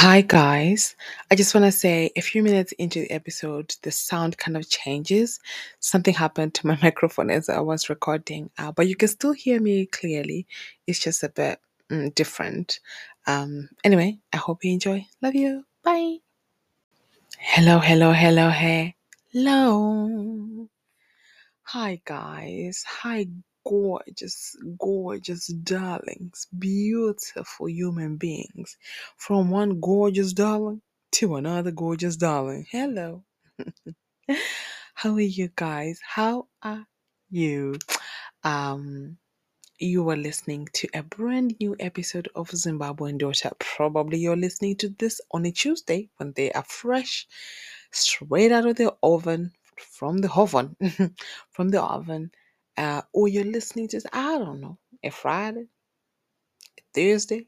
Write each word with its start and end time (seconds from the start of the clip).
Hi, 0.00 0.20
guys. 0.20 0.94
I 1.28 1.34
just 1.34 1.56
want 1.56 1.64
to 1.64 1.72
say 1.72 2.12
a 2.14 2.20
few 2.20 2.40
minutes 2.40 2.70
into 2.78 3.00
the 3.00 3.10
episode, 3.10 3.74
the 3.82 3.90
sound 3.90 4.38
kind 4.38 4.56
of 4.56 4.70
changes. 4.70 5.40
Something 5.80 6.14
happened 6.14 6.54
to 6.54 6.68
my 6.68 6.78
microphone 6.82 7.32
as 7.32 7.48
I 7.48 7.58
was 7.58 7.90
recording, 7.90 8.48
uh, 8.58 8.70
but 8.70 8.86
you 8.86 8.94
can 8.94 9.08
still 9.08 9.32
hear 9.32 9.60
me 9.60 9.86
clearly. 9.86 10.46
It's 10.86 11.00
just 11.00 11.24
a 11.24 11.28
bit 11.28 11.58
mm, 11.90 12.14
different. 12.14 12.78
Um, 13.26 13.70
anyway, 13.82 14.20
I 14.32 14.36
hope 14.36 14.64
you 14.64 14.72
enjoy. 14.72 15.04
Love 15.20 15.34
you. 15.34 15.64
Bye. 15.82 16.18
Hello, 17.36 17.80
hello, 17.80 18.12
hello, 18.12 18.50
hey. 18.50 18.94
Hello. 19.32 20.68
Hi, 21.64 22.00
guys. 22.04 22.84
Hi, 22.86 23.26
gorgeous, 23.68 24.56
gorgeous 24.78 25.48
darlings, 25.48 26.46
beautiful 26.58 27.68
human 27.68 28.16
beings. 28.16 28.78
From 29.18 29.50
one 29.50 29.78
gorgeous 29.78 30.32
darling 30.32 30.80
to 31.12 31.36
another 31.36 31.70
gorgeous 31.70 32.16
darling. 32.16 32.66
Hello. 32.70 33.24
How 34.94 35.12
are 35.12 35.20
you 35.20 35.50
guys? 35.54 36.00
How 36.02 36.48
are 36.62 36.86
you? 37.30 37.76
Um, 38.42 39.18
you 39.78 40.08
are 40.08 40.16
listening 40.16 40.68
to 40.72 40.88
a 40.94 41.02
brand 41.02 41.54
new 41.60 41.76
episode 41.78 42.28
of 42.34 42.48
Zimbabwean 42.48 43.18
Daughter. 43.18 43.50
Probably 43.58 44.18
you're 44.18 44.34
listening 44.34 44.76
to 44.76 44.88
this 44.88 45.20
on 45.30 45.44
a 45.44 45.52
Tuesday 45.52 46.08
when 46.16 46.32
they 46.32 46.50
are 46.52 46.64
fresh, 46.64 47.26
straight 47.90 48.50
out 48.50 48.66
of 48.66 48.76
the 48.76 48.94
oven, 49.02 49.52
from 49.76 50.18
the 50.18 50.32
oven, 50.32 50.74
from 51.50 51.68
the 51.68 51.82
oven. 51.82 52.30
Uh, 52.78 53.02
or 53.14 53.28
you're 53.28 53.44
listening 53.44 53.88
to, 53.90 54.02
I 54.14 54.38
don't 54.38 54.62
know, 54.62 54.78
a 55.04 55.10
Friday, 55.10 55.66
Thursday, 56.94 57.46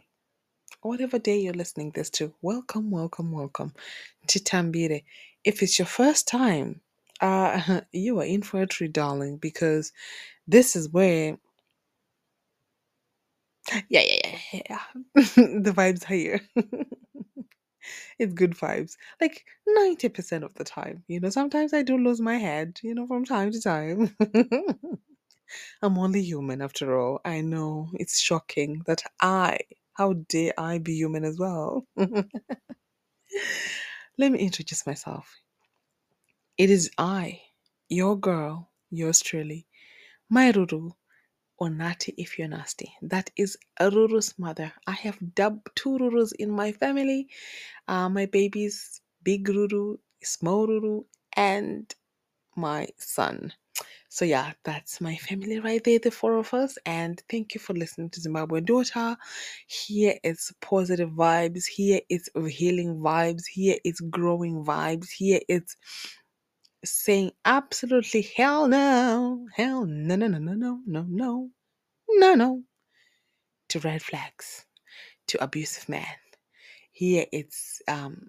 whatever 0.82 1.18
day 1.18 1.40
you're 1.40 1.54
listening 1.54 1.92
this 1.94 2.10
to. 2.10 2.34
Welcome, 2.42 2.90
welcome, 2.90 3.32
welcome 3.32 3.74
to 4.28 4.40
Tambire. 4.40 5.04
If 5.44 5.62
it's 5.62 5.78
your 5.78 5.86
first 5.86 6.28
time, 6.28 6.80
uh, 7.20 7.82
you 7.92 8.20
are 8.20 8.24
in 8.26 8.42
for 8.42 8.62
a 8.62 8.66
treat, 8.68 8.92
darling, 8.94 9.38
because 9.38 9.92
this 10.48 10.76
is 10.76 10.88
where 10.90 11.38
yeah, 13.90 14.02
yeah, 14.02 14.38
yeah. 14.54 14.62
yeah. 14.70 14.80
the 15.14 15.72
vibes 15.76 16.04
are 16.10 16.14
here. 16.14 16.40
it's 18.18 18.34
good 18.34 18.52
vibes. 18.52 18.96
Like 19.20 19.44
90% 19.78 20.44
of 20.44 20.54
the 20.54 20.64
time. 20.64 21.04
You 21.08 21.20
know, 21.20 21.30
sometimes 21.30 21.74
I 21.74 21.82
do 21.82 21.98
lose 21.98 22.20
my 22.20 22.36
head, 22.36 22.80
you 22.82 22.94
know, 22.94 23.06
from 23.06 23.24
time 23.26 23.52
to 23.52 23.60
time. 23.62 24.16
I'm 25.82 25.98
only 25.98 26.22
human 26.22 26.62
after 26.62 26.98
all. 26.98 27.20
I 27.24 27.40
know 27.42 27.88
it's 27.94 28.20
shocking 28.20 28.82
that 28.86 29.02
I, 29.20 29.58
how 29.94 30.14
dare 30.28 30.52
I 30.58 30.78
be 30.78 30.94
human 30.94 31.24
as 31.24 31.38
well? 31.38 31.84
Let 31.96 32.26
me 34.32 34.40
introduce 34.40 34.86
myself. 34.86 35.30
It 36.58 36.70
is 36.70 36.90
I, 36.98 37.40
your 37.88 38.18
girl, 38.18 38.70
yours 38.90 39.20
truly, 39.20 39.66
Mai 40.30 40.52
Ruru, 40.52 40.92
or 41.58 41.70
Nati 41.70 42.14
if 42.18 42.38
you're 42.38 42.48
nasty. 42.48 42.92
That 43.02 43.30
is 43.36 43.56
Ruru's 43.80 44.38
mother. 44.38 44.72
I 44.86 44.92
have 44.92 45.18
dubbed 45.34 45.68
two 45.76 45.98
Rurus 45.98 46.32
in 46.38 46.50
my 46.50 46.72
family. 46.72 47.28
Uh, 47.88 48.08
my 48.08 48.26
babies, 48.26 49.00
Big 49.24 49.48
Ruru, 49.48 49.96
Small 50.22 50.66
Ruru, 50.68 51.04
and 51.36 51.92
my 52.56 52.88
son. 52.98 53.52
So 54.12 54.24
yeah, 54.24 54.52
that's 54.64 55.00
my 55.00 55.16
family 55.16 55.60
right 55.60 55.82
there, 55.84 56.00
the 56.00 56.10
four 56.10 56.36
of 56.36 56.52
us. 56.52 56.76
And 56.84 57.22
thank 57.30 57.54
you 57.54 57.60
for 57.60 57.74
listening 57.74 58.10
to 58.10 58.20
Zimbabwe 58.20 58.60
Daughter. 58.60 59.16
Here 59.68 60.16
is 60.24 60.52
positive 60.60 61.10
vibes. 61.10 61.64
Here 61.66 62.00
is 62.08 62.28
healing 62.48 62.96
vibes. 62.96 63.44
Here 63.46 63.76
is 63.84 64.00
growing 64.00 64.64
vibes. 64.64 65.10
Here 65.10 65.40
is 65.48 65.76
saying 66.84 67.30
absolutely 67.44 68.28
hell 68.36 68.66
no, 68.68 69.46
hell 69.54 69.86
no, 69.86 70.16
no, 70.16 70.26
no, 70.26 70.38
no, 70.38 70.54
no, 70.54 70.80
no, 70.86 71.06
no, 71.08 71.50
no, 72.08 72.34
no 72.34 72.62
to 73.68 73.78
red 73.80 74.02
flags, 74.02 74.66
to 75.28 75.42
abusive 75.42 75.88
men. 75.88 76.04
Here 76.92 77.26
it's 77.32 77.80
um, 77.86 78.28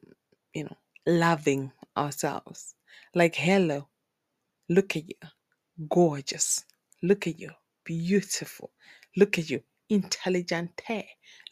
you 0.53 0.65
know, 0.65 0.77
loving 1.07 1.71
ourselves. 1.97 2.75
Like 3.15 3.35
hello, 3.35 3.87
look 4.69 4.95
at 4.95 5.09
you, 5.09 5.15
gorgeous. 5.89 6.65
Look 7.03 7.27
at 7.27 7.39
you, 7.39 7.51
beautiful. 7.85 8.71
Look 9.17 9.39
at 9.39 9.49
you, 9.49 9.61
intelligent. 9.89 10.81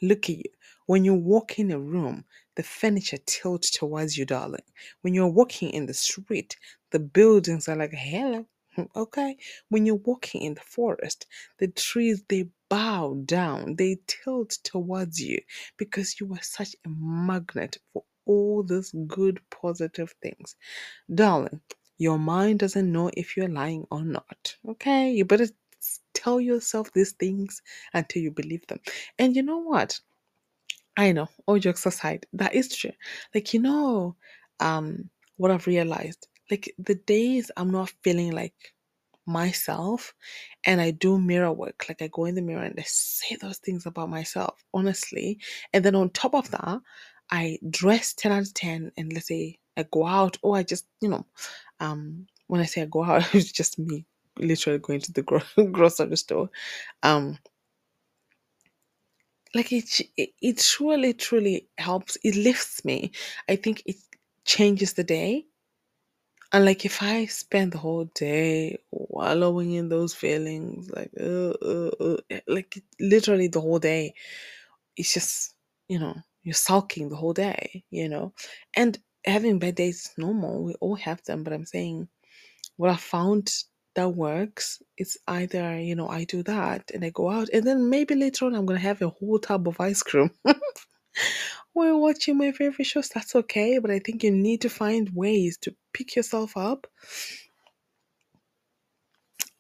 Look 0.02 0.30
at 0.30 0.38
you. 0.38 0.52
When 0.88 1.06
you 1.06 1.14
walk 1.14 1.60
in 1.60 1.72
a 1.72 1.80
room, 1.80 2.26
the 2.56 2.64
furniture 2.64 3.20
tilts 3.26 3.72
towards 3.72 4.18
you, 4.18 4.26
darling. 4.26 4.64
When 5.02 5.14
you're 5.14 5.28
walking 5.28 5.70
in 5.72 5.86
the 5.88 5.94
street, 5.94 6.58
the 6.92 7.00
buildings 7.00 7.70
are 7.70 7.76
like, 7.78 7.94
hello, 7.94 8.46
okay? 8.96 9.38
When 9.70 9.86
you're 9.86 9.96
walking 9.96 10.42
in 10.44 10.56
the 10.56 10.62
forest, 10.62 11.28
the 11.60 11.70
trees, 11.70 12.24
they 12.30 12.50
bow 12.70 13.22
down, 13.26 13.76
they 13.78 14.00
tilt 14.08 14.60
towards 14.64 15.20
you 15.22 15.40
because 15.78 16.20
you 16.20 16.34
are 16.34 16.42
such 16.44 16.76
a 16.86 16.90
magnet 16.90 17.78
for 17.94 18.04
all 18.26 18.64
those 18.64 18.94
good, 19.08 19.40
positive 19.52 20.14
things. 20.22 20.56
Darling, 21.14 21.62
your 22.00 22.18
mind 22.18 22.60
doesn't 22.60 22.92
know 22.92 23.12
if 23.16 23.38
you're 23.38 23.50
lying 23.50 23.86
or 23.92 24.04
not. 24.04 24.56
Okay? 24.68 25.12
You 25.12 25.26
better 25.26 25.48
tell 26.14 26.40
yourself 26.40 26.92
these 26.94 27.12
things 27.12 27.62
until 27.94 28.24
you 28.24 28.32
believe 28.32 28.66
them. 28.68 28.80
And 29.20 29.36
you 29.36 29.44
know 29.44 29.60
what? 29.60 30.00
I 30.98 31.12
know, 31.12 31.30
all 31.46 31.60
jokes 31.60 31.86
aside, 31.86 32.26
that 32.34 32.56
is 32.56 32.76
true. 32.76 32.92
Like, 33.36 33.54
you 33.54 33.62
know, 33.62 34.16
um, 34.60 35.10
what 35.38 35.52
I've 35.52 35.68
realized, 35.68 36.28
like 36.50 36.74
the 36.80 36.96
days 36.96 37.52
I'm 37.56 37.70
not 37.70 37.94
feeling 38.04 38.32
like 38.32 38.74
myself 39.26 40.14
and 40.66 40.82
I 40.82 40.92
do 40.92 41.20
mirror 41.20 41.54
work, 41.54 41.86
like 41.88 42.02
I 42.02 42.08
go 42.08 42.26
in 42.26 42.36
the 42.36 42.42
mirror 42.42 42.64
and 42.64 42.78
I 42.78 42.84
say 42.86 43.38
those 43.42 43.58
things 43.60 43.86
about 43.86 44.10
myself, 44.10 44.64
honestly. 44.74 45.40
And 45.74 45.86
then 45.86 45.96
on 45.96 46.10
top 46.10 46.34
of 46.34 46.50
that, 46.52 46.80
I 47.32 47.60
dress 47.70 48.14
10 48.14 48.32
out 48.32 48.42
of 48.42 48.54
10 48.54 48.92
and 48.98 49.14
let's 49.14 49.28
say 49.28 49.60
I 49.80 49.84
go 49.92 50.06
out 50.08 50.38
or 50.42 50.58
I 50.58 50.64
just, 50.64 50.86
you 51.02 51.10
know, 51.10 51.26
um, 51.80 52.28
when 52.48 52.62
I 52.62 52.66
say 52.66 52.82
I 52.82 52.86
go 52.86 53.04
out, 53.04 53.24
it's 53.36 53.52
just 53.52 53.80
me 53.80 54.06
literally 54.38 54.80
going 54.80 55.02
to 55.02 55.12
the 55.14 55.22
gro- 55.24 55.42
grocery 55.72 56.18
store. 56.18 56.50
Um, 57.04 57.38
like 59.54 59.72
it, 59.72 60.02
it 60.18 60.58
truly 60.60 61.14
truly 61.14 61.68
helps 61.78 62.18
it 62.24 62.36
lifts 62.36 62.86
me. 62.86 63.12
I 63.48 63.56
think 63.56 63.84
it 63.86 63.98
changes 64.46 64.94
the 64.94 65.04
day. 65.04 65.46
And 66.52 66.66
like 66.66 66.84
if 66.86 67.04
i 67.04 67.26
spend 67.28 67.74
the 67.74 67.78
whole 67.78 68.06
day 68.16 68.80
wallowing 68.92 69.74
in 69.74 69.90
those 69.90 70.16
feelings 70.16 70.90
like 70.90 71.12
uh, 71.20 71.52
uh, 71.52 71.92
uh, 72.00 72.18
eh, 72.32 72.40
like 72.48 72.82
literally 73.00 73.48
the 73.50 73.62
whole 73.62 73.78
day 73.80 74.14
it's 74.98 75.14
just 75.14 75.54
you 75.90 76.00
know 76.00 76.16
you're 76.44 76.56
sulking 76.56 77.10
the 77.10 77.16
whole 77.16 77.34
day 77.34 77.84
you 77.92 78.10
know? 78.10 78.34
And 78.76 78.98
having 79.26 79.60
bad 79.60 79.76
days 79.76 80.12
normal 80.18 80.64
we 80.64 80.74
all 80.76 80.96
have 80.96 81.24
them 81.24 81.44
but 81.44 81.54
i'm 81.54 81.66
saying 81.66 82.08
what 82.80 82.90
I 82.90 82.96
found 82.96 83.52
that 83.96 84.08
works 84.16 84.82
is 84.98 85.18
either, 85.28 85.78
you 85.78 85.96
know, 85.96 86.08
I 86.08 86.24
do 86.24 86.44
that 86.44 86.92
and 86.94 87.04
I 87.04 87.10
go 87.10 87.30
out, 87.30 87.50
and 87.52 87.68
then 87.68 87.90
maybe 87.90 88.16
later 88.16 88.46
on 88.46 88.56
I'm 88.56 88.66
gonna 88.66 88.80
have 88.80 89.02
a 89.02 89.10
whole 89.10 89.38
tub 89.38 89.68
of 89.68 89.82
ice 89.82 90.02
cream 90.02 90.32
while 91.74 92.00
watching 92.00 92.38
my 92.38 92.54
favorite 92.54 92.86
shows. 92.86 93.10
That's 93.10 93.36
okay, 93.36 93.80
but 93.80 93.92
I 93.92 94.00
think 94.00 94.24
you 94.24 94.32
need 94.32 94.62
to 94.62 94.70
find 94.70 95.10
ways 95.14 95.58
to 95.64 95.76
pick 95.92 96.16
yourself 96.16 96.56
up. 96.56 96.88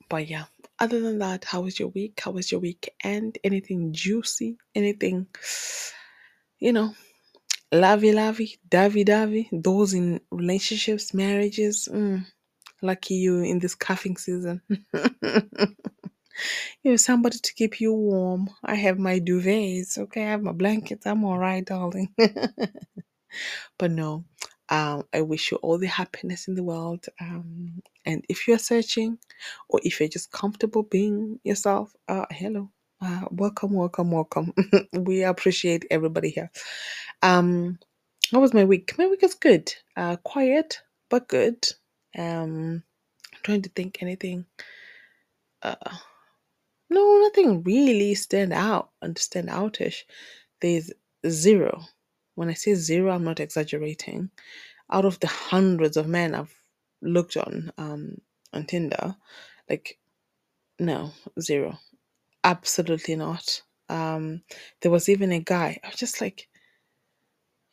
But 0.07 0.29
yeah, 0.29 0.45
other 0.79 1.01
than 1.01 1.19
that, 1.19 1.43
how 1.43 1.59
was 1.63 1.77
your 1.77 1.89
week? 1.89 2.21
How 2.23 2.31
was 2.31 2.53
your 2.53 2.61
weekend? 2.61 3.37
Anything 3.43 3.91
juicy? 3.91 4.57
Anything, 4.73 5.27
you 6.57 6.71
know, 6.71 6.95
lovey 7.71 8.11
lovey, 8.11 8.59
dovey 8.67 9.03
dovey? 9.03 9.49
Those 9.51 9.93
in 9.93 10.21
relationships, 10.31 11.13
marriages. 11.13 11.87
Mm, 11.91 12.25
lucky 12.81 13.15
you 13.15 13.41
in 13.41 13.59
this 13.59 13.75
cuffing 13.75 14.17
season. 14.17 14.61
You 16.83 16.91
know, 16.91 16.97
somebody 16.97 17.37
to 17.37 17.53
keep 17.53 17.81
you 17.81 17.93
warm. 17.93 18.49
I 18.63 18.75
have 18.75 18.97
my 18.97 19.19
duvets, 19.19 19.97
okay? 19.97 20.23
I 20.23 20.31
have 20.31 20.41
my 20.41 20.53
blankets. 20.53 21.05
I'm 21.05 21.23
all 21.25 21.37
right, 21.37 21.65
darling. 21.65 22.13
but 23.77 23.91
no, 23.91 24.23
um, 24.69 25.03
I 25.13 25.21
wish 25.21 25.51
you 25.51 25.57
all 25.57 25.77
the 25.77 25.87
happiness 25.87 26.47
in 26.47 26.55
the 26.55 26.63
world. 26.63 27.05
Um, 27.19 27.81
and 28.05 28.23
if 28.29 28.47
you're 28.47 28.59
searching, 28.59 29.17
or 29.67 29.81
if 29.83 29.99
you're 29.99 30.09
just 30.09 30.31
comfortable 30.31 30.83
being 30.83 31.39
yourself, 31.43 31.93
uh, 32.07 32.25
hello. 32.31 32.71
Uh, 33.01 33.25
welcome, 33.31 33.73
welcome, 33.73 34.11
welcome. 34.11 34.53
we 34.93 35.23
appreciate 35.23 35.85
everybody 35.91 36.31
here. 36.31 36.51
Um, 37.23 37.79
how 38.31 38.39
was 38.41 38.53
my 38.53 38.65
week? 38.65 38.95
My 38.97 39.07
week 39.07 39.23
is 39.23 39.35
good. 39.35 39.73
Uh, 39.97 40.17
quiet, 40.17 40.81
but 41.09 41.27
good. 41.29 41.67
Um, 42.17 42.83
I'm 43.33 43.39
trying 43.43 43.63
to 43.63 43.69
think 43.69 43.99
anything. 44.01 44.45
Uh, 45.63 45.75
no, 46.89 47.19
nothing 47.19 47.63
really 47.63 48.15
stand 48.15 48.53
out 48.53 48.91
and 49.01 49.17
stand 49.17 49.49
outish. 49.49 50.03
There's 50.61 50.91
zero, 51.27 51.83
when 52.35 52.49
I 52.49 52.53
say 52.55 52.75
zero, 52.75 53.11
I'm 53.13 53.25
not 53.25 53.39
exaggerating. 53.41 54.31
Out 54.91 55.05
of 55.05 55.19
the 55.21 55.27
hundreds 55.27 55.97
of 55.97 56.07
men 56.07 56.35
I've 56.35 56.53
looked 57.01 57.37
on 57.37 57.71
um, 57.77 58.17
on 58.53 58.65
Tinder, 58.65 59.15
like 59.69 59.99
no, 60.79 61.11
zero. 61.41 61.79
Absolutely 62.43 63.15
not. 63.15 63.61
Um, 63.87 64.43
there 64.81 64.91
was 64.91 65.07
even 65.09 65.31
a 65.31 65.39
guy. 65.39 65.79
I 65.83 65.87
was 65.87 65.95
just 65.95 66.19
like, 66.21 66.49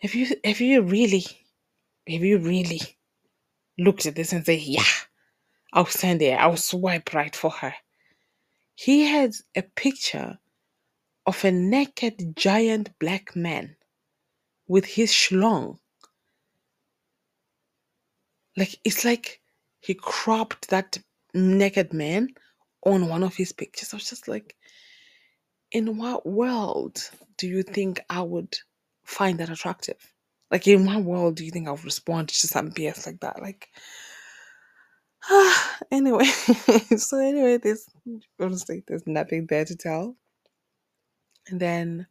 have 0.00 0.14
you 0.14 0.26
have 0.44 0.60
you 0.60 0.80
really 0.82 1.24
have 2.08 2.22
you 2.24 2.38
really 2.38 2.80
looked 3.78 4.06
at 4.06 4.14
this 4.16 4.32
and 4.32 4.44
say, 4.46 4.56
yeah, 4.56 4.84
I'll 5.72 5.86
send 5.86 6.20
there. 6.20 6.38
I'll 6.40 6.56
swipe 6.58 7.14
right 7.14 7.34
for 7.36 7.50
her. 7.50 7.74
He 8.76 9.02
had 9.06 9.34
a 9.56 9.62
picture 9.62 10.38
of 11.26 11.44
a 11.44 11.52
naked 11.52 12.36
giant 12.36 12.98
black 12.98 13.36
man 13.36 13.76
with 14.68 14.84
his 14.86 15.12
schlong. 15.12 15.78
Like 18.56 18.76
it's 18.84 19.04
like 19.04 19.40
he 19.80 19.94
cropped 19.94 20.68
that 20.68 20.98
naked 21.32 21.92
man 21.92 22.34
on 22.86 23.08
one 23.08 23.24
of 23.24 23.36
his 23.36 23.52
pictures. 23.52 23.92
I 23.92 23.98
was 23.98 24.08
just 24.08 24.28
like, 24.28 24.56
in 25.72 25.98
what 25.98 26.26
world 26.26 26.98
do 27.38 27.48
you 27.48 27.62
think 27.62 28.00
I 28.10 28.22
would 28.22 28.56
find 29.04 29.38
that 29.40 29.50
attractive? 29.50 29.98
Like, 30.50 30.68
in 30.68 30.86
what 30.86 31.02
world 31.02 31.36
do 31.36 31.44
you 31.44 31.50
think 31.50 31.68
I 31.68 31.72
would 31.72 31.84
respond 31.84 32.28
to 32.30 32.46
some 32.48 32.70
BS 32.70 33.06
like 33.06 33.20
that? 33.20 33.42
Like, 33.42 33.68
anyway, 35.92 36.24
so 36.96 37.18
anyway, 37.18 37.58
there's 37.58 37.86
honestly 38.40 38.84
there's 38.86 39.06
nothing 39.06 39.46
there 39.46 39.64
to 39.64 39.76
tell. 39.76 40.16
And 41.48 41.60
then, 41.60 42.06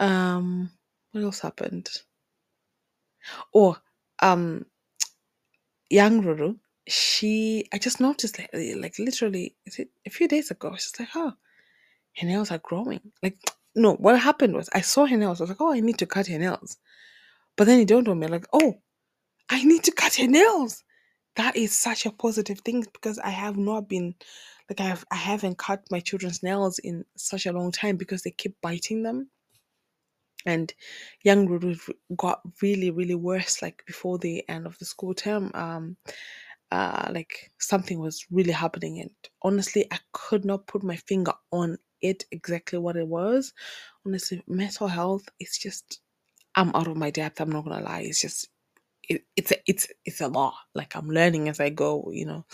um, 0.00 0.70
what 1.12 1.24
else 1.24 1.40
happened? 1.40 1.88
Oh, 3.54 3.76
um, 4.20 4.66
young 5.90 6.22
Ruru, 6.22 6.58
she 6.86 7.66
I 7.72 7.78
just 7.78 8.00
noticed 8.00 8.38
like, 8.38 8.50
like 8.76 8.98
literally 8.98 9.56
is 9.66 9.78
it 9.78 9.88
a 10.06 10.10
few 10.10 10.28
days 10.28 10.50
ago, 10.50 10.74
she's 10.76 10.98
like, 10.98 11.08
oh, 11.14 11.32
her 12.16 12.26
nails 12.26 12.50
are 12.50 12.58
growing. 12.58 13.00
Like, 13.22 13.38
no, 13.74 13.94
what 13.94 14.18
happened 14.18 14.54
was 14.54 14.68
I 14.72 14.80
saw 14.82 15.06
her 15.06 15.16
nails. 15.16 15.40
I 15.40 15.44
was 15.44 15.50
like, 15.50 15.60
oh, 15.60 15.72
I 15.72 15.80
need 15.80 15.98
to 15.98 16.06
cut 16.06 16.26
her 16.28 16.38
nails. 16.38 16.76
But 17.56 17.66
then 17.66 17.80
it 17.80 17.88
dawned 17.88 18.08
on 18.08 18.18
me, 18.18 18.26
like, 18.26 18.46
oh, 18.52 18.80
I 19.48 19.62
need 19.64 19.84
to 19.84 19.92
cut 19.92 20.14
her 20.16 20.26
nails. 20.26 20.84
That 21.36 21.56
is 21.56 21.76
such 21.76 22.06
a 22.06 22.10
positive 22.12 22.60
thing 22.60 22.84
because 22.92 23.18
I 23.18 23.30
have 23.30 23.56
not 23.56 23.88
been 23.88 24.14
like 24.68 24.80
I 24.80 24.84
have 24.84 25.04
I 25.10 25.16
haven't 25.16 25.58
cut 25.58 25.82
my 25.90 26.00
children's 26.00 26.42
nails 26.42 26.78
in 26.78 27.04
such 27.16 27.46
a 27.46 27.52
long 27.52 27.72
time 27.72 27.96
because 27.96 28.22
they 28.22 28.30
keep 28.30 28.56
biting 28.62 29.02
them. 29.02 29.30
And 30.46 30.72
young 31.22 31.48
Ruru 31.48 31.78
got 32.16 32.40
really, 32.62 32.90
really 32.90 33.14
worse 33.14 33.62
like 33.62 33.82
before 33.86 34.18
the 34.18 34.48
end 34.48 34.66
of 34.66 34.78
the 34.78 34.84
school 34.84 35.14
term. 35.14 35.50
Um 35.54 35.96
uh 36.74 37.08
like 37.12 37.52
something 37.60 37.98
was 38.00 38.26
really 38.30 38.52
happening 38.52 39.00
and 39.00 39.10
honestly 39.42 39.86
I 39.92 40.00
could 40.12 40.44
not 40.44 40.66
put 40.66 40.82
my 40.84 40.96
finger 40.96 41.34
on 41.52 41.78
it 42.02 42.24
exactly 42.32 42.78
what 42.78 42.96
it 42.96 43.08
was. 43.08 43.52
Honestly, 44.06 44.42
mental 44.48 44.88
health, 44.88 45.24
it's 45.40 45.58
just 45.58 46.00
I'm 46.56 46.70
out 46.76 46.88
of 46.88 46.96
my 46.98 47.10
depth, 47.10 47.40
I'm 47.40 47.50
not 47.50 47.64
gonna 47.64 47.84
lie. 47.84 48.02
It's 48.02 48.20
just 48.20 48.48
it, 49.08 49.24
it's 49.36 49.52
a, 49.52 49.56
it's 49.66 49.88
it's 50.06 50.20
a 50.22 50.28
lot. 50.28 50.54
Like 50.74 50.96
I'm 50.96 51.08
learning 51.08 51.48
as 51.50 51.60
I 51.60 51.70
go, 51.70 52.10
you 52.12 52.26
know. 52.26 52.46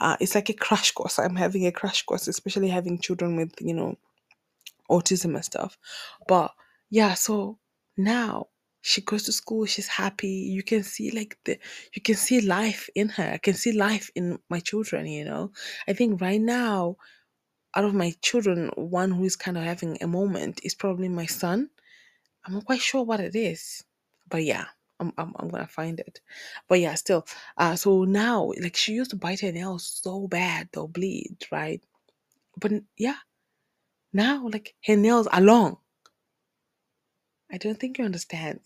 Uh, 0.00 0.16
it's 0.20 0.34
like 0.34 0.50
a 0.50 0.54
crash 0.54 0.92
course. 0.92 1.18
I'm 1.18 1.36
having 1.36 1.66
a 1.66 1.72
crash 1.72 2.02
course, 2.04 2.28
especially 2.28 2.68
having 2.68 3.00
children 3.00 3.36
with 3.36 3.52
you 3.60 3.74
know 3.74 3.96
autism 4.90 5.34
and 5.36 5.44
stuff. 5.44 5.78
But 6.28 6.52
yeah, 6.90 7.14
so 7.14 7.58
now 7.96 8.48
she 8.86 9.00
goes 9.00 9.22
to 9.22 9.32
school. 9.32 9.64
She's 9.64 9.88
happy. 9.88 10.28
You 10.28 10.62
can 10.62 10.82
see 10.82 11.10
like 11.10 11.38
the 11.44 11.58
you 11.94 12.02
can 12.02 12.16
see 12.16 12.42
life 12.42 12.90
in 12.94 13.08
her. 13.08 13.30
I 13.32 13.38
can 13.38 13.54
see 13.54 13.72
life 13.72 14.10
in 14.14 14.38
my 14.50 14.60
children. 14.60 15.06
You 15.06 15.24
know. 15.24 15.52
I 15.88 15.94
think 15.94 16.20
right 16.20 16.40
now, 16.40 16.96
out 17.74 17.86
of 17.86 17.94
my 17.94 18.12
children, 18.20 18.70
one 18.76 19.10
who 19.10 19.24
is 19.24 19.36
kind 19.36 19.56
of 19.56 19.64
having 19.64 19.96
a 20.02 20.06
moment 20.06 20.60
is 20.62 20.74
probably 20.74 21.08
my 21.08 21.24
son. 21.24 21.70
I'm 22.44 22.52
not 22.52 22.66
quite 22.66 22.82
sure 22.82 23.02
what 23.02 23.20
it 23.20 23.34
is, 23.34 23.84
but 24.28 24.44
yeah, 24.44 24.66
I'm, 25.00 25.14
I'm, 25.16 25.32
I'm 25.38 25.48
gonna 25.48 25.66
find 25.66 25.98
it. 25.98 26.20
But 26.68 26.80
yeah, 26.80 26.94
still. 26.94 27.26
Uh, 27.56 27.76
so 27.76 28.04
now, 28.04 28.52
like 28.60 28.76
she 28.76 28.92
used 28.92 29.12
to 29.12 29.16
bite 29.16 29.40
her 29.40 29.52
nails 29.52 30.00
so 30.02 30.28
bad 30.28 30.68
they'll 30.72 30.88
bleed, 30.88 31.38
right? 31.50 31.82
But 32.60 32.72
yeah, 32.98 33.16
now 34.12 34.46
like 34.46 34.74
her 34.86 34.96
nails 34.96 35.26
are 35.28 35.40
long. 35.40 35.78
I 37.52 37.58
don't 37.58 37.78
think 37.78 37.98
you 37.98 38.04
understand. 38.04 38.60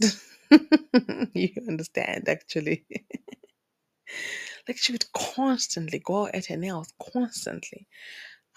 you 1.35 1.51
understand 1.69 2.29
actually. 2.29 2.85
like 4.69 4.79
she 4.79 4.93
would 4.93 5.13
constantly 5.13 5.99
go 6.01 6.29
at 6.29 6.47
her 6.47 6.57
nails, 6.57 6.93
constantly. 7.13 7.87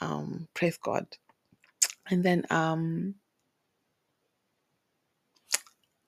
Um, 0.02 0.48
praise 0.54 0.78
God. 0.78 1.08
And 2.10 2.24
then 2.24 2.46
um 2.50 3.16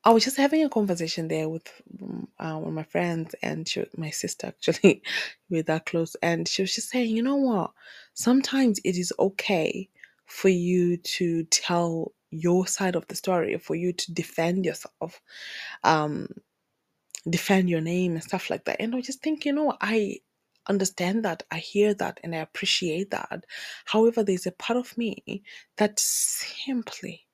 I 0.03 0.11
was 0.11 0.23
just 0.23 0.37
having 0.37 0.65
a 0.65 0.69
conversation 0.69 1.27
there 1.27 1.47
with 1.47 1.69
um, 2.01 2.27
uh, 2.39 2.55
one 2.57 2.69
of 2.69 2.73
my 2.73 2.83
friends 2.83 3.35
and 3.43 3.67
she, 3.67 3.85
my 3.95 4.09
sister 4.09 4.47
actually, 4.47 5.03
we're 5.49 5.63
that 5.63 5.85
close, 5.85 6.15
and 6.23 6.47
she 6.47 6.63
was 6.63 6.75
just 6.75 6.89
saying, 6.89 7.15
you 7.15 7.21
know 7.23 7.35
what? 7.35 7.71
Sometimes 8.15 8.79
it 8.83 8.97
is 8.97 9.13
okay 9.19 9.89
for 10.25 10.49
you 10.49 10.97
to 10.97 11.43
tell 11.45 12.13
your 12.33 12.67
side 12.67 12.95
of 12.95 13.07
the 13.07 13.15
story, 13.15 13.57
for 13.57 13.75
you 13.75 13.93
to 13.93 14.13
defend 14.13 14.65
yourself, 14.65 15.21
um, 15.83 16.27
defend 17.29 17.69
your 17.69 17.81
name 17.81 18.13
and 18.13 18.23
stuff 18.23 18.49
like 18.49 18.65
that. 18.65 18.81
And 18.81 18.95
I 18.95 19.01
just 19.01 19.21
think, 19.21 19.45
you 19.45 19.53
know, 19.53 19.75
I 19.81 20.19
understand 20.67 21.25
that, 21.25 21.43
I 21.51 21.57
hear 21.57 21.93
that, 21.95 22.19
and 22.23 22.35
I 22.35 22.39
appreciate 22.39 23.11
that. 23.11 23.45
However, 23.85 24.23
there's 24.23 24.47
a 24.47 24.51
part 24.51 24.77
of 24.77 24.97
me 24.97 25.43
that 25.77 25.99
simply 25.99 27.25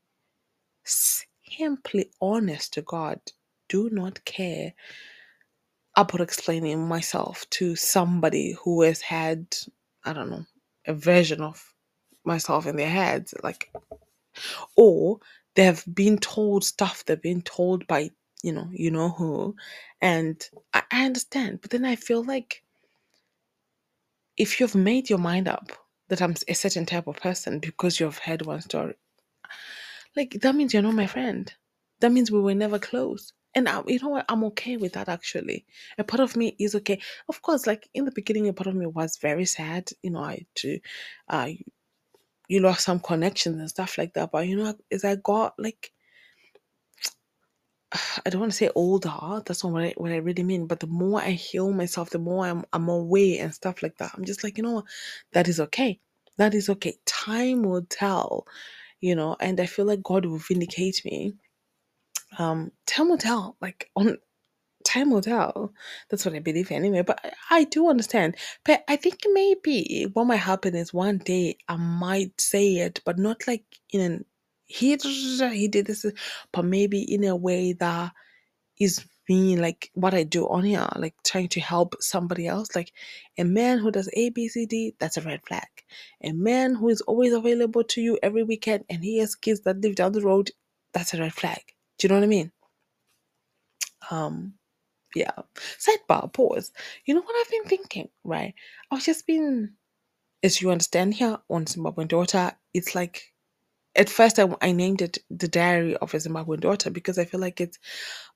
simply 0.85 2.11
honest 2.21 2.73
to 2.73 2.81
God, 2.81 3.19
do 3.67 3.89
not 3.91 4.23
care 4.25 4.73
about 5.95 6.21
explaining 6.21 6.87
myself 6.87 7.45
to 7.51 7.75
somebody 7.75 8.55
who 8.63 8.81
has 8.83 9.01
had, 9.01 9.45
I 10.05 10.13
don't 10.13 10.29
know, 10.29 10.45
a 10.87 10.93
version 10.93 11.41
of 11.41 11.73
myself 12.23 12.65
in 12.65 12.75
their 12.77 12.89
heads. 12.89 13.33
Like, 13.43 13.71
or 14.75 15.19
they've 15.55 15.83
been 15.93 16.17
told 16.17 16.63
stuff 16.63 17.05
they've 17.05 17.21
been 17.21 17.41
told 17.41 17.87
by, 17.87 18.11
you 18.43 18.53
know, 18.53 18.69
you 18.71 18.91
know 18.91 19.09
who. 19.09 19.55
And 20.01 20.41
I, 20.73 20.83
I 20.91 21.05
understand. 21.05 21.59
But 21.61 21.71
then 21.71 21.85
I 21.85 21.95
feel 21.95 22.23
like 22.23 22.63
if 24.37 24.59
you've 24.59 24.75
made 24.75 25.09
your 25.09 25.19
mind 25.19 25.47
up 25.47 25.71
that 26.07 26.21
I'm 26.21 26.35
a 26.47 26.53
certain 26.53 26.85
type 26.85 27.07
of 27.07 27.17
person 27.17 27.59
because 27.59 27.99
you've 27.99 28.17
heard 28.17 28.45
one 28.45 28.61
story, 28.61 28.95
like 30.15 30.31
that 30.41 30.55
means 30.55 30.73
you're 30.73 30.83
not 30.83 30.95
my 30.95 31.07
friend. 31.07 31.53
That 31.99 32.11
means 32.11 32.31
we 32.31 32.39
were 32.39 32.55
never 32.55 32.79
close. 32.79 33.33
And 33.55 33.67
I, 33.67 33.81
you 33.87 33.99
know 33.99 34.09
what? 34.09 34.25
I'm 34.29 34.43
okay 34.45 34.77
with 34.77 34.93
that 34.93 35.09
actually. 35.09 35.65
A 35.97 36.03
part 36.03 36.21
of 36.21 36.35
me 36.37 36.55
is 36.59 36.75
okay. 36.75 37.01
Of 37.27 37.41
course, 37.41 37.65
like 37.67 37.89
in 37.93 38.05
the 38.05 38.11
beginning, 38.11 38.47
a 38.47 38.53
part 38.53 38.67
of 38.67 38.75
me 38.75 38.85
was 38.85 39.17
very 39.17 39.45
sad. 39.45 39.89
You 40.03 40.11
know, 40.11 40.19
I 40.23 40.45
to, 40.55 40.79
uh, 41.27 41.49
you 42.49 42.61
lost 42.61 42.85
some 42.85 43.01
connections 43.01 43.59
and 43.59 43.69
stuff 43.69 43.97
like 43.99 44.15
that. 44.15 44.31
But 44.33 44.47
you 44.49 44.57
know, 44.57 44.75
as 44.91 45.05
I 45.05 45.17
got 45.17 45.55
like, 45.59 45.91
I 48.25 48.29
don't 48.31 48.41
want 48.41 48.53
to 48.53 48.57
say 48.57 48.71
older. 48.75 49.13
That's 49.45 49.63
not 49.63 49.73
what 49.73 49.83
I 49.83 49.93
what 49.97 50.11
I 50.13 50.17
really 50.17 50.43
mean. 50.43 50.67
But 50.67 50.81
the 50.81 50.87
more 50.87 51.21
I 51.21 51.31
heal 51.31 51.71
myself, 51.73 52.11
the 52.11 52.19
more 52.19 52.45
I'm 52.47 52.65
I'm 52.73 52.89
away 52.89 53.39
and 53.39 53.53
stuff 53.53 53.83
like 53.83 53.97
that. 53.99 54.11
I'm 54.15 54.25
just 54.25 54.43
like, 54.43 54.57
you 54.57 54.63
know, 54.63 54.83
that 55.33 55.47
is 55.49 55.59
okay. 55.61 55.99
That 56.37 56.55
is 56.55 56.69
okay. 56.69 56.97
Time 57.05 57.63
will 57.63 57.85
tell 57.89 58.45
you 59.01 59.15
know, 59.15 59.35
and 59.39 59.59
I 59.59 59.65
feel 59.65 59.85
like 59.85 60.03
God 60.03 60.25
will 60.25 60.37
vindicate 60.39 61.03
me. 61.05 61.33
Um, 62.39 62.71
time 62.87 63.09
will 63.09 63.17
tell, 63.17 63.57
like 63.61 63.89
on 63.95 64.17
time 64.83 65.11
will 65.11 65.21
tell. 65.21 65.73
That's 66.09 66.25
what 66.25 66.35
I 66.35 66.39
believe 66.39 66.71
anyway. 66.71 67.03
But 67.03 67.19
I, 67.23 67.31
I 67.51 67.63
do 67.65 67.89
understand. 67.89 68.35
But 68.65 68.83
I 68.87 68.95
think 68.95 69.19
maybe 69.33 70.07
what 70.13 70.25
might 70.25 70.37
happen 70.37 70.75
is 70.75 70.93
one 70.93 71.19
day 71.19 71.57
I 71.67 71.77
might 71.77 72.39
say 72.39 72.77
it, 72.77 73.01
but 73.05 73.19
not 73.19 73.47
like 73.47 73.63
in 73.91 74.01
an 74.01 74.25
he 74.65 74.97
he 74.97 75.67
did 75.67 75.87
this, 75.87 76.05
but 76.53 76.65
maybe 76.65 77.01
in 77.01 77.23
a 77.23 77.35
way 77.35 77.73
that 77.73 78.11
is 78.79 79.05
me 79.29 79.57
like 79.57 79.91
what 79.93 80.13
I 80.13 80.23
do 80.23 80.47
on 80.49 80.63
here, 80.63 80.87
like 80.95 81.15
trying 81.23 81.49
to 81.49 81.59
help 81.59 81.95
somebody 82.01 82.47
else. 82.47 82.75
Like 82.75 82.93
a 83.37 83.43
man 83.43 83.79
who 83.79 83.91
does 83.91 84.09
A, 84.13 84.29
B, 84.29 84.47
C, 84.49 84.65
D, 84.65 84.95
that's 84.99 85.17
a 85.17 85.21
red 85.21 85.41
flag. 85.47 85.67
A 86.23 86.31
man 86.33 86.75
who 86.75 86.89
is 86.89 87.01
always 87.01 87.33
available 87.33 87.83
to 87.85 88.01
you 88.01 88.19
every 88.23 88.43
weekend 88.43 88.85
and 88.89 89.03
he 89.03 89.19
has 89.19 89.35
kids 89.35 89.61
that 89.61 89.81
live 89.81 89.95
down 89.95 90.13
the 90.13 90.21
road, 90.21 90.51
that's 90.93 91.13
a 91.13 91.19
red 91.19 91.33
flag. 91.33 91.61
Do 91.99 92.07
you 92.07 92.09
know 92.09 92.15
what 92.19 92.25
I 92.25 92.27
mean? 92.27 92.51
Um, 94.11 94.53
yeah. 95.15 95.31
Sidebar, 95.79 96.33
pause. 96.33 96.71
You 97.05 97.15
know 97.15 97.21
what 97.21 97.35
I've 97.45 97.51
been 97.51 97.65
thinking, 97.65 98.09
right? 98.23 98.53
I've 98.91 99.03
just 99.03 99.27
been, 99.27 99.73
as 100.43 100.61
you 100.61 100.71
understand 100.71 101.15
here 101.15 101.39
on 101.49 101.65
Zimbabwean 101.65 102.09
Daughter, 102.09 102.53
it's 102.73 102.95
like 102.95 103.23
at 103.97 104.09
first 104.09 104.39
I, 104.39 104.49
I 104.61 104.73
named 104.73 105.03
it 105.03 105.19
the 105.31 105.49
diary 105.49 105.97
of 105.97 106.15
a 106.15 106.17
zimbabwean 106.17 106.61
daughter 106.61 106.91
because 106.91 107.19
i 107.19 107.25
feel 107.25 107.41
like 107.41 107.61
it's 107.61 107.79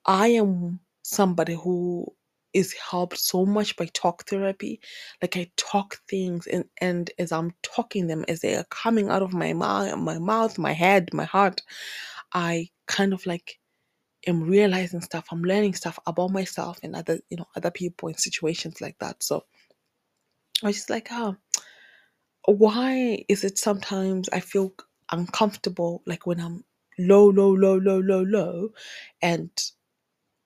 i 0.08 0.30
am 0.30 0.82
somebody 1.04 1.56
who 1.56 2.08
is 2.54 2.74
helped 2.74 3.20
so 3.20 3.46
much 3.46 3.78
by 3.78 3.88
talk 3.94 4.26
therapy 4.30 4.82
like 5.24 5.38
i 5.38 5.50
talk 5.58 6.00
things 6.10 6.48
and 6.48 6.66
and 6.82 7.12
as 7.20 7.34
i'm 7.34 7.54
talking 7.64 8.08
them 8.08 8.26
as 8.30 8.42
they 8.42 8.56
are 8.56 8.66
coming 8.72 9.10
out 9.10 9.24
of 9.24 9.34
my 9.34 9.54
mouth 9.54 9.98
my 10.00 10.20
mouth 10.20 10.60
my 10.60 10.74
head 10.74 11.10
my 11.14 11.26
heart 11.26 11.62
i 12.34 12.70
kind 12.88 13.14
of 13.14 13.26
like 13.26 13.60
am 14.28 14.44
realizing 14.44 15.02
stuff 15.02 15.26
i'm 15.32 15.44
learning 15.44 15.74
stuff 15.74 16.00
about 16.08 16.32
myself 16.32 16.80
and 16.84 16.96
other 16.96 17.20
you 17.30 17.38
know 17.38 17.48
other 17.56 17.72
people 17.72 18.10
in 18.10 18.18
situations 18.18 18.82
like 18.82 18.98
that 19.00 19.22
so 19.24 19.46
i 20.64 20.68
was 20.68 20.78
just 20.78 20.90
like 20.90 21.10
oh 21.12 21.36
why 22.48 23.26
is 23.30 23.44
it 23.44 23.58
sometimes 23.58 24.30
I 24.34 24.40
feel 24.42 24.74
uncomfortable, 25.12 26.04
like 26.06 26.28
when 26.28 26.40
I'm 26.40 26.64
low, 27.00 27.30
low, 27.30 27.52
low, 27.54 27.78
low, 27.78 28.00
low, 28.00 28.24
low, 28.24 28.70
and 29.22 29.50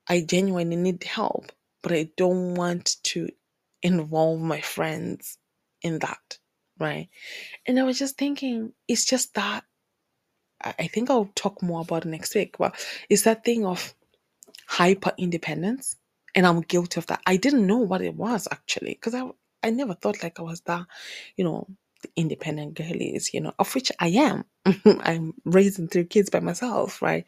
I 0.10 0.22
genuinely 0.22 0.77
need 0.77 1.03
help, 1.03 1.51
but 1.84 1.93
I 1.93 2.10
don't 2.17 2.55
want 2.55 2.98
to 3.05 3.29
involve 3.84 4.41
my 4.41 4.62
friends 4.62 5.38
in 5.84 6.00
that, 6.00 6.39
right? 6.79 7.10
And 7.67 7.79
I 7.79 7.84
was 7.84 8.00
just 8.00 8.17
thinking, 8.17 8.74
it's 8.88 9.05
just 9.05 9.36
that. 9.36 9.63
I 10.64 10.88
think 10.88 11.10
I'll 11.10 11.32
talk 11.36 11.62
more 11.64 11.82
about 11.82 12.06
it 12.06 12.10
next 12.10 12.36
week, 12.36 12.58
but 12.58 12.76
it's 13.10 13.24
that 13.24 13.46
thing 13.46 13.66
of 13.66 13.94
hyper 14.68 15.12
independence 15.18 15.96
and 16.36 16.48
i'm 16.48 16.62
guilty 16.62 17.00
of 17.00 17.08
that. 17.08 17.22
I 17.26 17.38
didn't 17.38 17.68
know 17.68 17.78
what 17.78 18.02
it 18.02 18.16
was 18.16 18.48
actually 18.52 18.92
because 18.94 19.16
i 19.16 19.24
i 19.64 19.70
never 19.70 19.94
thought 19.94 20.24
like 20.24 20.40
i 20.40 20.44
was 20.44 20.62
that 20.62 20.86
you 21.38 21.44
know 21.44 21.68
independent 22.16 22.76
girlies 22.76 23.34
you 23.34 23.42
know 23.42 23.54
of 23.60 23.74
which 23.76 23.92
i 24.00 24.10
am. 24.10 24.46
I'm 24.86 25.34
raising 25.46 25.88
three 25.88 26.06
kids 26.06 26.30
by 26.30 26.40
myself 26.42 27.02
right? 27.02 27.26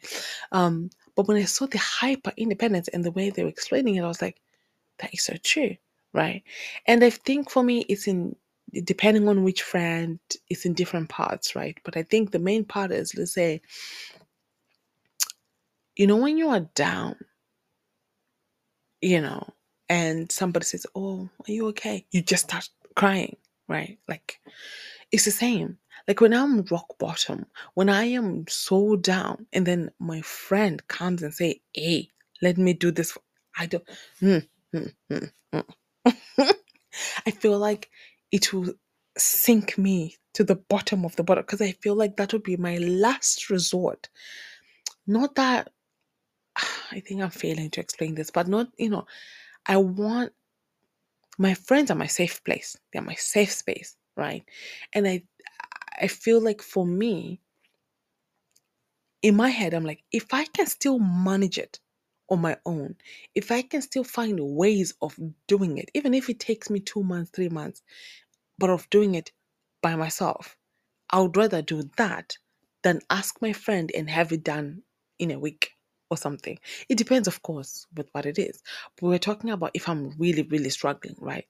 Um 0.52 0.90
but 1.16 1.28
when 1.28 1.36
i 1.38 1.44
saw 1.44 1.66
the 1.66 1.78
hyper 1.78 2.32
independence 2.36 2.88
and 2.88 3.04
the 3.04 3.12
way 3.12 3.30
they 3.30 3.44
were 3.44 3.50
explaining 3.50 3.96
it 3.96 4.02
i 4.04 4.08
was 4.08 4.22
like 4.22 4.40
that 4.98 5.14
is 5.14 5.24
so 5.24 5.34
true 5.44 5.76
right? 6.14 6.42
And 6.86 7.04
i 7.04 7.10
think 7.10 7.50
for 7.50 7.62
me 7.62 7.80
it's 7.88 8.08
in 8.08 8.36
depending 8.84 9.28
on 9.28 9.44
which 9.44 9.62
friend 9.62 10.18
it's 10.50 10.66
in 10.66 10.74
different 10.74 11.08
parts 11.08 11.56
right 11.56 11.78
but 11.84 11.96
i 11.96 12.02
think 12.02 12.30
the 12.30 12.38
main 12.38 12.64
part 12.64 12.92
is 12.92 13.14
let's 13.16 13.32
say 13.34 13.60
you 15.96 16.06
know 16.06 16.16
when 16.16 16.38
you 16.38 16.48
are 16.50 16.60
down 16.74 17.16
you 19.00 19.20
know, 19.20 19.48
and 19.88 20.30
somebody 20.30 20.64
says, 20.64 20.86
Oh, 20.94 21.28
are 21.48 21.52
you 21.52 21.68
okay? 21.68 22.06
You 22.10 22.22
just 22.22 22.44
start 22.44 22.68
crying, 22.96 23.36
right? 23.68 23.98
Like 24.08 24.40
it's 25.12 25.24
the 25.24 25.30
same. 25.30 25.78
Like 26.08 26.20
when 26.20 26.34
I'm 26.34 26.64
rock 26.70 26.98
bottom, 26.98 27.46
when 27.74 27.88
I 27.88 28.04
am 28.04 28.46
so 28.48 28.96
down, 28.96 29.46
and 29.52 29.66
then 29.66 29.90
my 29.98 30.20
friend 30.22 30.86
comes 30.88 31.22
and 31.22 31.34
say, 31.34 31.60
Hey, 31.74 32.10
let 32.42 32.58
me 32.58 32.72
do 32.74 32.90
this. 32.90 33.16
I 33.58 33.66
don't 33.66 33.84
mm, 34.22 34.46
mm, 34.74 34.92
mm. 35.12 35.32
I 37.26 37.30
feel 37.30 37.58
like 37.58 37.90
it 38.32 38.52
will 38.52 38.72
sink 39.18 39.76
me 39.76 40.16
to 40.34 40.44
the 40.44 40.56
bottom 40.56 41.04
of 41.04 41.16
the 41.16 41.24
bottom 41.24 41.42
because 41.42 41.60
I 41.60 41.72
feel 41.72 41.94
like 41.94 42.16
that 42.16 42.32
would 42.32 42.42
be 42.42 42.56
my 42.56 42.78
last 42.78 43.50
resort. 43.50 44.08
Not 45.06 45.34
that 45.34 45.70
I 46.92 47.00
think 47.00 47.22
I'm 47.22 47.30
failing 47.30 47.70
to 47.70 47.80
explain 47.80 48.14
this, 48.14 48.30
but 48.30 48.48
not, 48.48 48.68
you 48.78 48.90
know, 48.90 49.06
I 49.66 49.76
want 49.76 50.32
my 51.38 51.54
friends 51.54 51.90
are 51.90 51.96
my 51.96 52.06
safe 52.06 52.42
place. 52.44 52.76
They're 52.92 53.02
my 53.02 53.14
safe 53.14 53.50
space, 53.50 53.96
right? 54.16 54.44
And 54.92 55.06
I 55.08 55.22
I 56.00 56.06
feel 56.06 56.40
like 56.40 56.62
for 56.62 56.86
me, 56.86 57.40
in 59.22 59.36
my 59.36 59.50
head, 59.50 59.74
I'm 59.74 59.84
like, 59.84 60.02
if 60.12 60.32
I 60.32 60.44
can 60.46 60.66
still 60.66 60.98
manage 60.98 61.58
it 61.58 61.78
on 62.30 62.40
my 62.40 62.56
own, 62.64 62.96
if 63.34 63.50
I 63.50 63.62
can 63.62 63.82
still 63.82 64.04
find 64.04 64.38
ways 64.40 64.94
of 65.02 65.18
doing 65.46 65.78
it, 65.78 65.90
even 65.94 66.14
if 66.14 66.30
it 66.30 66.40
takes 66.40 66.70
me 66.70 66.80
two 66.80 67.02
months, 67.02 67.30
three 67.30 67.48
months, 67.48 67.82
but 68.58 68.70
of 68.70 68.88
doing 68.90 69.14
it 69.14 69.32
by 69.82 69.96
myself, 69.96 70.56
I 71.10 71.20
would 71.20 71.36
rather 71.36 71.62
do 71.62 71.82
that 71.96 72.38
than 72.82 73.00
ask 73.10 73.42
my 73.42 73.52
friend 73.52 73.90
and 73.94 74.08
have 74.08 74.32
it 74.32 74.44
done 74.44 74.82
in 75.18 75.30
a 75.30 75.38
week 75.38 75.72
or 76.10 76.16
something. 76.16 76.58
It 76.88 76.96
depends, 76.98 77.28
of 77.28 77.42
course, 77.42 77.86
with 77.94 78.08
what 78.12 78.26
it 78.26 78.38
is. 78.38 78.62
But 78.96 79.08
we're 79.08 79.18
talking 79.18 79.50
about 79.50 79.72
if 79.74 79.88
I'm 79.88 80.14
really, 80.18 80.42
really 80.42 80.70
struggling, 80.70 81.16
right? 81.18 81.46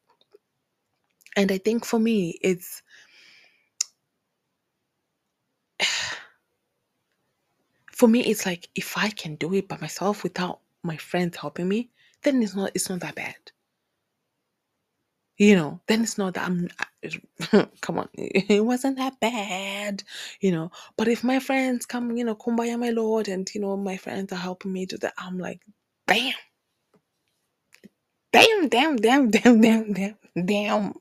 And 1.37 1.53
I 1.53 1.59
think 1.59 1.85
for 1.85 1.99
me, 1.99 2.39
it's 2.43 2.83
for 7.93 8.09
me, 8.09 8.21
it's 8.21 8.47
like 8.47 8.69
if 8.75 8.97
I 8.99 9.11
can 9.11 9.37
do 9.37 9.55
it 9.55 9.69
by 9.69 9.77
myself 9.79 10.23
without 10.23 10.61
my 10.85 10.97
friends 10.99 11.39
helping 11.39 11.69
me, 11.69 11.91
then 12.25 12.43
it's 12.43 12.57
not 12.57 12.73
it's 12.75 12.91
not 12.91 13.01
that 13.01 13.17
bad. 13.17 13.37
You 15.39 15.57
know, 15.57 15.81
then 15.89 16.03
it's 16.03 16.19
not 16.19 16.35
that 16.35 16.49
I'm 16.49 16.69
come 17.83 17.99
on, 17.99 18.09
it 18.15 18.65
wasn't 18.65 18.99
that 18.99 19.21
bad, 19.21 20.05
you 20.41 20.53
know. 20.53 20.71
But 20.97 21.09
if 21.09 21.25
my 21.25 21.41
friends 21.41 21.87
come, 21.87 22.17
you 22.17 22.25
know, 22.25 22.37
kumbaya 22.37 22.79
my 22.79 22.91
lord, 22.91 23.29
and 23.29 23.49
you 23.55 23.61
know, 23.61 23.77
my 23.77 23.97
friends 23.99 24.33
are 24.33 24.37
helping 24.37 24.73
me 24.73 24.87
do 24.87 24.99
that, 24.99 25.15
I'm 25.19 25.39
like, 25.39 25.63
damn. 26.07 26.35
Damn, 28.33 28.69
damn, 28.69 28.97
damn, 28.99 29.31
damn, 29.33 29.61
damn, 29.63 29.93
damn, 29.95 30.17
damn. 30.47 30.95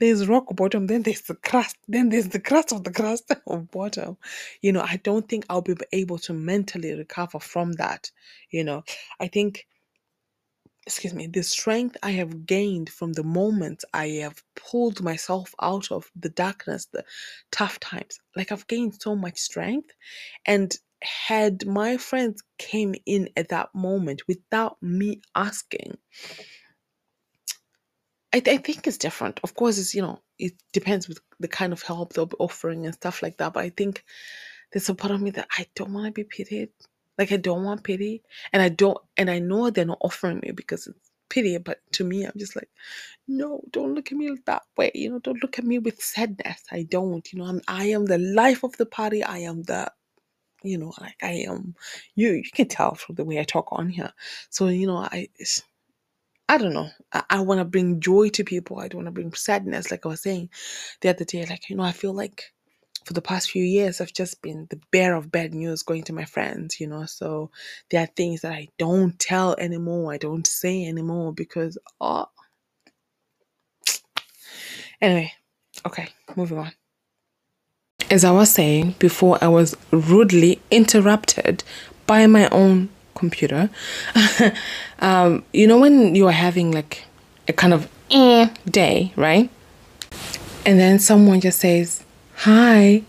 There's 0.00 0.28
rock 0.28 0.54
bottom, 0.56 0.86
then 0.86 1.02
there's 1.02 1.22
the 1.22 1.34
crust, 1.34 1.76
then 1.88 2.08
there's 2.08 2.28
the 2.28 2.40
crust 2.40 2.72
of 2.72 2.84
the 2.84 2.92
crust 2.92 3.32
of 3.46 3.70
bottom. 3.70 4.16
You 4.62 4.72
know, 4.72 4.82
I 4.82 4.96
don't 5.02 5.28
think 5.28 5.46
I'll 5.48 5.62
be 5.62 5.76
able 5.92 6.18
to 6.20 6.32
mentally 6.32 6.92
recover 6.94 7.40
from 7.40 7.72
that. 7.74 8.10
You 8.50 8.64
know, 8.64 8.84
I 9.20 9.28
think, 9.28 9.66
excuse 10.86 11.14
me, 11.14 11.26
the 11.26 11.42
strength 11.42 11.96
I 12.02 12.12
have 12.12 12.46
gained 12.46 12.90
from 12.90 13.12
the 13.12 13.24
moment 13.24 13.84
I 13.92 14.08
have 14.22 14.42
pulled 14.54 15.02
myself 15.02 15.54
out 15.60 15.90
of 15.90 16.10
the 16.16 16.30
darkness, 16.30 16.86
the 16.92 17.04
tough 17.52 17.80
times, 17.80 18.18
like 18.36 18.52
I've 18.52 18.66
gained 18.66 19.00
so 19.00 19.16
much 19.16 19.38
strength. 19.38 19.90
And 20.46 20.74
had 21.02 21.66
my 21.66 21.96
friends 21.96 22.42
came 22.58 22.94
in 23.04 23.28
at 23.36 23.48
that 23.50 23.68
moment 23.74 24.22
without 24.26 24.82
me 24.82 25.20
asking, 25.34 25.96
I, 28.36 28.42
I 28.46 28.56
think 28.58 28.86
it's 28.86 28.98
different. 28.98 29.40
Of 29.42 29.54
course, 29.54 29.78
it's 29.78 29.94
you 29.94 30.02
know 30.02 30.20
it 30.38 30.52
depends 30.72 31.08
with 31.08 31.20
the 31.40 31.48
kind 31.48 31.72
of 31.72 31.82
help 31.82 32.12
they'll 32.12 32.26
be 32.26 32.36
offering 32.38 32.84
and 32.84 32.94
stuff 32.94 33.22
like 33.22 33.38
that. 33.38 33.54
But 33.54 33.64
I 33.64 33.70
think 33.70 34.04
there's 34.72 34.88
a 34.90 34.94
part 34.94 35.12
of 35.14 35.22
me 35.22 35.30
that 35.30 35.48
I 35.58 35.66
don't 35.74 35.92
want 35.94 36.06
to 36.06 36.12
be 36.12 36.24
pitied. 36.24 36.70
Like 37.18 37.32
I 37.32 37.38
don't 37.38 37.64
want 37.64 37.82
pity, 37.84 38.22
and 38.52 38.62
I 38.62 38.68
don't, 38.68 38.98
and 39.16 39.30
I 39.30 39.38
know 39.38 39.70
they're 39.70 39.86
not 39.86 39.98
offering 40.02 40.40
me 40.42 40.52
because 40.52 40.86
it's 40.86 41.10
pity. 41.30 41.56
But 41.58 41.80
to 41.92 42.04
me, 42.04 42.24
I'm 42.24 42.34
just 42.36 42.56
like, 42.56 42.68
no, 43.26 43.62
don't 43.70 43.94
look 43.94 44.12
at 44.12 44.18
me 44.18 44.36
that 44.46 44.64
way. 44.76 44.92
You 44.94 45.10
know, 45.10 45.18
don't 45.20 45.42
look 45.42 45.58
at 45.58 45.64
me 45.64 45.78
with 45.78 46.02
sadness. 46.02 46.62
I 46.70 46.82
don't. 46.82 47.32
You 47.32 47.38
know, 47.38 47.46
I'm 47.46 47.62
I 47.68 47.86
am 47.86 48.06
the 48.06 48.18
life 48.18 48.64
of 48.64 48.76
the 48.76 48.86
party. 48.86 49.24
I 49.24 49.38
am 49.38 49.62
the 49.62 49.90
you 50.62 50.78
know 50.78 50.92
like 51.00 51.16
i 51.22 51.32
am 51.48 51.74
you 52.14 52.32
you 52.32 52.50
can 52.52 52.68
tell 52.68 52.94
from 52.94 53.14
the 53.14 53.24
way 53.24 53.38
i 53.38 53.44
talk 53.44 53.68
on 53.72 53.88
here 53.88 54.12
so 54.50 54.68
you 54.68 54.86
know 54.86 54.96
i 54.98 55.28
I 56.48 56.58
don't 56.58 56.74
know. 56.74 56.90
I, 57.12 57.24
I 57.30 57.40
want 57.40 57.60
to 57.60 57.64
bring 57.64 58.00
joy 58.00 58.28
to 58.30 58.44
people. 58.44 58.78
I 58.80 58.88
don't 58.88 59.00
want 59.04 59.08
to 59.08 59.12
bring 59.12 59.32
sadness, 59.34 59.90
like 59.90 60.06
I 60.06 60.10
was 60.10 60.22
saying 60.22 60.50
the 61.00 61.10
other 61.10 61.24
day. 61.24 61.44
Like, 61.46 61.68
you 61.68 61.76
know, 61.76 61.82
I 61.82 61.92
feel 61.92 62.12
like 62.12 62.44
for 63.04 63.14
the 63.14 63.22
past 63.22 63.50
few 63.50 63.64
years, 63.64 64.00
I've 64.00 64.12
just 64.12 64.42
been 64.42 64.66
the 64.70 64.80
bearer 64.92 65.16
of 65.16 65.32
bad 65.32 65.54
news 65.54 65.82
going 65.82 66.04
to 66.04 66.12
my 66.12 66.24
friends, 66.24 66.80
you 66.80 66.86
know. 66.88 67.06
So 67.06 67.50
there 67.90 68.02
are 68.02 68.06
things 68.16 68.42
that 68.42 68.52
I 68.52 68.68
don't 68.78 69.18
tell 69.18 69.56
anymore. 69.58 70.12
I 70.12 70.18
don't 70.18 70.46
say 70.46 70.86
anymore 70.86 71.32
because, 71.32 71.78
oh. 72.00 72.26
Anyway, 75.00 75.32
okay, 75.86 76.08
moving 76.36 76.58
on. 76.58 76.72
As 78.10 78.24
I 78.24 78.30
was 78.30 78.50
saying 78.50 78.96
before, 78.98 79.38
I 79.42 79.48
was 79.48 79.76
rudely 79.90 80.60
interrupted 80.70 81.64
by 82.06 82.26
my 82.26 82.48
own 82.50 82.88
computer. 83.16 83.70
um, 85.00 85.44
you 85.52 85.66
know 85.66 85.78
when 85.78 86.14
you 86.14 86.26
are 86.28 86.32
having 86.32 86.70
like 86.70 87.04
a 87.48 87.52
kind 87.52 87.74
of 87.74 87.88
eh 88.10 88.48
day, 88.70 89.12
right? 89.16 89.50
And 90.64 90.78
then 90.78 90.98
someone 90.98 91.40
just 91.40 91.58
says, 91.58 92.04
"Hi, 92.36 93.02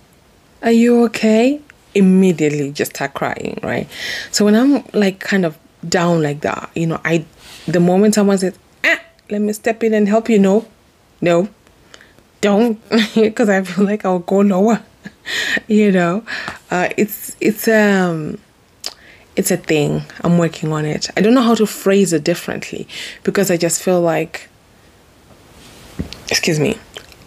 are 0.62 0.72
you 0.72 1.04
okay?" 1.06 1.62
Immediately, 1.94 2.72
just 2.72 2.96
start 2.96 3.14
crying, 3.14 3.60
right? 3.64 3.88
So 4.32 4.46
when 4.46 4.56
I'm 4.56 4.84
like 4.94 5.20
kind 5.20 5.46
of 5.46 5.58
down 5.88 6.22
like 6.22 6.42
that, 6.42 6.70
you 6.76 6.88
know, 6.88 7.00
I 7.06 7.26
the 7.68 7.80
moment 7.80 8.16
someone 8.16 8.38
says, 8.38 8.58
"Ah, 8.84 9.00
let 9.30 9.42
me 9.42 9.54
step 9.54 9.84
in 9.84 9.94
and 9.94 10.08
help 10.08 10.30
you," 10.30 10.40
no, 10.40 10.66
no, 11.22 11.50
don't, 12.42 12.80
because 13.16 13.50
I 13.50 13.64
feel 13.64 13.86
like 13.86 14.06
I'll 14.06 14.20
go 14.20 14.40
lower. 14.40 14.84
you 15.68 15.92
know, 15.92 16.24
uh, 16.72 16.90
it's 16.98 17.36
it's 17.40 17.68
um 17.68 18.38
it's 19.38 19.52
a 19.52 19.58
thing. 19.58 20.04
I'm 20.22 20.38
working 20.38 20.74
on 20.74 20.84
it. 20.84 21.10
I 21.16 21.22
don't 21.22 21.36
know 21.36 21.44
how 21.44 21.56
to 21.56 21.68
phrase 21.68 22.12
it 22.12 22.24
differently 22.24 22.88
because 23.24 23.52
I 23.52 23.56
just 23.56 23.82
feel 23.82 24.02
like, 24.02 24.50
excuse 26.30 26.60
me, 26.60 26.78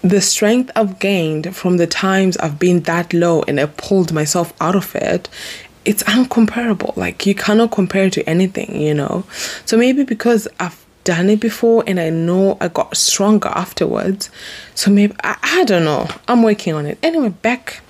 the 0.02 0.20
strength 0.20 0.70
I've 0.74 0.98
gained 0.98 1.54
from 1.54 1.76
the 1.76 1.86
times 1.86 2.36
I've 2.38 2.58
been 2.58 2.80
that 2.80 3.14
low 3.14 3.42
and 3.42 3.60
I 3.60 3.66
pulled 3.66 4.12
myself 4.12 4.52
out 4.60 4.74
of 4.74 4.94
it, 4.96 5.28
it's 5.84 6.02
uncomparable. 6.02 6.96
Like 6.96 7.26
you 7.26 7.34
cannot 7.34 7.70
compare 7.70 8.06
it 8.06 8.14
to 8.14 8.28
anything, 8.28 8.80
you 8.80 8.92
know. 8.92 9.24
So 9.64 9.78
maybe 9.78 10.02
because 10.02 10.48
I've 10.58 10.84
done 11.04 11.30
it 11.30 11.38
before 11.38 11.84
and 11.86 12.00
I 12.00 12.10
know 12.10 12.58
I 12.60 12.68
got 12.68 12.96
stronger 12.96 13.48
afterwards. 13.48 14.30
So 14.74 14.90
maybe 14.90 15.14
I, 15.22 15.36
I 15.42 15.64
don't 15.64 15.84
know. 15.84 16.08
I'm 16.26 16.42
working 16.42 16.74
on 16.74 16.86
it. 16.86 16.98
Anyway, 17.04 17.28
back 17.28 17.82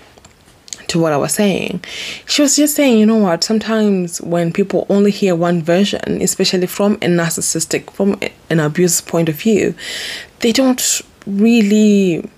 to 0.91 0.99
what 0.99 1.13
I 1.13 1.17
was 1.17 1.35
saying. 1.35 1.85
She 2.27 2.43
was 2.43 2.57
just 2.57 2.75
saying, 2.75 2.99
you 2.99 3.07
know 3.07 3.17
what, 3.17 3.45
sometimes 3.45 4.21
when 4.21 4.53
people 4.53 4.87
only 4.89 5.13
hear 5.13 5.37
one 5.37 5.63
version, 5.63 6.21
especially 6.21 6.67
from 6.67 6.95
a 6.95 7.07
narcissistic, 7.07 7.91
from 7.91 8.19
an 8.51 8.59
abuse 8.59 9.01
point 9.01 9.29
of 9.29 9.37
view, 9.37 9.75
they 10.41 10.53
don't 10.53 11.01
really 11.27 12.29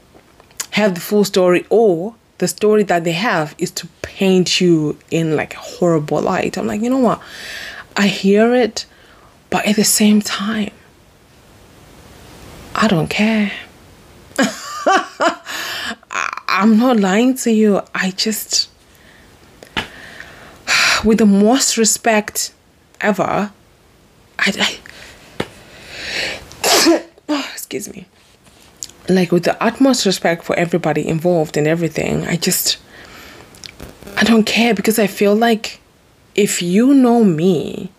have 0.71 0.95
the 0.95 1.01
full 1.01 1.25
story 1.25 1.65
or 1.71 2.15
the 2.39 2.49
story 2.49 2.83
that 2.83 3.05
they 3.05 3.13
have 3.13 3.55
is 3.57 3.71
to 3.71 3.87
paint 4.03 4.61
you 4.61 4.99
in 5.11 5.35
like 5.35 5.55
a 5.55 5.59
horrible 5.59 6.21
light. 6.21 6.59
I'm 6.59 6.67
like, 6.67 6.83
you 6.83 6.91
know 6.91 6.99
what? 6.99 7.23
I 7.97 8.07
hear 8.07 8.55
it, 8.55 8.85
but 9.49 9.67
at 9.67 9.77
the 9.77 9.85
same 9.85 10.21
time, 10.21 10.73
I 12.75 12.87
don't 12.89 13.09
care. 13.09 13.53
I'm 16.53 16.79
not 16.79 17.01
lying 17.01 17.35
to 17.37 17.51
you. 17.51 17.81
I 17.95 18.11
just, 18.11 18.69
with 21.05 21.17
the 21.17 21.27
most 21.27 21.79
respect 21.79 22.53
ever, 23.01 23.51
I, 24.39 24.53
I 24.61 24.79
oh, 27.29 27.49
excuse 27.53 27.89
me, 27.89 28.07
like 29.09 29.33
with 29.33 29.45
the 29.45 29.61
utmost 29.65 30.05
respect 30.05 30.45
for 30.45 30.55
everybody 30.57 31.09
involved 31.09 31.57
in 31.57 31.67
everything, 31.67 32.27
I 32.27 32.37
just, 32.37 32.77
I 34.19 34.25
don't 34.25 34.45
care 34.45 34.75
because 34.75 34.99
I 34.99 35.07
feel 35.07 35.35
like 35.35 35.81
if 36.35 36.61
you 36.61 36.93
know 36.93 37.25
me, 37.25 37.91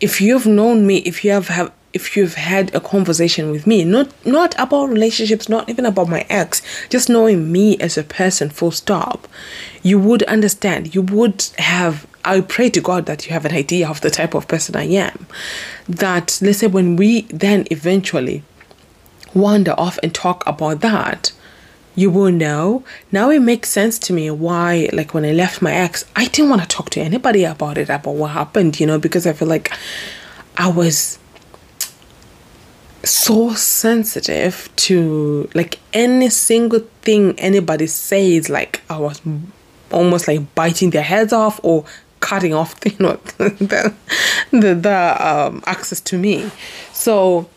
if 0.00 0.20
you've 0.20 0.46
known 0.46 0.86
me, 0.86 0.98
if 0.98 1.24
you 1.24 1.30
have, 1.30 1.48
have 1.48 1.72
if 1.92 2.16
you've 2.16 2.34
had 2.34 2.74
a 2.74 2.80
conversation 2.80 3.50
with 3.50 3.66
me 3.66 3.84
not 3.84 4.08
not 4.24 4.54
about 4.58 4.88
relationships 4.88 5.48
not 5.48 5.68
even 5.68 5.84
about 5.84 6.08
my 6.08 6.24
ex 6.28 6.62
just 6.88 7.08
knowing 7.08 7.50
me 7.50 7.76
as 7.78 7.98
a 7.98 8.04
person 8.04 8.48
full 8.48 8.70
stop 8.70 9.26
you 9.82 9.98
would 9.98 10.22
understand. 10.24 10.94
You 10.94 11.02
would 11.02 11.44
have 11.58 12.06
i 12.22 12.40
pray 12.42 12.68
to 12.68 12.82
god 12.82 13.06
that 13.06 13.26
you 13.26 13.32
have 13.32 13.46
an 13.46 13.54
idea 13.54 13.88
of 13.88 14.02
the 14.02 14.10
type 14.10 14.34
of 14.34 14.46
person 14.46 14.76
i 14.76 14.84
am. 14.84 15.26
That 15.88 16.38
let's 16.42 16.58
say 16.58 16.66
when 16.66 16.96
we 16.96 17.22
then 17.22 17.66
eventually 17.70 18.42
wander 19.32 19.72
off 19.78 19.98
and 20.02 20.14
talk 20.14 20.46
about 20.46 20.80
that 20.80 21.32
you 21.96 22.08
will 22.08 22.30
know. 22.30 22.84
Now 23.10 23.30
it 23.30 23.40
makes 23.40 23.68
sense 23.68 23.98
to 24.00 24.12
me 24.12 24.30
why 24.30 24.88
like 24.92 25.12
when 25.14 25.24
i 25.24 25.32
left 25.32 25.62
my 25.62 25.72
ex 25.72 26.04
i 26.14 26.26
didn't 26.26 26.50
want 26.50 26.62
to 26.62 26.68
talk 26.68 26.90
to 26.90 27.00
anybody 27.00 27.44
about 27.44 27.78
it 27.78 27.88
about 27.88 28.14
what 28.14 28.32
happened 28.32 28.78
you 28.80 28.86
know 28.86 28.98
because 28.98 29.26
i 29.26 29.32
feel 29.32 29.48
like 29.48 29.72
i 30.56 30.68
was 30.68 31.18
so 33.04 33.54
sensitive 33.54 34.68
to 34.76 35.48
like 35.54 35.78
any 35.92 36.28
single 36.28 36.80
thing 37.02 37.38
anybody 37.38 37.86
says 37.86 38.50
like 38.50 38.82
i 38.90 38.98
was 38.98 39.22
almost 39.90 40.28
like 40.28 40.54
biting 40.54 40.90
their 40.90 41.02
heads 41.02 41.32
off 41.32 41.58
or 41.62 41.84
cutting 42.20 42.54
off 42.54 42.74
you 42.84 42.96
know 42.98 43.16
the 43.38 43.94
the, 44.50 44.74
the 44.74 45.16
um, 45.26 45.62
access 45.66 46.00
to 46.00 46.18
me. 46.18 46.50
So 46.92 47.48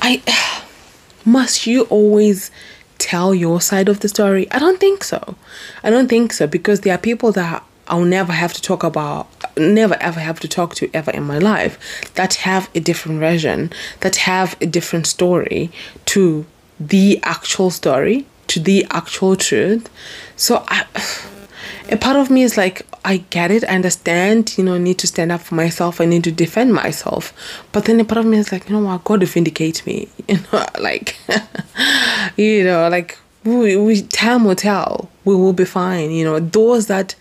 i 0.00 0.22
must 1.24 1.66
you 1.66 1.82
always 1.84 2.50
tell 2.98 3.34
your 3.34 3.60
side 3.60 3.88
of 3.88 4.00
the 4.00 4.08
story? 4.08 4.50
I 4.50 4.58
don't 4.58 4.80
think 4.80 5.04
so. 5.04 5.36
I 5.82 5.90
don't 5.90 6.08
think 6.08 6.32
so 6.32 6.46
because 6.46 6.80
there 6.80 6.94
are 6.94 6.98
people 6.98 7.32
that 7.32 7.62
I'll 7.88 8.04
never 8.04 8.32
have 8.32 8.52
to 8.54 8.62
talk 8.62 8.82
about, 8.82 9.28
never 9.56 9.96
ever 10.00 10.20
have 10.20 10.40
to 10.40 10.48
talk 10.48 10.74
to 10.76 10.90
ever 10.94 11.10
in 11.10 11.24
my 11.24 11.38
life 11.38 11.78
that 12.14 12.34
have 12.34 12.70
a 12.74 12.80
different 12.80 13.20
version, 13.20 13.72
that 14.00 14.16
have 14.16 14.56
a 14.60 14.66
different 14.66 15.06
story 15.06 15.70
to 16.06 16.46
the 16.80 17.20
actual 17.22 17.70
story, 17.70 18.26
to 18.48 18.60
the 18.60 18.86
actual 18.90 19.36
truth. 19.36 19.88
So 20.36 20.64
I, 20.68 20.86
a 21.90 21.96
part 21.96 22.16
of 22.16 22.30
me 22.30 22.42
is 22.42 22.56
like, 22.56 22.86
I 23.04 23.18
get 23.18 23.50
it, 23.50 23.64
I 23.64 23.74
understand, 23.74 24.56
you 24.56 24.64
know, 24.64 24.74
I 24.74 24.78
need 24.78 24.98
to 24.98 25.06
stand 25.06 25.30
up 25.30 25.42
for 25.42 25.54
myself, 25.54 26.00
I 26.00 26.06
need 26.06 26.24
to 26.24 26.32
defend 26.32 26.72
myself. 26.72 27.32
But 27.72 27.84
then 27.84 28.00
a 28.00 28.04
part 28.04 28.18
of 28.18 28.26
me 28.26 28.38
is 28.38 28.50
like, 28.50 28.68
you 28.68 28.76
know 28.76 28.86
what, 28.86 29.04
God 29.04 29.22
vindicate 29.24 29.84
me, 29.86 30.08
you 30.28 30.38
know, 30.52 30.66
like, 30.78 31.16
you 32.36 32.64
know, 32.64 32.88
like, 32.88 33.18
we, 33.44 33.76
we 33.76 34.00
time 34.00 34.44
will 34.44 34.56
tell, 34.56 35.10
we 35.26 35.34
will 35.34 35.52
be 35.52 35.66
fine, 35.66 36.10
you 36.10 36.24
know, 36.24 36.40
those 36.40 36.86
that 36.86 37.14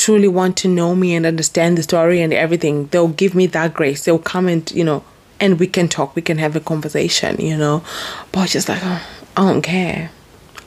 truly 0.00 0.28
want 0.28 0.56
to 0.56 0.68
know 0.68 0.94
me 0.94 1.14
and 1.14 1.26
understand 1.26 1.76
the 1.76 1.82
story 1.82 2.22
and 2.22 2.32
everything, 2.32 2.86
they'll 2.86 3.08
give 3.08 3.34
me 3.34 3.46
that 3.48 3.74
grace. 3.74 4.04
They'll 4.04 4.18
come 4.18 4.48
and, 4.48 4.70
you 4.72 4.82
know, 4.82 5.04
and 5.38 5.60
we 5.60 5.66
can 5.66 5.88
talk, 5.88 6.16
we 6.16 6.22
can 6.22 6.38
have 6.38 6.56
a 6.56 6.60
conversation, 6.60 7.38
you 7.38 7.56
know. 7.56 7.84
But 8.32 8.48
just 8.48 8.68
like, 8.68 8.80
oh, 8.82 9.06
I 9.36 9.52
don't 9.52 9.62
care. 9.62 10.10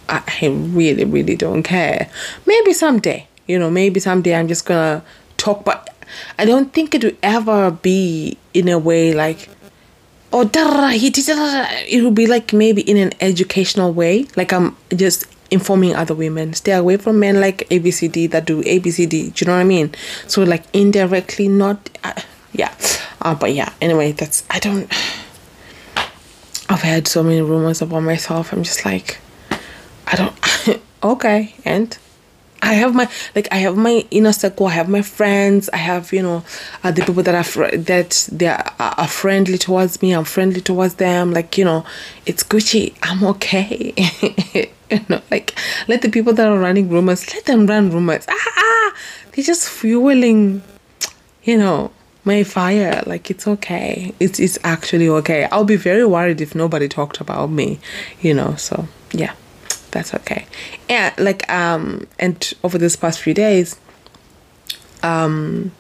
I, 0.07 0.21
I 0.27 0.47
really, 0.47 1.05
really 1.05 1.35
don't 1.35 1.63
care. 1.63 2.09
Maybe 2.45 2.73
someday, 2.73 3.27
you 3.47 3.57
know, 3.57 3.71
maybe 3.71 3.99
someday 3.99 4.35
I'm 4.35 4.47
just 4.47 4.65
gonna 4.65 5.03
talk, 5.37 5.65
but 5.65 5.89
I 6.37 6.45
don't 6.45 6.71
think 6.71 6.93
it 6.93 7.03
will 7.03 7.17
ever 7.23 7.71
be 7.71 8.37
in 8.53 8.67
a 8.67 8.77
way 8.77 9.13
like, 9.13 9.49
oh, 10.31 10.45
he 10.89 11.09
did 11.09 11.25
it 11.27 12.03
will 12.03 12.11
be 12.11 12.27
like 12.27 12.53
maybe 12.53 12.81
in 12.81 12.97
an 12.97 13.13
educational 13.19 13.93
way. 13.93 14.27
Like 14.35 14.53
I'm 14.53 14.75
just 14.95 15.25
informing 15.53 15.95
other 15.95 16.15
women. 16.15 16.53
Stay 16.53 16.73
away 16.73 16.97
from 16.97 17.19
men 17.19 17.39
like 17.39 17.67
ABCD 17.69 18.29
that 18.31 18.45
do 18.45 18.63
ABCD. 18.63 19.09
Do 19.09 19.17
you 19.45 19.47
know 19.47 19.53
what 19.53 19.61
I 19.61 19.63
mean? 19.63 19.93
So 20.27 20.43
like 20.43 20.63
indirectly, 20.73 21.47
not 21.47 21.89
uh, 22.03 22.19
yeah. 22.51 22.73
Uh, 23.21 23.35
but 23.35 23.53
yeah. 23.53 23.71
Anyway, 23.79 24.11
that's 24.11 24.43
I 24.49 24.59
don't. 24.59 24.91
I've 26.69 26.81
had 26.81 27.07
so 27.07 27.21
many 27.23 27.41
rumors 27.41 27.81
about 27.81 28.01
myself. 28.01 28.51
I'm 28.51 28.63
just 28.63 28.83
like, 28.83 29.19
I 30.07 30.15
don't. 30.15 30.81
okay, 31.03 31.53
and 31.63 31.97
I 32.63 32.75
have 32.75 32.95
my 32.95 33.09
like 33.35 33.49
I 33.51 33.57
have 33.57 33.75
my 33.75 34.05
inner 34.09 34.31
circle. 34.31 34.67
I 34.67 34.71
have 34.71 34.87
my 34.87 35.01
friends. 35.01 35.69
I 35.73 35.77
have 35.77 36.13
you 36.13 36.23
know 36.23 36.43
uh, 36.83 36.91
the 36.91 37.03
people 37.03 37.21
that 37.23 37.35
are 37.35 37.43
fr- 37.43 37.75
that 37.75 38.29
they 38.31 38.47
are, 38.47 38.73
are 38.79 39.07
friendly 39.07 39.57
towards 39.57 40.01
me. 40.01 40.13
I'm 40.13 40.23
friendly 40.23 40.61
towards 40.61 40.95
them. 40.95 41.31
Like 41.31 41.57
you 41.57 41.65
know, 41.65 41.85
it's 42.25 42.41
Gucci. 42.41 42.95
I'm 43.03 43.23
okay. 43.25 43.93
you 44.89 44.99
know, 45.09 45.21
like 45.29 45.53
let 45.89 46.01
the 46.01 46.09
people 46.09 46.31
that 46.33 46.47
are 46.47 46.57
running 46.57 46.89
rumors 46.89 47.33
let 47.33 47.45
them 47.45 47.67
run 47.67 47.91
rumors. 47.91 48.25
Ah, 48.29 48.51
ah 48.57 48.95
they're 49.33 49.43
just 49.43 49.67
fueling, 49.67 50.63
you 51.43 51.57
know, 51.57 51.91
my 52.23 52.43
fire. 52.43 53.03
Like 53.05 53.29
it's 53.29 53.45
okay. 53.45 54.13
It's 54.21 54.39
it's 54.39 54.57
actually 54.63 55.09
okay. 55.09 55.49
I'll 55.51 55.65
be 55.65 55.75
very 55.75 56.05
worried 56.05 56.39
if 56.39 56.55
nobody 56.55 56.87
talked 56.87 57.19
about 57.19 57.49
me, 57.49 57.79
you 58.21 58.33
know. 58.33 58.55
So 58.55 58.87
yeah 59.11 59.33
that's 59.93 60.13
okay. 60.13 60.45
And 60.89 61.13
like 61.17 61.49
um 61.49 62.07
and 62.19 62.53
over 62.63 62.77
this 62.77 62.95
past 62.95 63.21
few 63.21 63.33
days, 63.33 63.79
um 65.01 65.71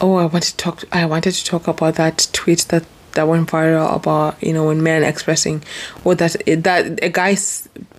oh 0.00 0.16
I 0.16 0.24
wanted 0.24 0.42
to 0.42 0.56
talk 0.56 0.84
I 0.92 1.04
wanted 1.06 1.32
to 1.32 1.44
talk 1.44 1.68
about 1.68 1.96
that 1.96 2.28
tweet 2.32 2.60
that 2.68 2.84
that 3.12 3.28
went 3.28 3.48
viral 3.48 3.94
about 3.94 4.42
you 4.42 4.52
know 4.52 4.66
when 4.66 4.82
men 4.82 5.04
expressing 5.04 5.62
or 6.04 6.14
that 6.16 6.36
that 6.46 6.98
a 7.02 7.08
guy 7.08 7.36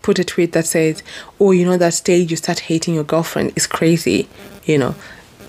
put 0.02 0.20
a 0.20 0.24
tweet 0.24 0.52
that 0.54 0.65
says 0.65 1.04
oh 1.39 1.52
you 1.52 1.65
know 1.65 1.78
that 1.78 1.94
stage 1.94 2.32
you 2.32 2.38
start 2.38 2.60
hating 2.60 2.94
your 2.94 3.04
girlfriend 3.06 3.54
is 3.56 3.65
crazy 3.65 4.28
you 4.65 4.78
know 4.78 4.94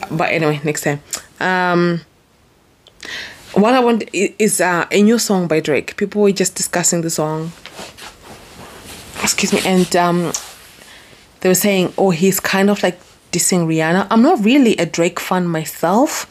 but 0.09 0.31
anyway 0.31 0.61
next 0.63 0.83
time 0.83 1.01
um 1.41 2.01
what 3.57 3.73
I 3.75 3.81
want 3.81 4.05
is 4.13 4.61
uh, 4.61 4.87
a 4.93 5.03
new 5.03 5.19
song 5.19 5.49
by 5.49 5.61
Drake. 5.61 5.97
People 5.97 6.21
were 6.21 6.33
just 6.33 6.55
discussing 6.55 7.01
the 7.01 7.09
song 7.09 7.53
excuse 9.23 9.53
me, 9.53 9.61
and 9.65 9.95
um, 9.97 10.33
they 11.41 11.49
were 11.49 11.55
saying, 11.55 11.93
oh, 11.99 12.11
he's 12.11 12.41
kind 12.41 12.71
of 12.71 12.83
like 12.83 12.99
dissing 13.33 13.67
Rihanna. 13.67 14.07
I'm 14.11 14.23
not 14.23 14.45
really 14.45 14.77
a 14.77 14.87
Drake 14.87 15.21
fan 15.21 15.47
myself. 15.47 16.29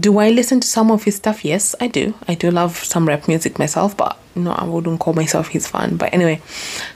Do 0.00 0.18
I 0.18 0.30
listen 0.30 0.60
to 0.60 0.68
some 0.68 0.90
of 0.90 1.04
his 1.04 1.16
stuff? 1.16 1.44
Yes, 1.44 1.74
I 1.80 1.86
do. 1.86 2.12
I 2.28 2.34
do 2.34 2.50
love 2.50 2.76
some 2.76 3.08
rap 3.08 3.26
music 3.26 3.58
myself, 3.58 3.96
but 3.96 4.18
no, 4.34 4.52
I 4.52 4.64
wouldn't 4.64 5.00
call 5.00 5.14
myself 5.14 5.48
his 5.48 5.66
fan. 5.66 5.96
But 5.96 6.12
anyway, 6.12 6.42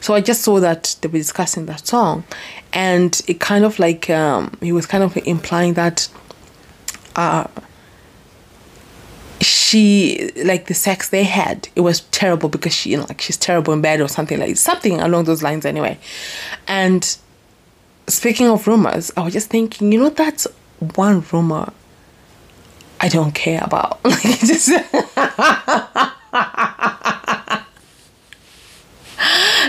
so 0.00 0.12
I 0.12 0.20
just 0.20 0.42
saw 0.42 0.60
that 0.60 0.96
they 1.00 1.08
were 1.08 1.18
discussing 1.18 1.66
that 1.66 1.86
song, 1.86 2.24
and 2.72 3.18
it 3.26 3.40
kind 3.40 3.64
of 3.64 3.78
like 3.78 4.10
um, 4.10 4.56
he 4.60 4.72
was 4.72 4.84
kind 4.86 5.02
of 5.02 5.16
implying 5.26 5.72
that 5.74 6.08
uh, 7.16 7.46
she 9.44 10.30
like 10.44 10.66
the 10.66 10.74
sex 10.74 11.08
they 11.08 11.24
had 11.24 11.68
it 11.74 11.80
was 11.80 12.00
terrible 12.10 12.48
because 12.48 12.74
she 12.74 12.90
you 12.90 12.96
know 12.96 13.04
like 13.04 13.20
she's 13.20 13.36
terrible 13.36 13.72
in 13.72 13.80
bed 13.80 14.00
or 14.00 14.08
something 14.08 14.38
like 14.38 14.56
something 14.56 15.00
along 15.00 15.24
those 15.24 15.42
lines 15.42 15.64
anyway 15.64 15.98
and 16.68 17.16
speaking 18.06 18.48
of 18.48 18.66
rumors 18.66 19.10
i 19.16 19.20
was 19.20 19.32
just 19.32 19.48
thinking 19.48 19.92
you 19.92 19.98
know 19.98 20.10
that's 20.10 20.46
one 20.94 21.24
rumor 21.32 21.72
i 23.00 23.08
don't 23.08 23.34
care 23.34 23.60
about 23.62 24.04
like 24.04 24.40
just 24.40 24.70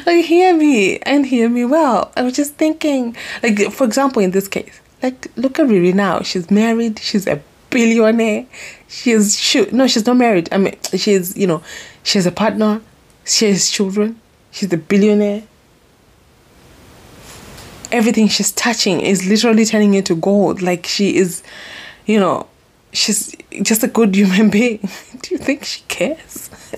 like 0.05 0.25
hear 0.25 0.55
me 0.55 0.97
and 0.99 1.25
hear 1.25 1.49
me 1.49 1.65
well. 1.65 2.11
I 2.15 2.23
was 2.23 2.35
just 2.35 2.55
thinking, 2.55 3.15
like 3.41 3.71
for 3.71 3.83
example, 3.83 4.21
in 4.21 4.31
this 4.31 4.47
case, 4.47 4.79
like 5.01 5.31
look 5.35 5.59
at 5.59 5.67
Riri 5.67 5.93
now. 5.93 6.21
She's 6.21 6.49
married. 6.49 6.99
She's 6.99 7.27
a 7.27 7.41
billionaire. 7.69 8.45
She's 8.93 9.39
she, 9.39 9.65
no, 9.71 9.87
she's 9.87 10.05
not 10.05 10.17
married. 10.17 10.49
I 10.51 10.59
mean, 10.59 10.77
she's 10.95 11.35
you 11.35 11.47
know, 11.47 11.63
she 12.03 12.19
has 12.19 12.27
a 12.27 12.31
partner. 12.31 12.79
She 13.25 13.47
has 13.47 13.71
children. 13.71 14.21
She's 14.51 14.71
a 14.71 14.77
billionaire. 14.77 15.41
Everything 17.91 18.27
she's 18.27 18.51
touching 18.51 19.01
is 19.01 19.27
literally 19.27 19.65
turning 19.65 19.95
into 19.95 20.13
gold. 20.15 20.61
Like 20.61 20.85
she 20.85 21.15
is, 21.15 21.41
you 22.05 22.19
know, 22.19 22.45
she's 22.91 23.35
just 23.63 23.83
a 23.83 23.87
good 23.87 24.13
human 24.15 24.49
being. 24.57 24.87
Do 25.21 25.33
you 25.33 25.39
think 25.39 25.63
she 25.63 25.81
cares? 25.87 26.51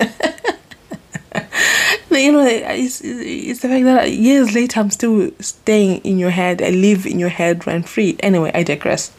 you 2.10 2.32
know, 2.32 2.46
it's, 2.46 3.02
it's 3.04 3.60
the 3.60 3.68
fact 3.68 3.84
that 3.84 4.10
years 4.10 4.54
later 4.54 4.80
I'm 4.80 4.90
still 4.90 5.32
staying 5.40 5.98
in 5.98 6.18
your 6.18 6.30
head. 6.30 6.62
I 6.62 6.70
live 6.70 7.04
in 7.04 7.18
your 7.18 7.28
head 7.28 7.66
rent 7.66 7.90
free. 7.90 8.16
Anyway, 8.20 8.52
I 8.54 8.62
digress. 8.62 9.12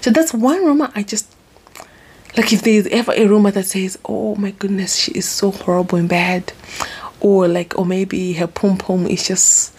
So 0.00 0.10
that's 0.10 0.32
one 0.32 0.64
rumor 0.64 0.92
I 0.94 1.02
just 1.02 1.31
like. 2.36 2.52
If 2.52 2.62
there's 2.62 2.86
ever 2.88 3.12
a 3.12 3.26
rumor 3.26 3.50
that 3.52 3.66
says, 3.66 3.98
"Oh 4.04 4.34
my 4.36 4.50
goodness, 4.52 4.96
she 4.96 5.12
is 5.12 5.28
so 5.28 5.50
horrible 5.50 5.98
and 5.98 6.08
bad," 6.08 6.52
or 7.20 7.48
like, 7.48 7.78
or 7.78 7.86
maybe 7.86 8.32
her 8.34 8.46
pom 8.46 8.78
pom 8.78 9.06
is 9.06 9.26
just 9.26 9.74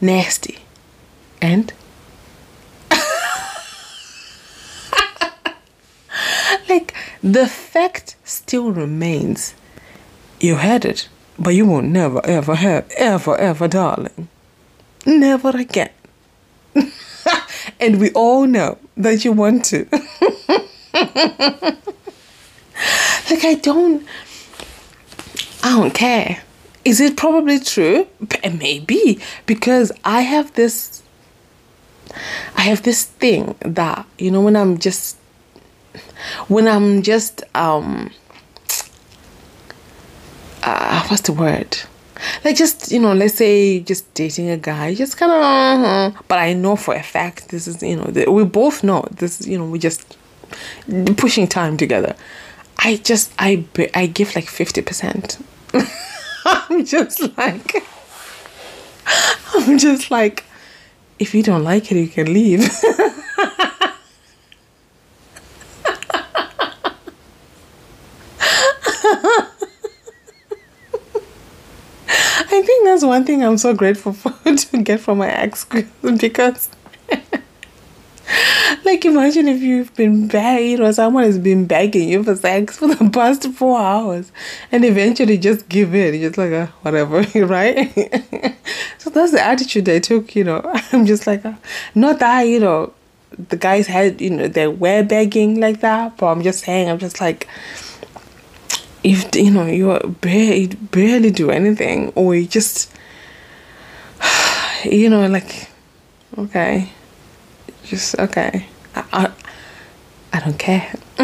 nasty, 0.00 0.58
and 1.40 1.72
like 6.68 6.94
the 7.22 7.46
fact 7.46 8.16
still 8.24 8.72
remains 8.72 9.54
you 10.40 10.56
had 10.56 10.84
it, 10.84 11.08
but 11.38 11.50
you 11.50 11.66
will 11.66 11.82
never 11.82 12.24
ever 12.26 12.54
have, 12.54 12.90
ever, 12.96 13.36
ever, 13.36 13.68
darling. 13.68 14.28
Never 15.04 15.50
again. 15.50 15.90
and 17.80 18.00
we 18.00 18.10
all 18.12 18.46
know 18.46 18.78
that 18.96 19.24
you 19.24 19.32
want 19.32 19.64
to. 19.66 19.86
like, 23.30 23.44
I 23.44 23.54
don't, 23.54 24.06
I 25.62 25.70
don't 25.70 25.94
care. 25.94 26.42
Is 26.84 27.00
it 27.00 27.16
probably 27.16 27.58
true? 27.58 28.06
Maybe, 28.44 29.20
because 29.46 29.92
I 30.04 30.20
have 30.22 30.54
this, 30.54 31.02
I 32.56 32.62
have 32.62 32.82
this 32.82 33.04
thing 33.04 33.56
that, 33.60 34.06
you 34.18 34.30
know, 34.30 34.40
when 34.40 34.56
I'm 34.56 34.78
just, 34.78 35.16
when 36.48 36.68
I'm 36.68 37.02
just, 37.02 37.42
um, 37.54 38.10
uh, 40.62 41.06
what's 41.08 41.22
the 41.22 41.32
word? 41.32 41.76
Like 42.44 42.56
just 42.56 42.90
you 42.90 42.98
know, 42.98 43.12
let's 43.12 43.34
say 43.34 43.80
just 43.80 44.12
dating 44.14 44.50
a 44.50 44.56
guy, 44.56 44.94
just 44.94 45.16
kind 45.16 45.32
of. 45.32 45.42
Uh, 45.42 46.22
but 46.28 46.38
I 46.38 46.52
know 46.54 46.76
for 46.76 46.94
a 46.94 47.02
fact 47.02 47.48
this 47.50 47.66
is 47.66 47.82
you 47.82 47.96
know 47.96 48.30
we 48.32 48.44
both 48.44 48.82
know 48.82 49.04
this. 49.10 49.46
You 49.46 49.58
know, 49.58 49.66
we 49.66 49.78
just 49.78 50.16
pushing 51.16 51.46
time 51.46 51.76
together. 51.76 52.16
I 52.78 52.96
just 52.96 53.32
I 53.38 53.64
I 53.94 54.06
give 54.06 54.34
like 54.34 54.48
fifty 54.48 54.82
percent. 54.82 55.38
I'm 56.44 56.84
just 56.84 57.36
like 57.36 57.84
I'm 59.54 59.78
just 59.78 60.10
like 60.10 60.44
if 61.18 61.34
you 61.34 61.42
don't 61.42 61.64
like 61.64 61.90
it, 61.90 61.96
you 61.96 62.08
can 62.08 62.32
leave. 62.32 62.60
I 72.48 72.62
think 72.62 72.84
that's 72.84 73.04
one 73.04 73.24
thing 73.24 73.44
I'm 73.44 73.58
so 73.58 73.74
grateful 73.74 74.12
for 74.12 74.32
to 74.56 74.82
get 74.82 75.00
from 75.00 75.18
my 75.18 75.30
ex 75.30 75.66
because 76.02 76.68
like 78.86 79.04
imagine 79.04 79.48
if 79.48 79.60
you've 79.60 79.94
been 79.96 80.28
begging 80.28 80.80
or 80.80 80.92
someone 80.92 81.24
has 81.24 81.38
been 81.38 81.66
begging 81.66 82.08
you 82.08 82.22
for 82.22 82.36
sex 82.36 82.78
for 82.78 82.86
the 82.86 83.10
past 83.10 83.46
four 83.52 83.78
hours 83.78 84.30
and 84.70 84.84
eventually 84.84 85.36
just 85.36 85.68
give 85.68 85.94
in. 85.94 86.14
You're 86.14 86.30
just 86.30 86.38
like 86.38 86.52
uh, 86.52 86.68
whatever 86.82 87.20
right? 87.46 87.92
So 88.98 89.10
that's 89.10 89.32
the 89.32 89.44
attitude 89.44 89.88
I 89.88 89.98
took 89.98 90.36
you 90.36 90.44
know. 90.44 90.62
I'm 90.92 91.04
just 91.04 91.26
like 91.26 91.44
uh, 91.44 91.54
not 91.94 92.20
that 92.20 92.42
you 92.42 92.60
know 92.60 92.92
the 93.36 93.56
guys 93.56 93.88
had 93.88 94.20
you 94.20 94.30
know 94.30 94.48
they 94.48 94.68
were 94.68 95.02
begging 95.02 95.60
like 95.60 95.80
that 95.80 96.16
but 96.16 96.26
I'm 96.28 96.42
just 96.42 96.64
saying 96.64 96.88
I'm 96.88 96.98
just 96.98 97.20
like 97.20 97.48
if 99.02 99.34
you 99.34 99.50
know 99.50 99.66
you 99.66 99.98
barely 100.20 100.68
barely 100.68 101.30
do 101.30 101.50
anything 101.50 102.12
or 102.14 102.34
you 102.36 102.46
just 102.46 102.90
you 104.84 105.10
know 105.10 105.26
like 105.26 105.68
okay. 106.38 106.92
Just 107.84 108.18
okay 108.18 108.66
i 108.96 109.30
i, 110.32 110.40
don't 110.40 110.58
care. 110.58 110.92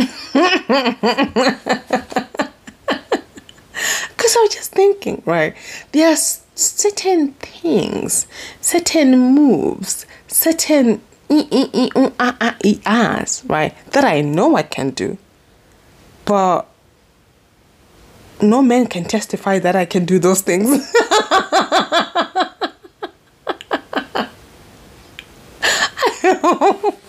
Because 4.10 4.36
i 4.36 4.40
was 4.42 4.54
just 4.54 4.72
thinking 4.72 5.22
right 5.24 5.56
there 5.92 6.10
are 6.12 6.16
certain 6.54 7.32
things 7.32 8.26
certain 8.60 9.18
moves 9.18 10.06
certain 10.28 11.00
right 13.48 13.74
that 13.92 14.04
i 14.04 14.20
know 14.20 14.56
i 14.56 14.62
can 14.62 14.90
do. 14.90 15.18
But 16.24 16.68
no 18.42 18.62
man 18.62 18.86
can 18.86 19.04
testify 19.04 19.58
that 19.60 19.76
I 19.76 19.84
can 19.84 20.04
do 20.04 20.18
those 20.18 20.40
things. 20.40 20.92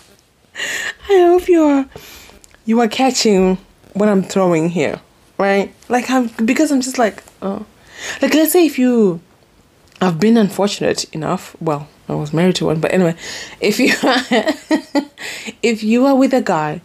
I 1.09 1.25
hope 1.27 1.47
you 1.47 1.63
are 1.63 1.85
you 2.65 2.79
are 2.79 2.87
catching 2.87 3.57
what 3.93 4.09
I'm 4.09 4.23
throwing 4.23 4.69
here, 4.69 4.99
right? 5.37 5.73
Like 5.89 6.09
I'm 6.09 6.27
because 6.45 6.71
I'm 6.71 6.81
just 6.81 6.97
like 6.97 7.23
oh, 7.41 7.65
like 8.21 8.33
let's 8.33 8.51
say 8.51 8.65
if 8.65 8.77
you 8.79 9.21
I've 10.01 10.19
been 10.19 10.37
unfortunate 10.37 11.05
enough. 11.13 11.55
Well, 11.61 11.87
I 12.09 12.15
was 12.15 12.33
married 12.33 12.55
to 12.57 12.65
one, 12.65 12.79
but 12.81 12.91
anyway, 12.91 13.15
if 13.61 13.79
you 13.79 13.93
if 15.63 15.83
you 15.83 16.05
are 16.05 16.15
with 16.15 16.33
a 16.33 16.41
guy 16.41 16.81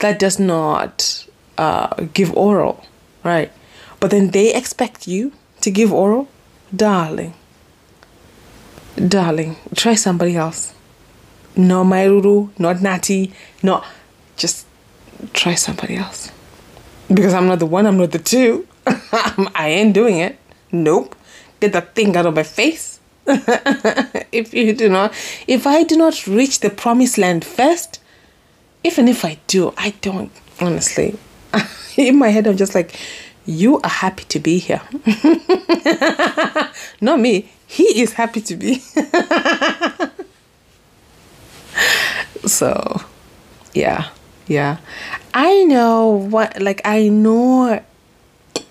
that 0.00 0.18
does 0.18 0.38
not 0.38 1.26
uh, 1.58 1.94
give 2.12 2.34
oral, 2.36 2.84
right? 3.24 3.52
But 4.00 4.10
then 4.10 4.30
they 4.30 4.54
expect 4.54 5.06
you 5.06 5.32
to 5.60 5.70
give 5.70 5.92
oral? 5.92 6.28
Darling. 6.74 7.34
Darling, 8.96 9.56
try 9.74 9.94
somebody 9.94 10.36
else. 10.36 10.74
No 11.56 11.84
Mai 11.84 12.06
Ruru, 12.06 12.50
not 12.58 12.82
Nati, 12.82 13.32
no. 13.62 13.82
Just 14.36 14.66
try 15.32 15.54
somebody 15.54 15.96
else. 15.96 16.30
Because 17.08 17.32
I'm 17.32 17.46
not 17.46 17.60
the 17.60 17.66
one, 17.66 17.86
I'm 17.86 17.96
not 17.96 18.10
the 18.10 18.18
two. 18.18 18.66
I 18.86 19.68
ain't 19.68 19.94
doing 19.94 20.18
it. 20.18 20.38
Nope. 20.70 21.16
Get 21.60 21.72
that 21.72 21.94
thing 21.94 22.16
out 22.16 22.26
of 22.26 22.34
my 22.34 22.42
face. 22.42 23.00
if 23.26 24.52
you 24.52 24.72
do 24.74 24.88
not, 24.88 25.12
if 25.48 25.66
I 25.66 25.82
do 25.82 25.96
not 25.96 26.26
reach 26.26 26.60
the 26.60 26.70
promised 26.70 27.18
land 27.18 27.44
first, 27.44 28.00
even 28.84 29.08
if 29.08 29.24
I 29.24 29.38
do, 29.46 29.72
I 29.76 29.94
don't, 30.00 30.30
honestly. 30.60 31.18
In 31.96 32.18
my 32.18 32.28
head, 32.28 32.46
I'm 32.46 32.56
just 32.56 32.74
like, 32.74 32.94
you 33.46 33.80
are 33.80 33.90
happy 33.90 34.24
to 34.24 34.38
be 34.38 34.58
here. 34.58 34.82
Not 37.00 37.20
me. 37.20 37.50
He 37.66 38.00
is 38.00 38.12
happy 38.12 38.40
to 38.42 38.56
be. 38.56 38.82
So, 42.44 43.02
yeah, 43.74 44.08
yeah. 44.46 44.78
I 45.34 45.64
know 45.64 46.08
what, 46.08 46.60
like, 46.60 46.80
I 46.84 47.08
know. 47.08 47.82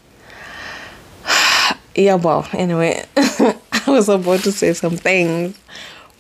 yeah, 1.96 2.16
well, 2.16 2.48
anyway, 2.54 3.06
I 3.18 3.84
was 3.88 4.10
about 4.10 4.42
to 4.42 4.52
say 4.52 4.74
some 4.74 4.98
things, 4.98 5.58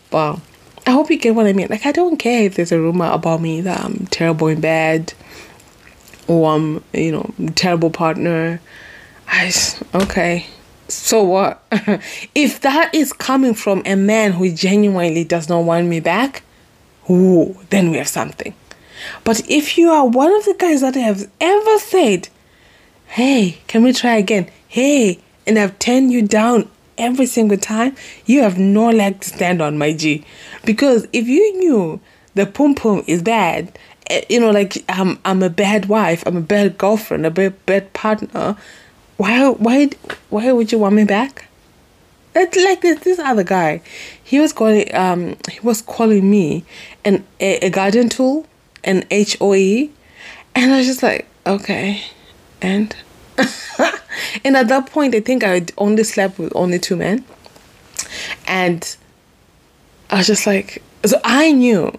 but 0.10 0.39
I 0.88 0.91
hope 0.91 1.10
you 1.10 1.17
get 1.17 1.36
what 1.36 1.47
I 1.47 1.53
mean. 1.53 1.67
Like, 1.69 1.86
I 1.86 1.91
don't 1.91 2.17
care 2.17 2.43
if 2.43 2.55
there's 2.55 2.71
a 2.71 2.79
rumor 2.79 3.12
about 3.12 3.41
me 3.41 3.62
that 3.62 3.84
I'm 3.84 4.05
terrible 4.08 4.47
in 4.47 4.62
bed 4.62 5.13
or 6.27 6.53
I'm, 6.53 6.84
you 6.93 7.12
know, 7.12 7.34
terrible 7.55 7.89
partner. 7.89 8.62
I 9.27 9.51
okay. 9.93 10.45
So 10.88 11.23
what? 11.23 11.63
if 12.36 12.62
that 12.62 12.93
is 12.93 13.13
coming 13.13 13.55
from 13.55 13.81
a 13.86 13.95
man 13.95 14.34
who 14.34 14.51
genuinely 14.51 15.23
does 15.23 15.49
not 15.49 15.63
want 15.63 15.88
me 15.88 15.99
back, 15.99 16.43
ooh, 17.09 17.57
then 17.69 17.91
we 17.91 17.97
have 17.97 18.07
something. 18.07 18.53
But 19.23 19.41
if 19.49 19.77
you 19.77 19.89
are 19.91 20.05
one 20.05 20.33
of 20.33 20.45
the 20.45 20.55
guys 20.57 20.81
that 20.81 20.95
have 20.95 21.29
ever 21.39 21.79
said, 21.79 22.29
"Hey, 23.07 23.59
can 23.67 23.83
we 23.83 23.93
try 23.93 24.15
again?" 24.17 24.47
Hey, 24.67 25.19
and 25.45 25.57
I've 25.59 25.77
turned 25.79 26.11
you 26.11 26.21
down 26.21 26.69
every 26.97 27.25
single 27.25 27.57
time, 27.57 27.95
you 28.25 28.41
have 28.41 28.57
no 28.57 28.89
leg 28.89 29.21
to 29.21 29.29
stand 29.29 29.61
on, 29.61 29.77
my 29.77 29.93
G. 29.93 30.23
Because 30.63 31.07
if 31.11 31.27
you 31.27 31.59
knew 31.59 31.99
the 32.33 32.45
pum 32.45 32.75
pum 32.75 33.03
is 33.05 33.21
bad 33.21 33.77
Eh, 34.09 34.23
you 34.29 34.39
know, 34.39 34.51
like 34.51 34.83
I'm 34.89 35.19
I'm 35.25 35.41
a 35.41 35.49
bad 35.49 35.87
wife, 35.87 36.23
I'm 36.25 36.37
a 36.37 36.41
bad 36.41 36.77
girlfriend, 36.77 37.25
a 37.25 37.31
bad 37.31 37.65
bad 37.65 37.91
partner. 37.93 38.55
Why 39.17 39.49
why 39.49 39.89
why 40.29 40.51
would 40.51 40.71
you 40.71 40.79
want 40.79 40.95
me 40.95 41.05
back? 41.05 41.47
That 42.36 42.54
like 42.54 42.82
this 42.82 43.00
this 43.00 43.17
other 43.17 43.45
guy, 43.45 43.82
he 44.21 44.41
was 44.41 44.52
calling 44.52 44.93
um 44.93 45.38
he 45.50 45.62
was 45.62 45.82
calling 45.82 46.30
me 46.30 46.65
an 47.06 47.26
a, 47.39 47.67
a 47.67 47.69
garden 47.69 48.10
tool, 48.10 48.45
an 48.84 49.06
H 49.10 49.38
O 49.39 49.56
E, 49.56 49.89
and 50.54 50.74
I 50.74 50.80
was 50.80 50.86
just 50.86 51.02
like 51.02 51.28
okay, 51.48 52.04
and 52.62 52.93
and 54.43 54.58
at 54.58 54.67
that 54.67 54.88
point 54.88 55.15
I 55.15 55.21
think 55.21 55.45
I 55.45 55.65
only 55.78 56.04
slept 56.04 56.38
with 56.38 56.54
only 56.58 56.78
two 56.78 56.98
men, 56.98 57.24
and 58.45 58.98
I 60.10 60.17
was 60.17 60.28
just 60.28 60.45
like 60.45 60.84
so 61.06 61.21
I 61.24 61.54
knew, 61.54 61.89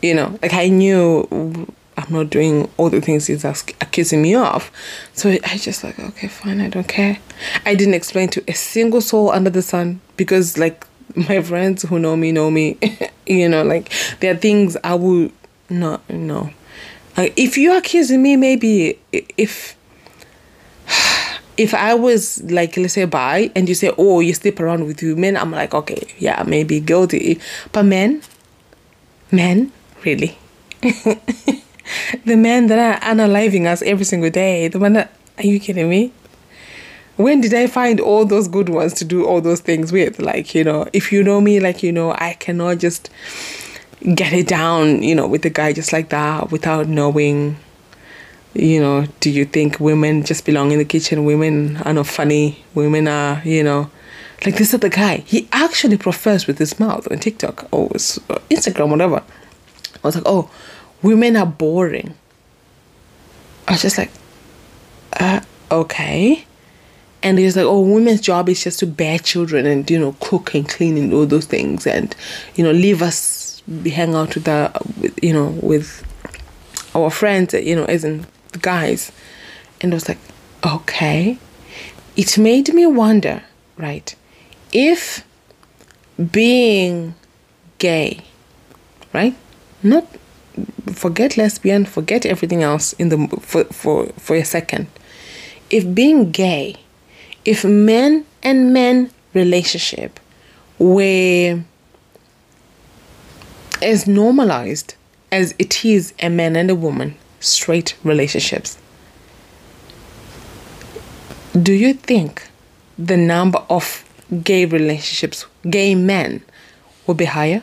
you 0.00 0.14
know, 0.14 0.38
like 0.40 0.54
I 0.54 0.68
knew 0.68 1.28
I'm 1.96 2.12
not 2.12 2.30
doing 2.30 2.68
all 2.76 2.90
the 2.90 3.00
things 3.00 3.26
he's 3.26 3.44
accusing 3.44 4.22
me 4.22 4.34
of. 4.34 4.70
So 5.12 5.30
I 5.30 5.56
just 5.58 5.84
like, 5.84 5.98
okay, 5.98 6.28
fine, 6.28 6.60
I 6.60 6.68
don't 6.68 6.88
care. 6.88 7.18
I 7.64 7.74
didn't 7.74 7.94
explain 7.94 8.28
to 8.30 8.44
a 8.48 8.54
single 8.54 9.00
soul 9.00 9.30
under 9.30 9.50
the 9.50 9.62
sun 9.62 10.00
because, 10.16 10.58
like, 10.58 10.86
my 11.14 11.40
friends 11.42 11.82
who 11.82 11.98
know 11.98 12.16
me 12.16 12.32
know 12.32 12.50
me. 12.50 12.78
you 13.26 13.48
know, 13.48 13.62
like, 13.62 13.92
there 14.20 14.34
are 14.34 14.36
things 14.36 14.76
I 14.82 14.94
will 14.94 15.30
not 15.70 16.08
know. 16.10 16.50
Like, 17.16 17.32
if 17.36 17.56
you're 17.56 17.76
accusing 17.76 18.22
me, 18.22 18.36
maybe 18.36 18.98
if 19.12 19.76
if 21.56 21.74
I 21.74 21.94
was 21.94 22.42
like, 22.50 22.76
let's 22.76 22.94
say, 22.94 23.04
bi, 23.04 23.52
and 23.54 23.68
you 23.68 23.74
say, 23.74 23.92
oh, 23.96 24.20
you 24.20 24.34
sleep 24.34 24.58
around 24.58 24.84
with 24.84 25.00
women, 25.00 25.36
I'm 25.36 25.52
like, 25.52 25.74
okay, 25.74 26.02
yeah, 26.18 26.42
maybe 26.44 26.80
guilty. 26.80 27.40
But 27.70 27.84
men, 27.84 28.22
men, 29.30 29.72
really. 30.04 30.36
the 32.24 32.36
men 32.36 32.66
that 32.68 32.78
are 32.78 33.08
analyzing 33.08 33.66
us 33.66 33.82
every 33.82 34.04
single 34.04 34.30
day, 34.30 34.68
the 34.68 34.78
one 34.78 34.94
that, 34.94 35.12
are 35.38 35.46
you 35.46 35.60
kidding 35.60 35.88
me? 35.88 36.12
When 37.16 37.40
did 37.40 37.54
I 37.54 37.68
find 37.68 38.00
all 38.00 38.24
those 38.24 38.48
good 38.48 38.68
ones 38.68 38.92
to 38.94 39.04
do 39.04 39.24
all 39.24 39.40
those 39.40 39.60
things 39.60 39.92
with? 39.92 40.18
Like, 40.18 40.54
you 40.54 40.64
know, 40.64 40.88
if 40.92 41.12
you 41.12 41.22
know 41.22 41.40
me, 41.40 41.60
like, 41.60 41.82
you 41.82 41.92
know, 41.92 42.12
I 42.12 42.34
cannot 42.34 42.78
just 42.78 43.08
get 44.14 44.32
it 44.32 44.48
down, 44.48 45.02
you 45.02 45.14
know, 45.14 45.26
with 45.26 45.44
a 45.44 45.50
guy 45.50 45.72
just 45.72 45.92
like 45.92 46.08
that 46.08 46.50
without 46.50 46.88
knowing, 46.88 47.56
you 48.52 48.80
know, 48.80 49.06
do 49.20 49.30
you 49.30 49.44
think 49.44 49.78
women 49.78 50.24
just 50.24 50.44
belong 50.44 50.72
in 50.72 50.78
the 50.78 50.84
kitchen? 50.84 51.24
Women 51.24 51.76
are 51.78 51.92
not 51.92 52.08
funny. 52.08 52.64
Women 52.74 53.06
are, 53.06 53.40
you 53.44 53.62
know, 53.62 53.90
like 54.44 54.56
this 54.56 54.74
other 54.74 54.88
guy. 54.88 55.18
He 55.18 55.48
actually 55.52 55.96
professed 55.96 56.46
with 56.46 56.58
his 56.58 56.80
mouth 56.80 57.10
on 57.10 57.18
TikTok 57.18 57.68
or 57.72 57.88
Instagram, 57.90 58.90
whatever. 58.90 59.22
I 60.02 60.06
was 60.06 60.16
like, 60.16 60.24
oh, 60.26 60.50
women 61.04 61.36
are 61.36 61.46
boring. 61.46 62.14
I 63.68 63.72
was 63.72 63.82
just 63.82 63.98
like, 63.98 64.10
uh, 65.20 65.40
okay. 65.70 66.44
And 67.22 67.38
he's 67.38 67.56
like, 67.56 67.66
oh, 67.66 67.80
women's 67.80 68.20
job 68.20 68.48
is 68.48 68.64
just 68.64 68.80
to 68.80 68.86
bear 68.86 69.18
children 69.18 69.66
and, 69.66 69.88
you 69.88 69.98
know, 69.98 70.16
cook 70.20 70.54
and 70.54 70.68
clean 70.68 70.98
and 70.98 71.12
all 71.12 71.26
those 71.26 71.46
things 71.46 71.86
and, 71.86 72.14
you 72.56 72.64
know, 72.64 72.72
leave 72.72 73.00
us 73.00 73.62
hang 73.86 74.14
out 74.14 74.34
with 74.34 74.46
with, 75.00 75.24
you 75.24 75.32
know, 75.32 75.48
with 75.62 76.04
our 76.94 77.10
friends, 77.10 77.54
you 77.54 77.76
know, 77.76 77.84
as 77.84 78.04
in 78.04 78.26
the 78.52 78.58
guys. 78.58 79.12
And 79.80 79.92
I 79.92 79.94
was 79.94 80.08
like, 80.08 80.18
okay. 80.64 81.38
It 82.16 82.38
made 82.38 82.72
me 82.72 82.86
wonder, 82.86 83.42
right, 83.76 84.14
if 84.72 85.26
being 86.30 87.14
gay, 87.78 88.20
right, 89.12 89.34
not 89.82 90.06
forget 91.04 91.36
lesbian, 91.36 91.84
forget 91.84 92.24
everything 92.24 92.62
else 92.62 92.94
in 92.94 93.10
the 93.10 93.18
for 93.50 93.64
for 93.64 94.06
for 94.24 94.34
a 94.36 94.44
second. 94.56 94.86
If 95.68 95.82
being 96.00 96.30
gay, 96.30 96.76
if 97.44 97.62
men 97.62 98.24
and 98.42 98.72
men 98.72 99.10
relationship 99.34 100.18
were 100.78 101.60
as 103.82 104.06
normalized 104.06 104.94
as 105.30 105.54
it 105.58 105.84
is 105.84 106.14
a 106.20 106.30
man 106.30 106.56
and 106.56 106.70
a 106.70 106.74
woman 106.86 107.16
straight 107.38 107.90
relationships, 108.02 108.78
do 111.66 111.74
you 111.84 111.92
think 111.92 112.48
the 113.10 113.18
number 113.18 113.60
of 113.68 113.84
gay 114.42 114.64
relationships, 114.64 115.44
gay 115.68 115.94
men, 115.94 116.42
will 117.06 117.18
be 117.24 117.26
higher? 117.26 117.60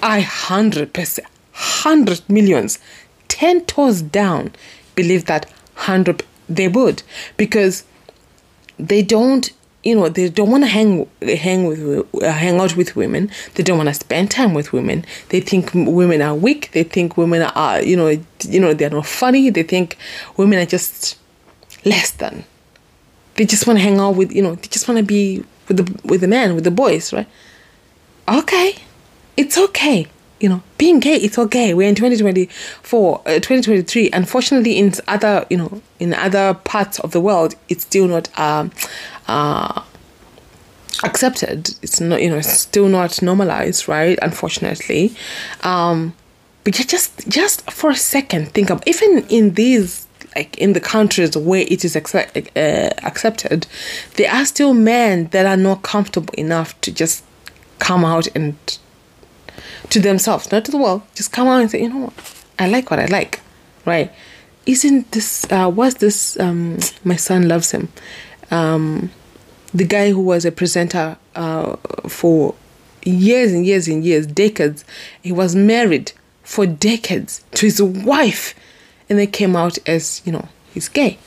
I 0.00 0.20
hundred 0.20 0.92
percent, 1.58 1.84
hundred 1.84 2.28
millions, 2.28 2.78
ten 3.28 3.64
toes 3.64 4.02
down, 4.02 4.52
believe 4.94 5.24
that 5.26 5.50
hundred 5.74 6.24
they 6.48 6.68
would 6.68 7.02
because 7.36 7.84
they 8.78 9.02
don't 9.02 9.52
you 9.84 9.94
know 9.94 10.08
they 10.08 10.28
don't 10.28 10.50
want 10.50 10.64
to 10.64 10.68
hang 10.68 11.08
hang 11.22 11.66
with 11.66 12.06
uh, 12.22 12.32
hang 12.32 12.60
out 12.60 12.76
with 12.76 12.96
women. 12.96 13.30
They 13.54 13.62
don't 13.62 13.76
want 13.76 13.88
to 13.88 13.94
spend 13.94 14.30
time 14.30 14.54
with 14.54 14.72
women. 14.72 15.04
They 15.28 15.40
think 15.40 15.72
women 15.74 16.20
are 16.22 16.34
weak. 16.34 16.70
They 16.72 16.82
think 16.82 17.16
women 17.16 17.42
are 17.42 17.82
you 17.82 17.96
know 17.96 18.08
you 18.42 18.60
know 18.60 18.74
they're 18.74 18.90
not 18.90 19.06
funny. 19.06 19.50
They 19.50 19.62
think 19.62 19.96
women 20.36 20.58
are 20.58 20.66
just 20.66 21.16
less 21.84 22.10
than. 22.10 22.44
They 23.36 23.44
just 23.44 23.66
want 23.68 23.78
to 23.78 23.82
hang 23.82 24.00
out 24.00 24.16
with 24.16 24.32
you 24.32 24.42
know 24.42 24.56
they 24.56 24.68
just 24.68 24.88
want 24.88 24.98
to 24.98 25.04
be 25.04 25.44
with 25.68 25.76
the 25.76 26.08
with 26.08 26.20
the 26.22 26.28
men 26.28 26.54
with 26.54 26.64
the 26.64 26.70
boys 26.72 27.12
right? 27.12 27.28
Okay. 28.28 28.74
It's 29.36 29.56
okay 29.56 30.08
you 30.40 30.48
know 30.48 30.62
being 30.76 31.00
gay 31.00 31.16
it's 31.16 31.38
okay 31.38 31.74
we're 31.74 31.88
in 31.88 31.94
2024 31.94 33.22
uh, 33.26 33.34
2023 33.34 34.10
unfortunately 34.12 34.78
in 34.78 34.92
other 35.08 35.46
you 35.50 35.56
know 35.56 35.82
in 35.98 36.14
other 36.14 36.54
parts 36.54 36.98
of 37.00 37.12
the 37.12 37.20
world 37.20 37.54
it's 37.68 37.82
still 37.84 38.06
not 38.06 38.38
um 38.38 38.70
uh 39.26 39.82
accepted. 41.04 41.70
It's 41.82 42.00
not 42.00 42.22
you 42.22 42.30
know 42.30 42.38
it's 42.38 42.52
still 42.52 42.88
not 42.88 43.22
normalized 43.22 43.88
right 43.88 44.18
unfortunately. 44.22 45.14
Um 45.62 46.14
but 46.64 46.74
just 46.74 47.28
just 47.28 47.70
for 47.70 47.90
a 47.90 47.96
second 47.96 48.52
think 48.52 48.70
of 48.70 48.82
even 48.86 49.24
in 49.28 49.54
these 49.54 50.06
like 50.36 50.56
in 50.58 50.72
the 50.72 50.80
countries 50.80 51.36
where 51.36 51.62
it 51.62 51.84
is 51.84 51.96
accept, 51.96 52.36
uh, 52.56 52.90
accepted 53.02 53.66
there 54.16 54.30
are 54.30 54.44
still 54.44 54.74
men 54.74 55.26
that 55.28 55.46
are 55.46 55.56
not 55.56 55.82
comfortable 55.82 56.34
enough 56.34 56.78
to 56.82 56.92
just 56.92 57.24
come 57.78 58.04
out 58.04 58.26
and 58.34 58.78
to 59.90 60.00
themselves, 60.00 60.50
not 60.52 60.64
to 60.66 60.70
the 60.70 60.78
world. 60.78 61.02
Just 61.14 61.32
come 61.32 61.48
out 61.48 61.60
and 61.60 61.70
say, 61.70 61.82
you 61.82 61.88
know 61.88 62.06
what, 62.06 62.44
I 62.58 62.68
like 62.68 62.90
what 62.90 63.00
I 63.00 63.06
like, 63.06 63.40
right? 63.84 64.12
Isn't 64.66 65.10
this 65.12 65.50
uh, 65.50 65.70
what's 65.70 65.94
this? 65.96 66.38
Um, 66.38 66.78
my 67.04 67.16
son 67.16 67.48
loves 67.48 67.70
him. 67.70 67.88
Um, 68.50 69.10
the 69.72 69.84
guy 69.84 70.10
who 70.10 70.20
was 70.20 70.44
a 70.44 70.52
presenter 70.52 71.16
uh, 71.34 71.76
for 72.08 72.54
years 73.04 73.52
and 73.52 73.64
years 73.66 73.88
and 73.88 74.04
years, 74.04 74.26
decades. 74.26 74.84
He 75.22 75.32
was 75.32 75.54
married 75.54 76.12
for 76.42 76.66
decades 76.66 77.44
to 77.52 77.66
his 77.66 77.80
wife, 77.82 78.54
and 79.08 79.18
they 79.18 79.26
came 79.26 79.56
out 79.56 79.78
as 79.86 80.22
you 80.24 80.32
know 80.32 80.48
he's 80.72 80.88
gay. 80.88 81.18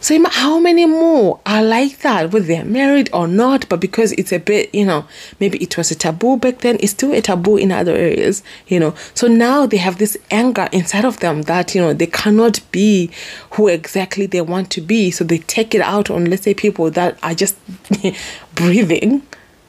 So 0.00 0.22
how 0.30 0.58
many 0.58 0.86
more 0.86 1.40
are 1.46 1.62
like 1.62 2.00
that, 2.00 2.32
whether 2.32 2.46
they're 2.46 2.64
married 2.64 3.10
or 3.12 3.26
not, 3.26 3.68
but 3.68 3.80
because 3.80 4.12
it's 4.12 4.32
a 4.32 4.38
bit, 4.38 4.74
you 4.74 4.84
know, 4.84 5.06
maybe 5.40 5.58
it 5.58 5.76
was 5.76 5.90
a 5.90 5.94
taboo 5.94 6.36
back 6.36 6.60
then, 6.60 6.76
it's 6.80 6.92
still 6.92 7.12
a 7.12 7.20
taboo 7.20 7.56
in 7.56 7.72
other 7.72 7.94
areas, 7.94 8.42
you 8.66 8.80
know. 8.80 8.94
So 9.14 9.26
now 9.26 9.66
they 9.66 9.76
have 9.78 9.98
this 9.98 10.16
anger 10.30 10.68
inside 10.72 11.04
of 11.04 11.20
them 11.20 11.42
that, 11.42 11.74
you 11.74 11.80
know, 11.80 11.92
they 11.92 12.06
cannot 12.06 12.60
be 12.70 13.10
who 13.52 13.68
exactly 13.68 14.26
they 14.26 14.40
want 14.40 14.70
to 14.72 14.80
be. 14.80 15.10
So 15.10 15.24
they 15.24 15.38
take 15.38 15.74
it 15.74 15.80
out 15.80 16.10
on, 16.10 16.26
let's 16.26 16.42
say, 16.42 16.54
people 16.54 16.90
that 16.92 17.18
are 17.22 17.34
just 17.34 17.56
breathing, 18.54 19.22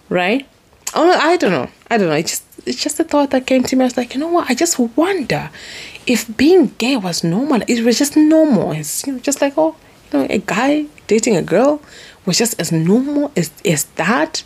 right? 0.10 0.48
Oh, 0.94 1.12
I 1.12 1.38
don't 1.38 1.52
know. 1.52 1.70
I 1.90 1.98
don't 1.98 2.08
know. 2.08 2.16
It's 2.16 2.32
just 2.32 2.44
it's 2.66 2.84
just 2.84 3.00
a 3.00 3.04
thought 3.04 3.32
that 3.32 3.48
came 3.48 3.64
to 3.64 3.76
me. 3.76 3.84
I 3.84 3.86
was 3.86 3.98
like, 3.98 4.14
you 4.14 4.20
know 4.20 4.28
what? 4.28 4.50
I 4.50 4.54
just 4.54 4.78
wonder 4.80 5.50
if 6.06 6.36
being 6.38 6.68
gay 6.78 6.98
was 6.98 7.24
normal. 7.24 7.62
It 7.68 7.84
was 7.84 7.98
just 7.98 8.18
normal. 8.18 8.72
It's 8.74 9.06
you 9.06 9.14
know, 9.14 9.20
just 9.20 9.42
like 9.42 9.54
oh, 9.58 9.76
you 10.12 10.20
know, 10.20 10.28
a 10.30 10.40
guy 10.40 10.86
dating 11.08 11.36
a 11.36 11.42
girl 11.42 11.82
was 12.26 12.38
just 12.38 12.60
as 12.60 12.72
normal 12.72 13.32
as, 13.36 13.52
as 13.66 13.86
that, 13.96 14.44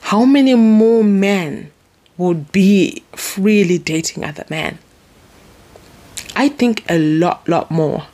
how 0.00 0.24
many 0.24 0.54
more 0.54 1.04
men 1.04 1.70
would 2.16 2.52
be 2.52 3.02
freely 3.12 3.78
dating 3.78 4.24
other 4.24 4.44
men? 4.48 4.78
I 6.36 6.48
think 6.48 6.84
a 6.88 6.98
lot, 6.98 7.48
lot 7.48 7.70
more. 7.70 8.06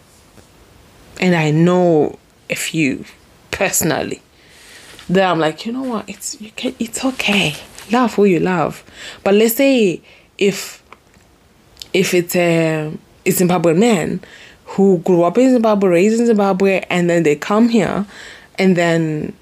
And 1.20 1.34
I 1.34 1.50
know 1.50 2.18
a 2.48 2.54
few 2.54 3.04
personally. 3.50 4.22
That 5.08 5.30
I'm 5.30 5.38
like, 5.38 5.66
you 5.66 5.72
know 5.72 5.82
what? 5.82 6.08
It's 6.08 6.40
you 6.40 6.50
can, 6.52 6.74
it's 6.78 7.04
okay. 7.04 7.54
Love 7.90 8.14
who 8.14 8.24
you 8.24 8.38
love. 8.38 8.84
But 9.24 9.34
let's 9.34 9.56
say 9.56 10.00
if 10.38 10.82
if 11.92 12.14
it's 12.14 12.36
a, 12.36 12.92
a 13.26 13.30
Zimbabwean 13.30 13.78
man 13.78 14.20
who 14.70 14.98
grew 14.98 15.24
up 15.24 15.36
in 15.36 15.50
Zimbabwe, 15.50 15.88
raised 15.88 16.20
in 16.20 16.26
Zimbabwe, 16.26 16.84
and 16.90 17.10
then 17.10 17.24
they 17.24 17.34
come 17.34 17.68
here, 17.68 18.06
and 18.58 18.76
then 18.76 19.32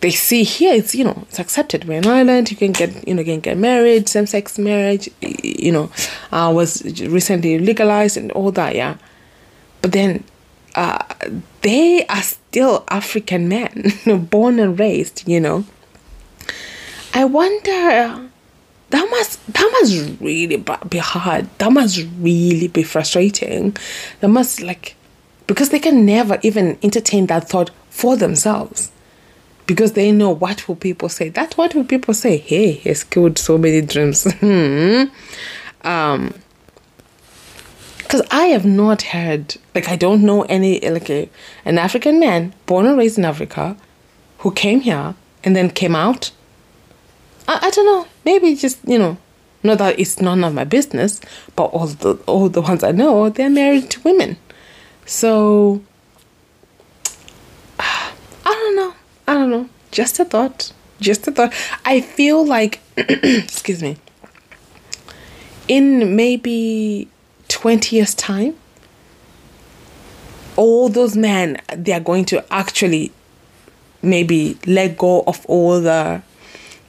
they 0.00 0.10
see 0.10 0.42
here 0.42 0.74
it's 0.74 0.94
you 0.94 1.04
know 1.04 1.24
it's 1.28 1.38
accepted. 1.38 1.84
We're 1.84 1.98
an 1.98 2.06
island. 2.06 2.50
You 2.50 2.56
can 2.56 2.72
get 2.72 3.06
you 3.06 3.14
know 3.14 3.20
you 3.20 3.26
can 3.26 3.40
get 3.40 3.56
married, 3.56 4.08
same 4.08 4.26
sex 4.26 4.58
marriage. 4.58 5.08
You 5.20 5.72
know, 5.72 5.90
uh, 6.32 6.52
was 6.54 6.82
recently 7.00 7.58
legalized 7.58 8.16
and 8.16 8.30
all 8.32 8.52
that. 8.52 8.74
Yeah, 8.74 8.96
but 9.80 9.92
then 9.92 10.24
uh, 10.74 11.04
they 11.62 12.06
are 12.06 12.22
still 12.22 12.84
African 12.88 13.48
men, 13.48 13.92
born 14.30 14.58
and 14.58 14.78
raised, 14.78 15.26
you 15.28 15.40
know. 15.40 15.64
I 17.12 17.24
wonder 17.24 18.30
that 18.90 19.08
must 19.10 19.46
that 19.52 19.68
must 19.80 20.20
really 20.20 20.64
be 20.88 20.98
hard. 20.98 21.48
That 21.58 21.72
must 21.72 22.06
really 22.18 22.68
be 22.68 22.82
frustrating. 22.82 23.76
That 24.20 24.28
must 24.28 24.62
like 24.62 24.96
because 25.46 25.70
they 25.70 25.78
can 25.78 26.04
never 26.04 26.38
even 26.42 26.78
entertain 26.82 27.26
that 27.26 27.48
thought 27.48 27.70
for 27.88 28.16
themselves 28.16 28.92
because 29.66 29.92
they 29.92 30.10
know 30.10 30.30
what 30.30 30.66
will 30.66 30.76
people 30.76 31.08
say. 31.08 31.28
That's 31.28 31.56
what 31.56 31.74
will 31.74 31.84
people 31.84 32.14
say. 32.14 32.36
Hey, 32.36 32.72
he's 32.72 33.04
killed 33.04 33.38
so 33.38 33.56
many 33.56 33.80
dreams. 33.80 34.32
hmm. 34.40 35.04
Um, 35.82 36.34
because 37.98 38.22
I 38.32 38.46
have 38.46 38.66
not 38.66 39.02
heard 39.02 39.56
like 39.72 39.88
I 39.88 39.94
don't 39.94 40.22
know 40.22 40.42
any 40.42 40.80
like 40.90 41.08
a, 41.08 41.30
an 41.64 41.78
African 41.78 42.18
man 42.18 42.52
born 42.66 42.86
and 42.86 42.98
raised 42.98 43.18
in 43.18 43.24
Africa 43.24 43.76
who 44.38 44.50
came 44.50 44.80
here 44.80 45.14
and 45.44 45.54
then 45.54 45.70
came 45.70 45.94
out. 45.94 46.32
I, 47.50 47.66
I 47.66 47.70
don't 47.70 47.84
know. 47.84 48.06
Maybe 48.24 48.54
just 48.54 48.78
you 48.86 48.96
know, 48.96 49.18
not 49.64 49.78
that 49.78 49.98
it's 49.98 50.20
none 50.20 50.44
of 50.44 50.54
my 50.54 50.62
business, 50.62 51.20
but 51.56 51.64
all 51.64 51.88
the 51.88 52.14
all 52.26 52.48
the 52.48 52.60
ones 52.60 52.84
I 52.84 52.92
know 52.92 53.28
they're 53.28 53.50
married 53.50 53.90
to 53.90 54.00
women. 54.02 54.36
So 55.04 55.82
I 57.80 58.14
don't 58.44 58.76
know. 58.76 58.94
I 59.26 59.34
don't 59.34 59.50
know. 59.50 59.68
Just 59.90 60.20
a 60.20 60.24
thought. 60.24 60.72
Just 61.00 61.26
a 61.26 61.32
thought. 61.32 61.52
I 61.84 62.00
feel 62.02 62.46
like, 62.46 62.80
excuse 62.96 63.82
me, 63.82 63.96
in 65.66 66.14
maybe 66.14 67.08
20 67.48 67.96
years' 67.96 68.14
time, 68.14 68.54
all 70.54 70.88
those 70.88 71.16
men, 71.16 71.60
they 71.74 71.92
are 71.92 72.00
going 72.00 72.26
to 72.26 72.44
actually 72.52 73.10
maybe 74.02 74.56
let 74.66 74.96
go 74.96 75.24
of 75.26 75.44
all 75.46 75.80
the 75.80 76.22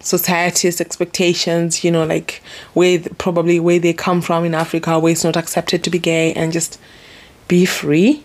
society's 0.01 0.81
expectations, 0.81 1.83
you 1.83 1.91
know, 1.91 2.05
like 2.05 2.41
where 2.73 2.99
probably 3.17 3.59
where 3.59 3.79
they 3.79 3.93
come 3.93 4.21
from 4.21 4.45
in 4.45 4.55
Africa, 4.55 4.99
where 4.99 5.11
it's 5.11 5.23
not 5.23 5.37
accepted 5.37 5.83
to 5.83 5.89
be 5.89 5.99
gay 5.99 6.33
and 6.33 6.51
just 6.51 6.79
be 7.47 7.65
free. 7.65 8.23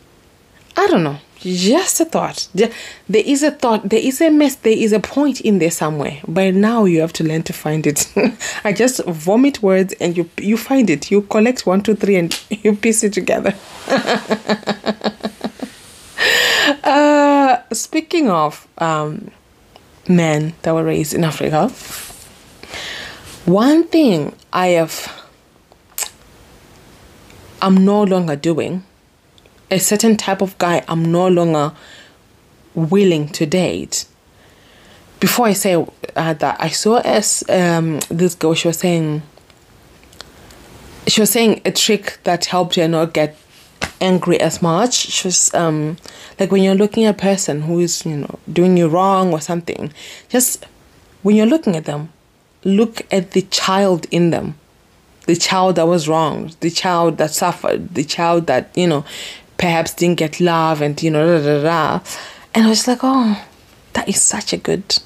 I 0.77 0.87
don't 0.89 1.05
know. 1.05 1.19
Just 1.41 2.01
a 2.01 2.05
thought. 2.05 2.49
There 2.55 2.71
is 3.09 3.43
a 3.43 3.51
thought 3.51 3.89
there 3.89 4.01
is 4.01 4.21
a 4.21 4.31
mess 4.31 4.57
there 4.57 4.77
is 4.77 4.93
a 4.93 5.01
point 5.01 5.41
in 5.43 5.59
there 5.59 5.71
somewhere 5.71 6.19
but 6.27 6.55
now 6.55 6.87
you 6.87 7.01
have 7.01 7.13
to 7.15 7.25
learn 7.25 7.43
to 7.45 7.53
find 7.53 7.87
it. 7.87 8.13
I 8.65 8.73
just 8.73 9.05
vomit 9.05 9.63
words 9.63 9.95
and 10.01 10.17
you 10.17 10.29
you 10.39 10.57
find 10.57 10.89
it. 10.91 11.11
You 11.11 11.23
collect 11.23 11.67
one 11.67 11.83
two 11.83 11.95
three 11.95 12.17
and 12.17 12.39
you 12.51 12.75
piece 12.75 13.05
it 13.05 13.13
together. 13.13 13.55
Uh, 16.83 17.63
speaking 17.73 18.29
of 18.31 18.67
um, 18.79 19.31
men 20.09 20.55
that 20.63 20.75
were 20.75 20.85
raised 20.85 21.15
in 21.15 21.25
africa 21.25 21.69
one 23.45 23.85
thing 23.89 24.35
i 24.53 24.69
have 24.69 25.25
i'm 27.63 27.85
no 27.85 28.03
longer 28.03 28.37
doing 28.37 28.83
a 29.71 29.79
certain 29.79 30.17
type 30.17 30.41
of 30.41 30.57
guy 30.59 30.85
I'm 30.89 31.11
no 31.11 31.29
longer 31.29 31.73
willing 32.75 33.29
to 33.31 33.47
date. 33.47 34.07
Before 35.21 35.47
I 35.47 35.55
say 35.55 35.75
uh, 35.75 36.35
that, 36.35 36.57
I 36.61 36.69
saw 36.69 36.99
as 36.99 37.43
um, 37.49 38.01
this 38.09 38.35
girl. 38.35 38.55
She 38.55 38.69
was 38.69 38.79
saying 38.79 39.23
she 41.07 41.21
was 41.21 41.31
saying 41.31 41.63
a 41.65 41.71
trick 41.71 42.19
that 42.25 42.47
helped 42.47 42.75
her 42.75 42.89
not 42.89 43.15
get 43.15 43.37
angry 44.01 44.41
as 44.41 44.63
much. 44.63 44.95
She 44.95 45.29
was 45.29 45.53
um, 45.55 45.97
like 46.39 46.51
when 46.51 46.63
you're 46.63 46.75
looking 46.75 47.05
at 47.05 47.15
a 47.15 47.19
person 47.19 47.63
who 47.63 47.81
is 47.81 48.05
you 48.05 48.17
know 48.17 48.39
doing 48.53 48.77
you 48.77 48.89
wrong 48.89 49.33
or 49.33 49.41
something, 49.41 49.93
just 50.29 50.65
when 51.23 51.37
you're 51.37 51.47
looking 51.47 51.77
at 51.77 51.85
them, 51.85 52.13
look 52.65 53.03
at 53.13 53.33
the 53.33 53.43
child 53.43 54.07
in 54.11 54.31
them 54.31 54.59
the 55.27 55.35
child 55.35 55.75
that 55.75 55.89
was 55.89 56.09
wrong, 56.09 56.53
the 56.61 56.71
child 56.71 57.19
that 57.19 57.33
suffered, 57.33 57.93
the 57.97 58.05
child 58.05 58.47
that, 58.47 58.71
you 58.77 58.87
know, 58.87 59.05
perhaps 59.59 59.95
didn't 59.95 60.19
get 60.19 60.41
love 60.41 60.81
and 60.83 61.03
you 61.03 61.11
know 61.11 61.39
da, 61.39 61.45
da, 61.45 61.63
da. 61.63 62.05
and 62.55 62.67
I 62.67 62.69
was 62.69 62.87
like 62.87 63.01
oh 63.03 63.43
that 63.95 64.09
is 64.09 64.21
such 64.21 64.53
a 64.53 64.57
good 64.57 64.99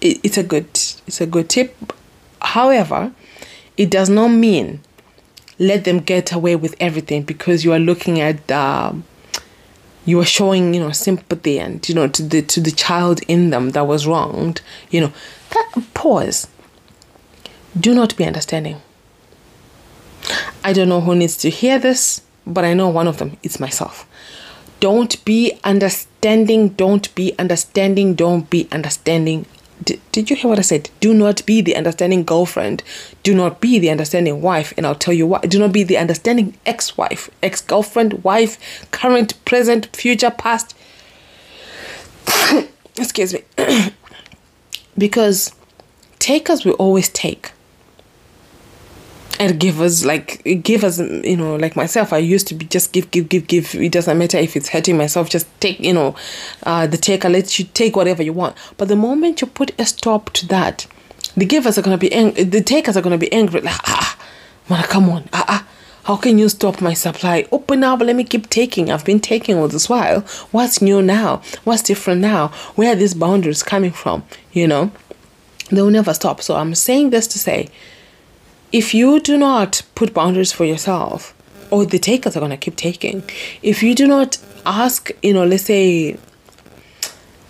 it, 0.00 0.20
it's 0.22 0.38
a 0.38 0.42
good 0.42 0.66
it's 1.06 1.20
a 1.20 1.26
good 1.26 1.48
tip 1.48 1.76
however 2.40 3.12
it 3.76 3.90
does 3.90 4.08
not 4.08 4.28
mean 4.28 4.80
let 5.58 5.84
them 5.84 5.98
get 6.00 6.32
away 6.32 6.56
with 6.56 6.74
everything 6.80 7.22
because 7.22 7.64
you 7.64 7.72
are 7.72 7.78
looking 7.78 8.20
at 8.20 8.50
uh, 8.50 8.92
you 10.04 10.18
are 10.20 10.24
showing 10.24 10.74
you 10.74 10.80
know 10.80 10.92
sympathy 10.92 11.58
and 11.58 11.88
you 11.88 11.94
know 11.94 12.08
to 12.08 12.22
the 12.22 12.42
to 12.42 12.60
the 12.60 12.70
child 12.70 13.20
in 13.28 13.50
them 13.50 13.70
that 13.70 13.86
was 13.86 14.06
wronged 14.06 14.60
you 14.90 15.00
know. 15.00 15.12
That 15.50 15.82
pause. 15.94 16.46
Do 17.78 17.94
not 17.94 18.16
be 18.16 18.24
understanding. 18.24 18.82
I 20.62 20.72
don't 20.72 20.88
know 20.88 21.00
who 21.00 21.14
needs 21.14 21.36
to 21.38 21.50
hear 21.50 21.78
this 21.78 22.22
but 22.48 22.64
I 22.64 22.74
know 22.74 22.88
one 22.88 23.06
of 23.06 23.18
them. 23.18 23.36
Is 23.42 23.60
myself. 23.60 24.06
Don't 24.80 25.22
be 25.24 25.58
understanding, 25.64 26.70
don't 26.70 27.12
be 27.14 27.34
understanding, 27.38 28.14
don't 28.14 28.48
be 28.48 28.68
understanding. 28.72 29.46
D- 29.82 30.00
did 30.12 30.30
you 30.30 30.36
hear 30.36 30.48
what 30.48 30.58
I 30.58 30.62
said? 30.62 30.90
Do 31.00 31.14
not 31.14 31.44
be 31.46 31.60
the 31.60 31.76
understanding 31.76 32.24
girlfriend. 32.24 32.82
Do 33.22 33.34
not 33.34 33.60
be 33.60 33.78
the 33.78 33.90
understanding 33.90 34.42
wife. 34.42 34.72
And 34.76 34.86
I'll 34.86 34.94
tell 34.94 35.14
you 35.14 35.26
why. 35.26 35.40
do 35.40 35.58
not 35.58 35.72
be 35.72 35.82
the 35.82 35.96
understanding 35.98 36.56
ex 36.66 36.96
wife, 36.96 37.30
ex 37.42 37.60
girlfriend, 37.60 38.24
wife, 38.24 38.58
current, 38.90 39.42
present, 39.44 39.94
future, 39.94 40.30
past. 40.30 40.74
Excuse 42.98 43.34
me. 43.34 43.42
because 44.98 45.54
takers 46.18 46.64
will 46.64 46.72
always 46.74 47.08
take 47.08 47.52
and 49.38 49.60
give 49.60 49.80
us 49.80 50.04
like 50.04 50.42
give 50.62 50.84
us 50.84 50.98
you 50.98 51.36
know 51.36 51.56
like 51.56 51.76
myself 51.76 52.12
i 52.12 52.18
used 52.18 52.46
to 52.46 52.54
be 52.54 52.64
just 52.66 52.92
give 52.92 53.10
give 53.10 53.28
give 53.28 53.46
give 53.46 53.74
it 53.74 53.92
doesn't 53.92 54.18
matter 54.18 54.38
if 54.38 54.56
it's 54.56 54.68
hurting 54.68 54.96
myself 54.96 55.28
just 55.30 55.46
take 55.60 55.78
you 55.80 55.92
know 55.92 56.14
uh, 56.64 56.86
the 56.86 56.96
taker 56.96 57.28
lets 57.28 57.58
you 57.58 57.64
take 57.74 57.96
whatever 57.96 58.22
you 58.22 58.32
want 58.32 58.56
but 58.76 58.88
the 58.88 58.96
moment 58.96 59.40
you 59.40 59.46
put 59.46 59.78
a 59.80 59.86
stop 59.86 60.30
to 60.30 60.46
that 60.46 60.86
the 61.36 61.44
givers 61.44 61.78
are 61.78 61.82
going 61.82 61.96
to 61.96 62.00
be 62.00 62.12
ang- 62.12 62.34
the 62.34 62.60
takers 62.60 62.96
are 62.96 63.02
going 63.02 63.18
to 63.18 63.18
be 63.18 63.32
angry 63.32 63.60
like 63.60 63.80
ah 63.84 64.18
man 64.68 64.82
come 64.84 65.08
on 65.08 65.28
ah 65.32 65.44
ah 65.48 65.68
how 66.04 66.16
can 66.16 66.38
you 66.38 66.48
stop 66.48 66.80
my 66.80 66.94
supply? 66.94 67.46
Open 67.52 67.84
up, 67.84 68.00
let 68.00 68.16
me 68.16 68.24
keep 68.24 68.48
taking. 68.48 68.90
I've 68.90 69.04
been 69.04 69.20
taking 69.20 69.58
all 69.58 69.68
this 69.68 69.90
while. 69.90 70.22
What's 70.52 70.80
new 70.80 71.02
now? 71.02 71.42
What's 71.64 71.82
different 71.82 72.22
now? 72.22 72.48
Where 72.76 72.94
are 72.94 72.96
these 72.96 73.12
boundaries 73.12 73.62
coming 73.62 73.90
from? 73.90 74.24
You 74.50 74.68
know, 74.68 74.90
they'll 75.68 75.90
never 75.90 76.14
stop. 76.14 76.40
So 76.40 76.56
I'm 76.56 76.74
saying 76.74 77.10
this 77.10 77.26
to 77.26 77.38
say 77.38 77.68
if 78.72 78.94
you 78.94 79.20
do 79.20 79.36
not 79.36 79.82
put 79.94 80.12
boundaries 80.14 80.52
for 80.52 80.64
yourself, 80.64 81.34
or 81.70 81.84
the 81.84 81.98
takers 81.98 82.36
are 82.36 82.40
going 82.40 82.50
to 82.50 82.56
keep 82.56 82.76
taking, 82.76 83.22
if 83.62 83.82
you 83.82 83.94
do 83.94 84.06
not 84.06 84.38
ask, 84.64 85.10
you 85.22 85.32
know, 85.32 85.44
let's 85.44 85.64
say, 85.64 86.16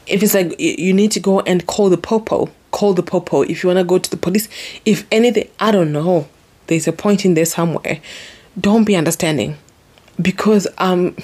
if 0.07 0.23
it's 0.23 0.35
like 0.35 0.59
you 0.59 0.93
need 0.93 1.11
to 1.13 1.21
go 1.21 1.41
and 1.41 1.67
call 1.67 1.91
the 1.91 1.99
popo, 1.99 2.51
call 2.71 2.95
the 2.95 3.03
popo. 3.03 3.43
If 3.43 3.63
you 3.63 3.69
want 3.69 3.79
to 3.79 3.85
go 3.85 3.99
to 3.99 4.11
the 4.11 4.17
police, 4.17 4.49
if 4.85 5.07
anything, 5.13 5.49
I 5.61 5.71
don't 5.71 5.93
know, 5.93 6.29
there's 6.67 6.89
a 6.89 6.93
point 6.93 7.25
in 7.25 7.35
there 7.35 7.45
somewhere. 7.45 8.01
Don't 8.59 8.85
be 8.85 8.97
understanding, 8.97 9.57
because 10.21 10.67
um, 10.79 11.15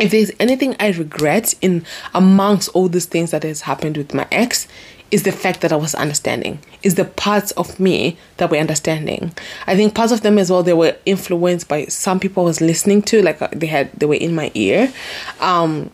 if 0.00 0.10
there's 0.10 0.30
anything 0.38 0.76
I 0.78 0.90
regret 0.92 1.54
in 1.60 1.84
amongst 2.14 2.68
all 2.70 2.88
these 2.88 3.06
things 3.06 3.30
that 3.32 3.42
has 3.42 3.62
happened 3.62 3.96
with 3.96 4.14
my 4.14 4.26
ex, 4.30 4.68
is 5.10 5.22
the 5.22 5.32
fact 5.32 5.62
that 5.62 5.72
I 5.72 5.76
was 5.76 5.94
understanding, 5.94 6.58
is 6.82 6.96
the 6.96 7.04
parts 7.04 7.50
of 7.52 7.80
me 7.80 8.18
that 8.36 8.50
were 8.50 8.58
understanding. 8.58 9.32
I 9.66 9.74
think 9.74 9.94
parts 9.94 10.12
of 10.12 10.20
them 10.20 10.38
as 10.38 10.50
well, 10.50 10.62
they 10.62 10.74
were 10.74 10.96
influenced 11.06 11.68
by 11.68 11.86
some 11.86 12.20
people 12.20 12.42
I 12.42 12.46
was 12.46 12.60
listening 12.60 13.02
to, 13.02 13.22
like 13.22 13.40
uh, 13.40 13.48
they 13.52 13.66
had, 13.66 13.90
they 13.92 14.06
were 14.06 14.14
in 14.14 14.34
my 14.34 14.50
ear. 14.54 14.92
Um, 15.40 15.90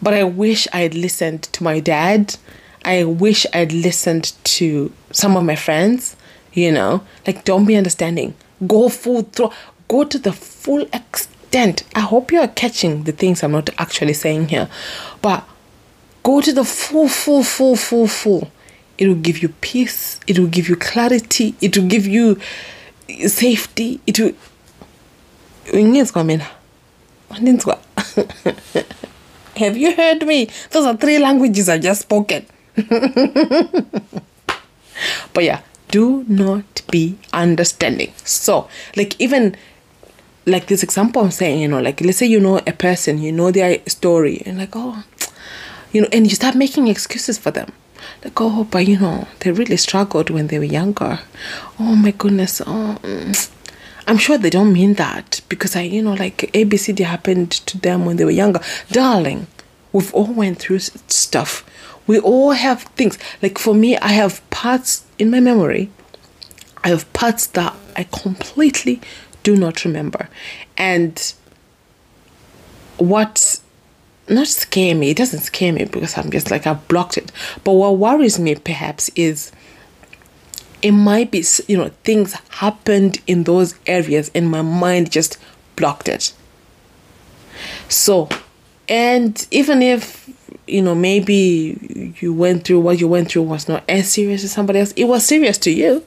but 0.00 0.14
I 0.14 0.24
wish 0.24 0.66
I 0.72 0.80
had 0.80 0.94
listened 0.94 1.42
to 1.44 1.62
my 1.62 1.80
dad. 1.80 2.36
I 2.84 3.04
wish 3.04 3.44
I'd 3.52 3.72
listened 3.72 4.32
to 4.44 4.90
some 5.12 5.36
of 5.36 5.44
my 5.44 5.56
friends, 5.56 6.16
you 6.54 6.72
know, 6.72 7.02
like 7.26 7.44
don't 7.44 7.66
be 7.66 7.76
understanding. 7.76 8.34
Go 8.66 8.88
full 8.88 9.22
throw, 9.22 9.52
go 9.88 10.04
to 10.04 10.18
the 10.18 10.32
full 10.32 10.82
extent. 10.92 11.82
I 11.94 12.00
hope 12.00 12.32
you 12.32 12.40
are 12.40 12.48
catching 12.48 13.04
the 13.04 13.12
things 13.12 13.42
I'm 13.42 13.52
not 13.52 13.68
actually 13.76 14.14
saying 14.14 14.48
here, 14.48 14.70
but 15.20 15.44
Go 16.22 16.40
to 16.40 16.52
the 16.52 16.64
full, 16.64 17.08
full, 17.08 17.42
full, 17.42 17.76
full, 17.76 18.06
full. 18.06 18.50
It 18.98 19.08
will 19.08 19.14
give 19.14 19.42
you 19.42 19.48
peace. 19.60 20.20
It 20.26 20.38
will 20.38 20.48
give 20.48 20.68
you 20.68 20.76
clarity. 20.76 21.54
It 21.60 21.76
will 21.76 21.88
give 21.88 22.06
you 22.06 22.38
safety. 23.26 24.00
It 24.06 24.18
will. 24.18 24.32
Have 29.56 29.76
you 29.76 29.94
heard 29.94 30.26
me? 30.26 30.48
Those 30.70 30.86
are 30.86 30.96
three 30.96 31.18
languages 31.18 31.68
I 31.68 31.78
just 31.78 32.02
spoken. 32.02 32.46
but 35.32 35.44
yeah, 35.44 35.60
do 35.90 36.24
not 36.28 36.82
be 36.90 37.18
understanding. 37.32 38.12
So, 38.24 38.68
like, 38.96 39.20
even 39.20 39.56
like 40.46 40.66
this 40.66 40.82
example 40.82 41.22
I'm 41.22 41.30
saying, 41.30 41.60
you 41.60 41.68
know, 41.68 41.80
like 41.80 42.00
let's 42.00 42.18
say 42.18 42.26
you 42.26 42.40
know 42.40 42.58
a 42.66 42.72
person, 42.72 43.18
you 43.18 43.32
know 43.32 43.50
their 43.50 43.78
story, 43.86 44.42
and 44.46 44.58
like, 44.58 44.70
oh, 44.74 45.04
you 45.92 46.02
know, 46.02 46.08
and 46.12 46.26
you 46.26 46.34
start 46.34 46.54
making 46.54 46.88
excuses 46.88 47.38
for 47.38 47.50
them. 47.50 47.72
Like, 48.24 48.40
oh, 48.40 48.64
but 48.64 48.86
you 48.86 48.98
know, 48.98 49.26
they 49.40 49.52
really 49.52 49.76
struggled 49.76 50.30
when 50.30 50.46
they 50.48 50.58
were 50.58 50.64
younger. 50.64 51.20
Oh 51.78 51.96
my 51.96 52.12
goodness. 52.12 52.60
Oh, 52.60 52.98
mm. 53.02 53.50
I'm 54.06 54.18
sure 54.18 54.38
they 54.38 54.50
don't 54.50 54.72
mean 54.72 54.94
that 54.94 55.40
because 55.48 55.76
I, 55.76 55.82
you 55.82 56.02
know, 56.02 56.14
like 56.14 56.50
ABCD 56.52 57.04
happened 57.04 57.52
to 57.52 57.78
them 57.78 58.04
when 58.04 58.16
they 58.16 58.24
were 58.24 58.30
younger. 58.30 58.60
Darling, 58.90 59.46
we've 59.92 60.12
all 60.14 60.32
went 60.32 60.58
through 60.58 60.80
stuff. 60.80 61.64
We 62.06 62.18
all 62.18 62.52
have 62.52 62.82
things. 62.82 63.18
Like 63.42 63.58
for 63.58 63.74
me, 63.74 63.96
I 63.98 64.08
have 64.08 64.48
parts 64.50 65.04
in 65.18 65.30
my 65.30 65.40
memory. 65.40 65.90
I 66.82 66.88
have 66.88 67.10
parts 67.12 67.46
that 67.48 67.76
I 67.96 68.04
completely 68.04 69.00
do 69.42 69.56
not 69.56 69.84
remember. 69.84 70.28
And 70.76 71.34
what 72.98 73.60
not 74.30 74.46
scare 74.46 74.94
me, 74.94 75.10
it 75.10 75.16
doesn't 75.16 75.40
scare 75.40 75.72
me 75.72 75.84
because 75.84 76.16
I'm 76.16 76.30
just 76.30 76.50
like 76.50 76.66
I've 76.66 76.86
blocked 76.88 77.18
it. 77.18 77.32
But 77.64 77.72
what 77.72 77.98
worries 77.98 78.38
me 78.38 78.54
perhaps 78.54 79.10
is 79.16 79.52
it 80.82 80.92
might 80.92 81.30
be 81.30 81.44
you 81.68 81.76
know 81.76 81.90
things 82.04 82.34
happened 82.50 83.20
in 83.26 83.44
those 83.44 83.74
areas 83.86 84.30
and 84.34 84.50
my 84.50 84.62
mind 84.62 85.10
just 85.10 85.38
blocked 85.76 86.08
it. 86.08 86.32
So 87.88 88.28
and 88.88 89.46
even 89.50 89.82
if 89.82 90.30
you 90.66 90.82
know 90.82 90.94
maybe 90.94 92.14
you 92.20 92.32
went 92.32 92.64
through 92.64 92.80
what 92.80 93.00
you 93.00 93.08
went 93.08 93.30
through 93.30 93.42
was 93.42 93.68
not 93.68 93.82
as 93.88 94.10
serious 94.10 94.44
as 94.44 94.52
somebody 94.52 94.78
else, 94.78 94.92
it 94.92 95.04
was 95.04 95.24
serious 95.26 95.58
to 95.58 95.70
you 95.70 96.04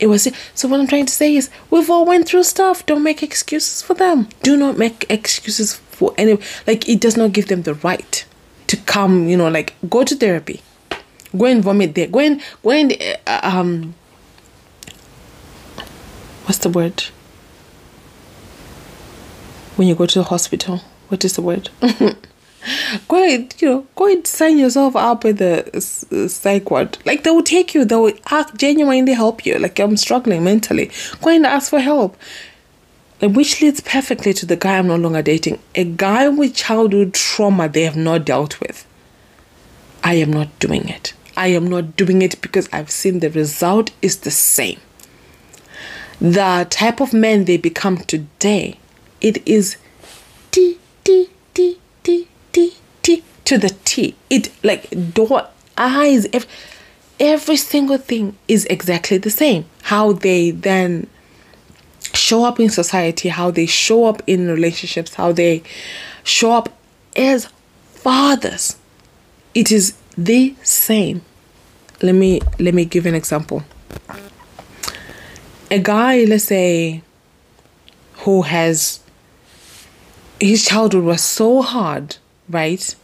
it 0.00 0.06
was 0.06 0.26
so 0.54 0.66
what 0.66 0.80
i'm 0.80 0.86
trying 0.86 1.06
to 1.06 1.12
say 1.12 1.36
is 1.36 1.50
we've 1.70 1.90
all 1.90 2.04
went 2.04 2.26
through 2.26 2.42
stuff 2.42 2.84
don't 2.86 3.02
make 3.02 3.22
excuses 3.22 3.82
for 3.82 3.94
them 3.94 4.28
do 4.42 4.56
not 4.56 4.76
make 4.76 5.04
excuses 5.08 5.80
for 6.00 6.14
any 6.16 6.38
like 6.66 6.88
it 6.88 6.98
does 6.98 7.16
not 7.16 7.32
give 7.32 7.46
them 7.48 7.62
the 7.62 7.74
right 7.74 8.24
to 8.66 8.76
come 8.78 9.28
you 9.28 9.36
know 9.36 9.48
like 9.48 9.74
go 9.88 10.02
to 10.02 10.16
therapy 10.16 10.62
go 11.36 11.44
and 11.44 11.62
vomit 11.62 11.94
there 11.94 12.06
go 12.06 12.20
and 12.20 12.40
go 12.62 12.70
and 12.70 12.96
uh, 13.26 13.40
um 13.42 13.94
what's 16.46 16.58
the 16.58 16.70
word 16.70 17.02
when 19.76 19.86
you 19.86 19.94
go 19.94 20.06
to 20.06 20.18
the 20.20 20.24
hospital 20.24 20.80
what 21.08 21.22
is 21.22 21.34
the 21.34 21.42
word 21.42 21.68
go 23.08 23.24
ahead, 23.24 23.54
you 23.58 23.68
know, 23.68 23.86
go 23.96 24.06
and 24.06 24.26
sign 24.26 24.58
yourself 24.58 24.94
up 24.96 25.24
with 25.24 25.38
the 25.38 25.80
psych 26.28 26.70
ward. 26.70 26.98
Like 27.04 27.22
they 27.24 27.30
will 27.30 27.42
take 27.42 27.74
you, 27.74 27.84
they 27.84 27.96
will 27.96 28.12
act 28.30 28.56
genuinely 28.56 29.12
help 29.12 29.46
you. 29.46 29.58
Like 29.58 29.78
I'm 29.78 29.96
struggling 29.96 30.44
mentally. 30.44 30.90
Go 31.22 31.30
and 31.30 31.46
ask 31.46 31.70
for 31.70 31.80
help. 31.80 32.16
Which 33.20 33.60
leads 33.60 33.80
perfectly 33.80 34.32
to 34.34 34.46
the 34.46 34.56
guy 34.56 34.78
I'm 34.78 34.86
no 34.86 34.96
longer 34.96 35.20
dating. 35.20 35.58
A 35.74 35.84
guy 35.84 36.28
with 36.28 36.54
childhood 36.54 37.12
trauma 37.12 37.68
they 37.68 37.82
have 37.82 37.96
not 37.96 38.24
dealt 38.24 38.60
with. 38.60 38.86
I 40.02 40.14
am 40.14 40.32
not 40.32 40.58
doing 40.58 40.88
it. 40.88 41.12
I 41.36 41.48
am 41.48 41.66
not 41.66 41.96
doing 41.96 42.22
it 42.22 42.40
because 42.40 42.68
I've 42.72 42.90
seen 42.90 43.20
the 43.20 43.30
result 43.30 43.90
is 44.00 44.18
the 44.18 44.30
same. 44.30 44.80
The 46.20 46.66
type 46.70 47.00
of 47.00 47.12
men 47.12 47.44
they 47.44 47.56
become 47.56 47.98
today, 47.98 48.78
it 49.20 49.46
is 49.46 49.76
T 50.50 50.78
T 51.04 51.28
T 51.54 51.78
T 52.02 52.28
T 52.52 52.74
T 53.02 53.22
to 53.44 53.58
the 53.58 53.76
T. 53.84 54.14
It 54.28 54.50
like 54.62 55.14
door 55.14 55.48
eyes 55.76 56.26
every, 56.32 56.48
every 57.18 57.56
single 57.56 57.98
thing 57.98 58.36
is 58.48 58.66
exactly 58.66 59.18
the 59.18 59.30
same. 59.30 59.64
How 59.84 60.12
they 60.12 60.50
then 60.50 61.06
show 62.30 62.44
up 62.44 62.60
in 62.60 62.70
society, 62.70 63.28
how 63.28 63.50
they 63.50 63.66
show 63.66 64.04
up 64.04 64.22
in 64.26 64.48
relationships, 64.48 65.14
how 65.14 65.32
they 65.32 65.62
show 66.22 66.52
up 66.52 66.68
as 67.16 67.48
fathers. 67.92 68.76
It 69.54 69.72
is 69.72 69.94
the 70.16 70.54
same. 70.62 71.22
Let 72.02 72.14
me 72.14 72.40
let 72.58 72.74
me 72.74 72.84
give 72.84 73.06
an 73.06 73.14
example. 73.14 73.62
A 75.70 75.78
guy, 75.78 76.24
let's 76.24 76.44
say, 76.44 77.02
who 78.24 78.42
has 78.42 79.00
his 80.40 80.64
childhood 80.64 81.04
was 81.04 81.22
so 81.22 81.62
hard 81.62 82.16
right? 82.50 82.94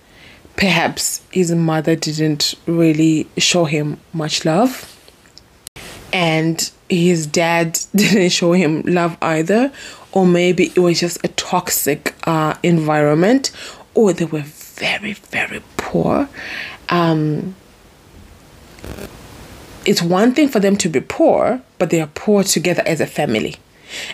Perhaps 0.57 1.21
his 1.31 1.53
mother 1.53 1.95
didn't 1.97 2.55
really 2.67 3.29
show 3.37 3.65
him 3.65 3.99
much 4.13 4.45
love, 4.45 4.73
and 6.13 6.71
his 6.89 7.27
dad 7.27 7.79
didn't 7.95 8.31
show 8.31 8.53
him 8.53 8.83
love 8.83 9.17
either, 9.23 9.73
or 10.13 10.27
maybe 10.27 10.73
it 10.75 10.79
was 10.79 11.01
just 11.01 11.23
a 11.25 11.29
toxic 11.29 12.15
uh, 12.25 12.55
environment, 12.63 13.51
or 13.95 14.13
they 14.13 14.25
were 14.25 14.43
very, 14.43 15.15
very 15.15 15.63
poor. 15.77 16.29
Um, 16.89 17.55
it's 19.85 20.03
one 20.03 20.35
thing 20.35 20.49
for 20.49 20.61
them 20.61 20.77
to 20.79 20.89
be 20.89 21.01
poor, 21.01 21.61
but 21.79 21.91
they 21.91 22.01
are 22.01 22.09
poor 22.09 22.43
together 22.43 22.83
as 22.87 23.01
a 23.01 23.07
family. 23.07 23.57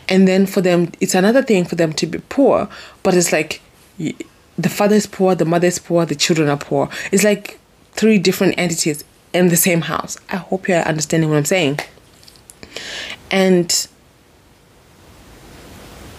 And 0.09 0.29
then 0.29 0.47
for 0.47 0.61
them, 0.61 0.93
it's 1.01 1.15
another 1.15 1.43
thing 1.43 1.65
for 1.65 1.77
them 1.77 1.93
to 1.95 2.07
be 2.07 2.19
poor, 2.29 2.69
but 3.03 3.15
it's 3.15 3.33
like 3.33 3.63
the 3.99 4.69
father 4.69 4.97
is 4.97 5.07
poor, 5.07 5.35
the 5.35 5.45
mother 5.45 5.67
is 5.67 5.79
poor, 5.79 6.05
the 6.05 6.15
children 6.15 6.49
are 6.49 6.59
poor. 6.59 6.89
It's 7.11 7.25
like 7.25 7.59
three 7.93 8.19
different 8.19 8.55
entities 8.59 9.05
in 9.33 9.49
the 9.49 9.57
same 9.57 9.83
house. 9.83 10.19
I 10.31 10.37
hope 10.37 10.69
you're 10.69 10.79
understanding 10.81 11.31
what 11.31 11.37
I'm 11.37 11.45
saying. 11.45 11.81
And 13.31 13.89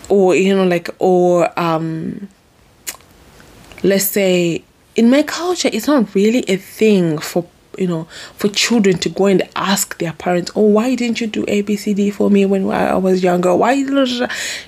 or 0.09 0.35
you 0.35 0.55
know 0.55 0.65
like 0.65 0.89
or 0.99 1.57
um 1.59 2.27
let's 3.83 4.05
say 4.05 4.63
in 4.95 5.09
my 5.09 5.23
culture 5.23 5.69
it's 5.71 5.87
not 5.87 6.13
really 6.13 6.41
a 6.49 6.57
thing 6.57 7.17
for 7.17 7.45
you 7.77 7.87
know 7.87 8.03
for 8.35 8.49
children 8.49 8.97
to 8.97 9.09
go 9.09 9.25
and 9.25 9.41
ask 9.55 9.97
their 9.97 10.13
parents 10.13 10.51
oh 10.55 10.61
why 10.61 10.93
didn't 10.93 11.19
you 11.21 11.25
do 11.25 11.43
abcd 11.45 12.13
for 12.13 12.29
me 12.29 12.45
when 12.45 12.69
i 12.69 12.95
was 12.95 13.23
younger 13.23 13.55
why 13.55 13.73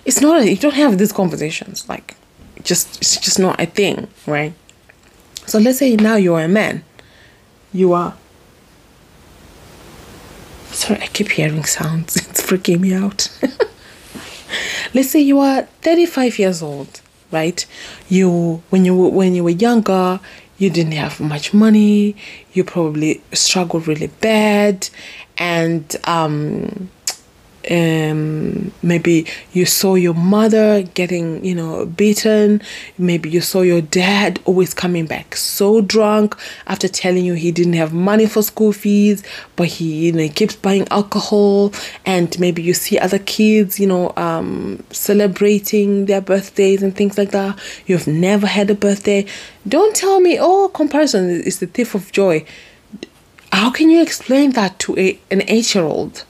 it's 0.05 0.21
not 0.21 0.43
you 0.45 0.55
don't 0.55 0.73
have 0.73 0.97
these 0.97 1.11
conversations 1.11 1.88
like 1.88 2.15
just 2.65 2.97
it's 2.97 3.17
just 3.17 3.39
not 3.39 3.61
a 3.61 3.65
thing, 3.65 4.07
right? 4.25 4.53
So 5.45 5.59
let's 5.59 5.77
say 5.77 5.95
now 5.95 6.15
you're 6.15 6.41
a 6.41 6.47
man. 6.47 6.83
You 7.71 7.93
are 7.93 8.17
sorry, 10.76 11.01
I 11.01 11.07
keep 11.07 11.32
hearing 11.32 11.63
sounds. 11.65 12.15
It's 12.30 12.41
freaking 12.41 12.82
me 12.82 12.93
out. 12.93 13.30
let's 14.93 15.09
say 15.09 15.19
you 15.19 15.39
are 15.39 15.63
35 15.82 16.39
years 16.39 16.61
old, 16.61 17.01
right? 17.32 17.65
You 18.09 18.61
when 18.69 18.86
you 18.86 18.95
when 18.95 19.36
you 19.36 19.43
were 19.43 19.49
younger, 19.49 20.19
you 20.57 20.69
didn't 20.69 20.93
have 20.93 21.19
much 21.19 21.53
money, 21.53 22.15
you 22.53 22.63
probably 22.63 23.21
struggled 23.34 23.88
really 23.88 24.07
bad, 24.07 24.89
and 25.38 25.95
um 26.05 26.89
um, 27.70 28.72
maybe 28.82 29.26
you 29.53 29.66
saw 29.66 29.95
your 29.95 30.13
mother 30.13 30.84
getting, 30.84 31.43
you 31.43 31.55
know, 31.55 31.86
beaten. 31.86 32.61
Maybe 32.97 33.30
you 33.30 33.41
saw 33.41 33.61
your 33.61 33.82
dad 33.82 34.39
always 34.45 34.74
coming 34.74 35.05
back 35.05 35.36
so 35.36 35.82
drunk 35.82 36.38
after 36.68 36.88
telling 36.88 37.26
you 37.26 37.34
he 37.34 37.51
didn't 37.51 37.74
have 37.74 37.93
money 37.93 38.26
for 38.26 38.41
school 38.41 38.72
fees, 38.72 39.24
but 39.55 39.68
he, 39.68 40.05
you 40.05 40.11
know, 40.11 40.20
he 40.20 40.30
keeps 40.30 40.55
buying 40.55 40.88
alcohol. 40.89 41.74
And 42.05 42.38
maybe 42.39 42.61
you 42.61 42.74
see 42.74 42.99
other 42.99 43.20
kids, 43.20 43.80
you 43.80 43.88
know, 43.88 44.13
um, 44.18 44.84
celebrating 44.91 46.05
their 46.05 46.22
birthdays 46.22 46.84
and 46.84 46.95
things 46.95 47.18
like 47.18 47.32
that. 47.32 47.59
You've 47.86 48.07
never 48.07 48.47
had 48.47 48.70
a 48.70 48.76
birthday. 48.76 49.26
Don't 49.68 49.95
tell 49.95 50.20
me, 50.20 50.38
oh, 50.39 50.70
comparison 50.70 51.30
is 51.30 51.59
the 51.59 51.68
thief 51.68 51.95
of 51.95 52.11
joy. 52.11 52.45
How 53.51 53.72
can 53.72 53.89
you 53.89 54.01
explain 54.01 54.51
that 54.51 54.78
to 54.80 54.97
a, 54.99 55.18
an 55.32 55.43
eight 55.47 55.74
year 55.74 55.86
old? 55.86 56.26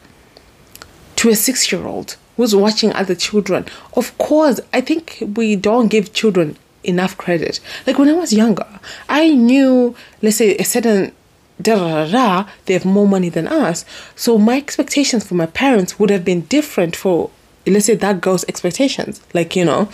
To 1.25 1.31
a 1.31 1.35
six 1.35 1.71
year 1.71 1.87
old 1.87 2.17
who's 2.37 2.55
watching 2.55 2.93
other 2.93 3.15
children. 3.15 3.65
Of 3.95 4.15
course, 4.19 4.59
I 4.71 4.81
think 4.81 5.23
we 5.35 5.55
don't 5.55 5.87
give 5.87 6.13
children 6.13 6.55
enough 6.83 7.17
credit. 7.17 7.59
Like 7.87 7.97
when 7.97 8.09
I 8.09 8.13
was 8.13 8.31
younger, 8.31 8.67
I 9.09 9.31
knew, 9.31 9.95
let's 10.21 10.37
say, 10.37 10.55
a 10.57 10.63
certain 10.63 11.13
da 11.59 11.75
da 11.77 12.11
da, 12.11 12.49
they 12.65 12.73
have 12.73 12.85
more 12.85 13.07
money 13.07 13.29
than 13.29 13.47
us. 13.47 13.85
So 14.15 14.37
my 14.37 14.57
expectations 14.57 15.25
for 15.25 15.33
my 15.33 15.47
parents 15.47 15.97
would 15.97 16.11
have 16.11 16.23
been 16.23 16.41
different 16.41 16.95
for, 16.95 17.31
let's 17.65 17.85
say, 17.85 17.95
that 17.95 18.21
girl's 18.21 18.45
expectations. 18.47 19.19
Like, 19.33 19.55
you 19.55 19.65
know, 19.65 19.89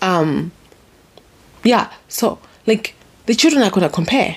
um, 0.00 0.52
yeah. 1.64 1.92
So, 2.08 2.38
like, 2.66 2.94
the 3.26 3.34
children 3.34 3.62
are 3.62 3.70
to 3.70 3.90
compare 3.90 4.36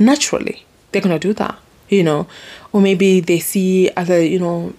naturally. 0.00 0.64
They're 0.90 1.00
to 1.02 1.18
do 1.20 1.32
that, 1.34 1.56
you 1.88 2.02
know, 2.02 2.26
or 2.72 2.80
maybe 2.80 3.20
they 3.20 3.38
see 3.38 3.88
other, 3.96 4.20
you 4.20 4.40
know, 4.40 4.74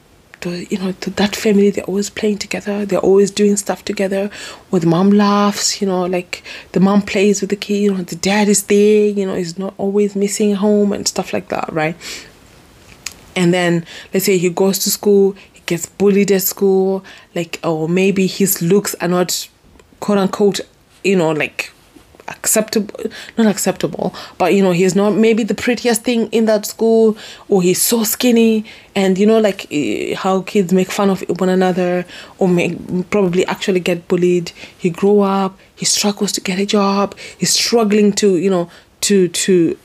you 0.52 0.78
know 0.78 0.92
the, 1.02 1.10
that 1.12 1.36
family. 1.36 1.70
They're 1.70 1.84
always 1.86 2.10
playing 2.10 2.40
together. 2.40 2.86
They're 2.86 3.00
always 3.00 3.32
doing 3.32 3.58
stuff 3.58 3.84
together. 3.86 4.30
Or 4.72 4.80
the 4.80 4.88
mom 4.88 5.12
laughs 5.12 5.82
you 5.82 5.88
know 5.88 6.06
like 6.06 6.44
the 6.72 6.80
mom 6.80 7.02
plays 7.02 7.42
with 7.42 7.50
the 7.50 7.56
kid 7.56 7.80
you 7.80 7.94
know 7.94 8.04
the 8.04 8.16
dad 8.16 8.48
is 8.48 8.64
there 8.64 9.06
you 9.08 9.26
know 9.26 9.36
he's 9.36 9.58
not 9.58 9.74
always 9.78 10.16
missing 10.16 10.56
home 10.56 10.94
and 10.94 11.08
stuff 11.08 11.34
like 11.34 11.50
that 11.50 11.72
right? 11.72 11.96
And 13.36 13.54
then 13.54 13.86
let's 14.14 14.26
say 14.26 14.38
he 14.38 14.50
goes 14.50 14.80
to 14.80 14.92
school 14.92 15.36
he 15.54 15.62
gets 15.66 15.86
bullied 15.86 16.32
at 16.32 16.42
school, 16.42 17.04
like 17.36 17.60
or 17.64 17.88
maybe 17.88 18.28
his 18.28 18.62
looks 18.62 18.96
are 18.96 19.08
not 19.08 19.48
quote 20.00 20.18
unquote, 20.18 20.60
you 21.04 21.16
know, 21.16 21.32
like 21.32 21.72
acceptable 22.28 22.98
not 23.38 23.48
acceptable 23.48 24.14
but 24.38 24.54
you 24.54 24.64
know 24.64 24.72
he's 24.72 24.96
not 24.96 25.12
maybe 25.12 25.44
the 25.44 25.54
prettiest 25.54 26.04
thing 26.04 26.28
in 26.28 26.46
that 26.46 26.66
school 26.66 27.18
or 27.50 27.62
he's 27.62 27.82
so 27.82 28.04
skinny 28.04 28.64
and 28.96 29.18
you 29.18 29.26
know 29.26 29.40
like 29.40 29.68
eh, 29.72 30.16
how 30.16 30.42
kids 30.44 30.72
make 30.72 30.90
fun 30.90 31.10
of 31.10 31.22
one 31.40 31.50
another 31.50 32.06
or 32.40 32.48
make 32.48 32.78
probably 33.10 33.46
actually 33.48 33.80
get 33.80 34.08
bullied. 34.08 34.52
He 34.78 34.90
grew 34.90 35.20
up 35.22 35.58
he 35.76 35.86
struggles 35.86 36.32
to 36.34 36.42
get 36.42 36.60
a 36.60 36.66
job 36.66 37.16
he's 37.38 37.52
struggling 37.52 38.14
to 38.14 38.38
you 38.38 38.50
know 38.50 38.70
to 39.02 39.28
to 39.28 39.78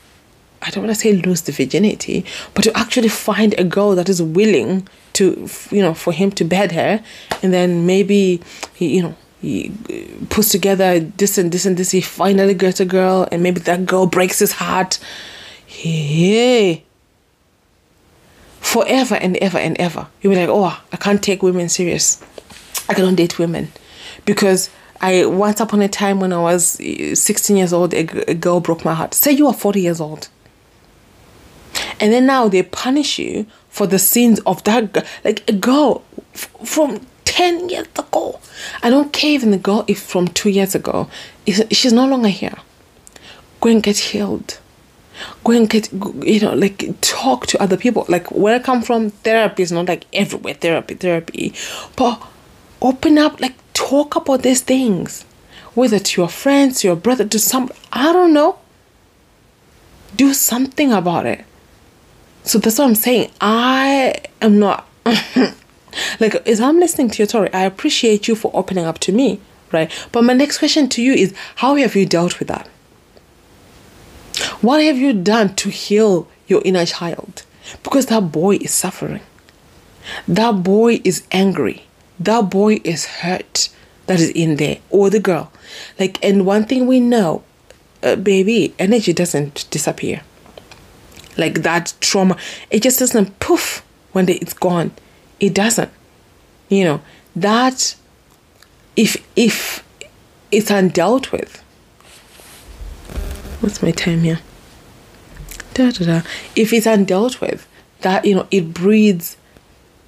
I 0.61 0.69
don't 0.71 0.83
want 0.83 0.95
to 0.95 0.99
say 0.99 1.13
lose 1.13 1.43
the 1.43 1.51
virginity, 1.51 2.25
but 2.53 2.63
to 2.63 2.77
actually 2.77 3.07
find 3.07 3.55
a 3.57 3.63
girl 3.63 3.95
that 3.95 4.09
is 4.09 4.21
willing 4.21 4.87
to, 5.13 5.47
you 5.71 5.81
know, 5.81 5.93
for 5.93 6.11
him 6.11 6.31
to 6.31 6.43
bed 6.43 6.73
her, 6.73 7.01
and 7.41 7.53
then 7.53 7.85
maybe, 7.85 8.41
he, 8.73 8.95
you 8.97 9.03
know, 9.03 9.15
he 9.41 9.71
puts 10.29 10.49
together 10.49 10.99
this 10.99 11.37
and 11.37 11.51
this 11.51 11.65
and 11.65 11.77
this. 11.77 11.91
He 11.91 12.01
finally 12.01 12.53
gets 12.53 12.79
a 12.79 12.85
girl, 12.85 13.27
and 13.31 13.41
maybe 13.41 13.59
that 13.61 13.85
girl 13.85 14.05
breaks 14.05 14.39
his 14.39 14.53
heart. 14.53 14.99
Hey, 15.65 16.83
forever 18.59 19.15
and 19.15 19.37
ever 19.37 19.57
and 19.57 19.79
ever, 19.79 20.07
you'll 20.21 20.33
be 20.33 20.39
like, 20.39 20.49
oh, 20.49 20.81
I 20.91 20.97
can't 20.97 21.23
take 21.23 21.41
women 21.41 21.69
serious. 21.69 22.21
I 22.89 22.93
cannot 22.93 23.15
date 23.15 23.39
women 23.39 23.71
because 24.25 24.69
I 25.01 25.25
once 25.25 25.59
upon 25.59 25.81
a 25.81 25.87
time 25.87 26.19
when 26.19 26.33
I 26.33 26.39
was 26.39 26.79
eh, 26.81 27.15
16 27.15 27.55
years 27.55 27.71
old, 27.71 27.93
a, 27.93 28.29
a 28.29 28.33
girl 28.33 28.59
broke 28.59 28.83
my 28.83 28.93
heart. 28.93 29.13
Say 29.13 29.31
you 29.31 29.47
are 29.47 29.53
40 29.53 29.81
years 29.81 30.01
old. 30.01 30.27
And 31.99 32.11
then 32.11 32.25
now 32.25 32.47
they 32.47 32.63
punish 32.63 33.19
you 33.19 33.45
for 33.69 33.87
the 33.87 33.99
sins 33.99 34.39
of 34.45 34.63
that 34.65 34.91
girl. 34.93 35.03
Like 35.23 35.47
a 35.47 35.53
girl 35.53 36.03
f- 36.33 36.49
from 36.65 37.05
10 37.29 37.69
years 37.69 37.87
ago. 37.95 38.39
I 38.81 38.89
don't 38.89 39.13
care 39.13 39.29
even 39.29 39.51
the 39.51 39.59
girl 39.59 39.85
if 39.87 40.01
from 40.01 40.29
two 40.29 40.49
years 40.49 40.73
ago. 40.73 41.07
She's 41.45 41.93
no 41.93 42.07
longer 42.07 42.27
here. 42.27 42.57
Go 43.61 43.69
and 43.69 43.83
get 43.83 43.97
healed. 43.97 44.59
Go 45.43 45.51
and 45.51 45.69
get, 45.69 45.93
you 45.93 46.39
know, 46.39 46.55
like 46.55 46.89
talk 47.01 47.45
to 47.47 47.61
other 47.61 47.77
people. 47.77 48.05
Like 48.09 48.31
where 48.31 48.55
I 48.55 48.59
come 48.59 48.81
from, 48.81 49.11
therapy 49.11 49.61
is 49.61 49.71
not 49.71 49.87
like 49.87 50.05
everywhere, 50.11 50.55
therapy, 50.55 50.95
therapy. 50.95 51.53
But 51.95 52.19
open 52.81 53.19
up, 53.19 53.39
like 53.39 53.55
talk 53.73 54.15
about 54.15 54.41
these 54.41 54.61
things. 54.61 55.23
Whether 55.75 55.99
to 55.99 56.21
your 56.21 56.29
friends, 56.29 56.83
your 56.83 56.95
brother, 56.95 57.25
to 57.25 57.37
some, 57.37 57.69
I 57.93 58.11
don't 58.11 58.33
know. 58.33 58.57
Do 60.15 60.33
something 60.33 60.91
about 60.91 61.27
it. 61.27 61.45
So 62.43 62.57
that's 62.57 62.79
what 62.79 62.85
I'm 62.85 62.95
saying. 62.95 63.29
I 63.39 64.15
am 64.41 64.57
not 64.57 64.87
like 66.19 66.35
as 66.47 66.59
I'm 66.59 66.79
listening 66.79 67.09
to 67.11 67.17
your 67.19 67.27
story, 67.27 67.53
I 67.53 67.61
appreciate 67.61 68.27
you 68.27 68.35
for 68.35 68.51
opening 68.53 68.85
up 68.85 68.99
to 68.99 69.11
me, 69.11 69.39
right? 69.71 69.91
But 70.11 70.23
my 70.23 70.33
next 70.33 70.59
question 70.59 70.89
to 70.89 71.01
you 71.01 71.13
is 71.13 71.33
how 71.55 71.75
have 71.75 71.95
you 71.95 72.05
dealt 72.05 72.39
with 72.39 72.47
that? 72.47 72.67
What 74.61 74.81
have 74.81 74.97
you 74.97 75.13
done 75.13 75.55
to 75.55 75.69
heal 75.69 76.27
your 76.47 76.61
inner 76.63 76.85
child? 76.85 77.43
Because 77.83 78.07
that 78.07 78.31
boy 78.31 78.55
is 78.57 78.73
suffering. 78.73 79.21
That 80.27 80.63
boy 80.63 81.01
is 81.03 81.23
angry. 81.31 81.83
That 82.19 82.49
boy 82.49 82.79
is 82.83 83.05
hurt 83.05 83.69
that 84.07 84.19
is 84.19 84.29
in 84.31 84.55
there, 84.55 84.79
or 84.89 85.09
the 85.09 85.19
girl. 85.19 85.51
Like, 85.99 86.23
and 86.23 86.45
one 86.45 86.65
thing 86.65 86.87
we 86.87 86.99
know, 86.99 87.43
uh, 88.01 88.15
baby, 88.15 88.73
energy 88.79 89.13
doesn't 89.13 89.69
disappear 89.69 90.21
like 91.39 91.63
that 91.63 91.93
trauma. 92.01 92.37
It 92.69 92.83
just 92.83 92.99
doesn't 92.99 93.39
poof 93.39 93.83
when 94.11 94.29
it's 94.29 94.53
gone. 94.53 94.91
It 95.39 95.53
doesn't. 95.53 95.91
You 96.69 96.83
know, 96.83 97.01
that 97.35 97.95
if 98.95 99.17
if 99.35 99.83
it's 100.51 100.69
undealt 100.69 101.31
with. 101.31 101.63
What's 103.61 103.81
my 103.81 103.91
time 103.91 104.21
here? 104.21 104.39
Da, 105.73 105.91
da, 105.91 106.05
da. 106.05 106.21
If 106.55 106.73
it's 106.73 106.85
undealt 106.85 107.41
with, 107.41 107.67
that 108.01 108.25
you 108.25 108.35
know, 108.35 108.47
it 108.51 108.73
breeds 108.73 109.37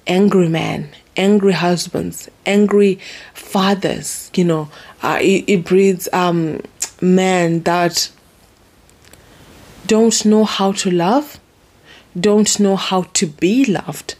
angry 0.06 0.48
men, 0.48 0.90
angry 1.16 1.52
husbands, 1.52 2.28
angry 2.46 2.98
fathers. 3.34 4.30
You 4.34 4.44
know, 4.44 4.68
uh, 5.02 5.18
it, 5.20 5.44
it 5.46 5.64
breeds 5.64 6.08
um, 6.12 6.60
men 7.00 7.62
that 7.62 8.10
don't 9.86 10.24
know 10.24 10.44
how 10.44 10.72
to 10.72 10.90
love, 10.90 11.38
don't 12.18 12.58
know 12.60 12.76
how 12.76 13.02
to 13.14 13.26
be 13.26 13.64
loved 13.64 14.14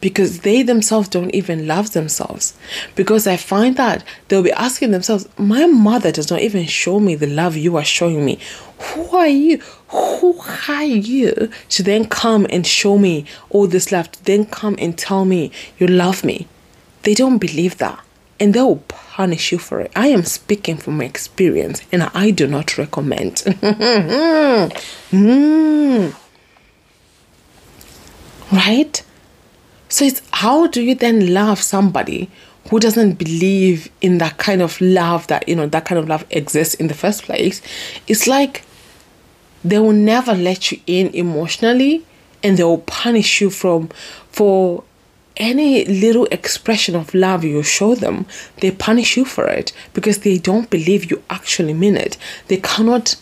because 0.00 0.40
they 0.40 0.62
themselves 0.62 1.08
don't 1.08 1.34
even 1.34 1.66
love 1.66 1.92
themselves. 1.92 2.54
Because 2.94 3.26
I 3.26 3.36
find 3.36 3.76
that 3.76 4.04
they'll 4.28 4.42
be 4.42 4.52
asking 4.52 4.90
themselves, 4.92 5.28
My 5.38 5.66
mother 5.66 6.12
does 6.12 6.30
not 6.30 6.40
even 6.40 6.66
show 6.66 7.00
me 7.00 7.14
the 7.14 7.26
love 7.26 7.56
you 7.56 7.76
are 7.76 7.84
showing 7.84 8.24
me. 8.24 8.38
Who 8.78 9.16
are 9.16 9.26
you? 9.28 9.58
Who 9.88 10.38
are 10.68 10.84
you 10.84 11.50
to 11.70 11.82
then 11.82 12.06
come 12.06 12.46
and 12.50 12.66
show 12.66 12.98
me 12.98 13.24
all 13.50 13.66
this 13.66 13.90
love, 13.90 14.12
to 14.12 14.24
then 14.24 14.46
come 14.46 14.76
and 14.78 14.96
tell 14.96 15.24
me 15.24 15.50
you 15.78 15.86
love 15.86 16.24
me? 16.24 16.46
They 17.02 17.14
don't 17.14 17.38
believe 17.38 17.78
that 17.78 18.00
and 18.40 18.54
they 18.54 18.60
will 18.60 18.82
punish 18.88 19.52
you 19.52 19.58
for 19.58 19.80
it. 19.80 19.90
I 19.96 20.08
am 20.08 20.24
speaking 20.24 20.76
from 20.76 20.98
my 20.98 21.04
experience 21.04 21.82
and 21.90 22.04
I 22.14 22.30
do 22.30 22.46
not 22.46 22.78
recommend. 22.78 23.36
mm. 25.12 26.14
Right? 28.52 29.02
So 29.88 30.04
it's 30.04 30.22
how 30.32 30.66
do 30.66 30.82
you 30.82 30.94
then 30.94 31.32
love 31.32 31.60
somebody 31.60 32.30
who 32.70 32.78
doesn't 32.78 33.14
believe 33.14 33.90
in 34.00 34.18
that 34.18 34.36
kind 34.36 34.60
of 34.60 34.80
love 34.80 35.26
that 35.28 35.48
you 35.48 35.56
know 35.56 35.66
that 35.66 35.84
kind 35.84 35.98
of 35.98 36.08
love 36.08 36.24
exists 36.30 36.74
in 36.74 36.88
the 36.88 36.94
first 36.94 37.22
place? 37.22 37.62
It's 38.06 38.26
like 38.26 38.64
they 39.64 39.78
will 39.78 39.92
never 39.92 40.34
let 40.34 40.70
you 40.70 40.80
in 40.86 41.08
emotionally 41.14 42.04
and 42.42 42.56
they 42.56 42.64
will 42.64 42.78
punish 42.78 43.40
you 43.40 43.50
from 43.50 43.88
for 44.30 44.84
any 45.38 45.84
little 45.84 46.26
expression 46.26 46.94
of 46.94 47.14
love 47.14 47.44
you 47.44 47.62
show 47.62 47.94
them, 47.94 48.26
they 48.56 48.70
punish 48.70 49.16
you 49.16 49.24
for 49.24 49.46
it 49.46 49.72
because 49.94 50.18
they 50.18 50.38
don't 50.38 50.68
believe 50.68 51.10
you 51.10 51.22
actually 51.30 51.74
mean 51.74 51.96
it. 51.96 52.16
They 52.48 52.58
cannot, 52.58 53.16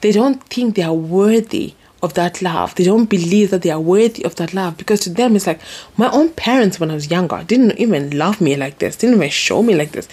they 0.00 0.12
don't 0.12 0.42
think 0.44 0.76
they 0.76 0.82
are 0.82 0.94
worthy 0.94 1.74
of 2.06 2.14
that 2.14 2.40
love. 2.40 2.76
They 2.76 2.84
don't 2.84 3.06
believe 3.06 3.50
that 3.50 3.62
they 3.62 3.70
are 3.70 3.80
worthy 3.80 4.24
of 4.24 4.36
that 4.36 4.54
love 4.54 4.76
because 4.76 5.00
to 5.00 5.10
them 5.10 5.34
it's 5.34 5.46
like 5.46 5.60
my 5.96 6.08
own 6.10 6.28
parents 6.30 6.78
when 6.78 6.90
I 6.90 6.94
was 6.94 7.10
younger 7.10 7.42
didn't 7.42 7.78
even 7.78 8.16
love 8.16 8.40
me 8.40 8.54
like 8.54 8.78
this, 8.78 8.96
didn't 8.96 9.16
even 9.16 9.28
show 9.30 9.60
me 9.62 9.74
like 9.74 9.90
this. 9.90 10.08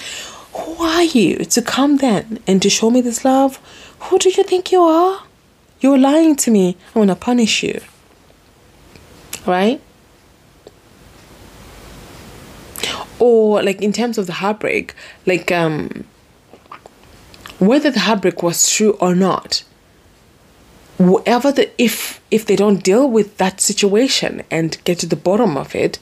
Who 0.56 0.74
are 0.84 1.04
you 1.04 1.46
to 1.46 1.62
come 1.62 1.98
then 1.98 2.40
and 2.48 2.62
to 2.64 2.70
show 2.70 2.90
me 2.90 3.00
this 3.02 3.24
love? 3.24 3.60
Who 4.06 4.18
do 4.18 4.30
you 4.30 4.44
think 4.44 4.72
you 4.72 4.82
are? 4.82 5.24
You're 5.82 6.00
lying 6.00 6.36
to 6.38 6.52
me. 6.52 6.78
I 6.96 7.00
want 7.00 7.12
to 7.12 7.16
punish 7.16 7.62
you. 7.64 7.80
Right? 9.46 9.80
Or 13.20 13.62
like 13.62 13.82
in 13.82 13.94
terms 13.94 14.18
of 14.18 14.26
the 14.26 14.34
heartbreak, 14.34 14.96
like 15.28 15.52
um 15.52 16.06
whether 17.60 17.92
the 17.92 18.00
heartbreak 18.00 18.42
was 18.42 18.68
true 18.68 18.94
or 19.00 19.14
not, 19.14 19.64
whatever 20.98 21.52
the 21.52 21.70
if 21.82 22.22
if 22.30 22.46
they 22.46 22.56
don't 22.56 22.84
deal 22.84 23.10
with 23.10 23.38
that 23.38 23.60
situation 23.60 24.44
and 24.52 24.78
get 24.84 25.00
to 25.00 25.06
the 25.06 25.16
bottom 25.16 25.58
of 25.58 25.76
it 25.76 25.98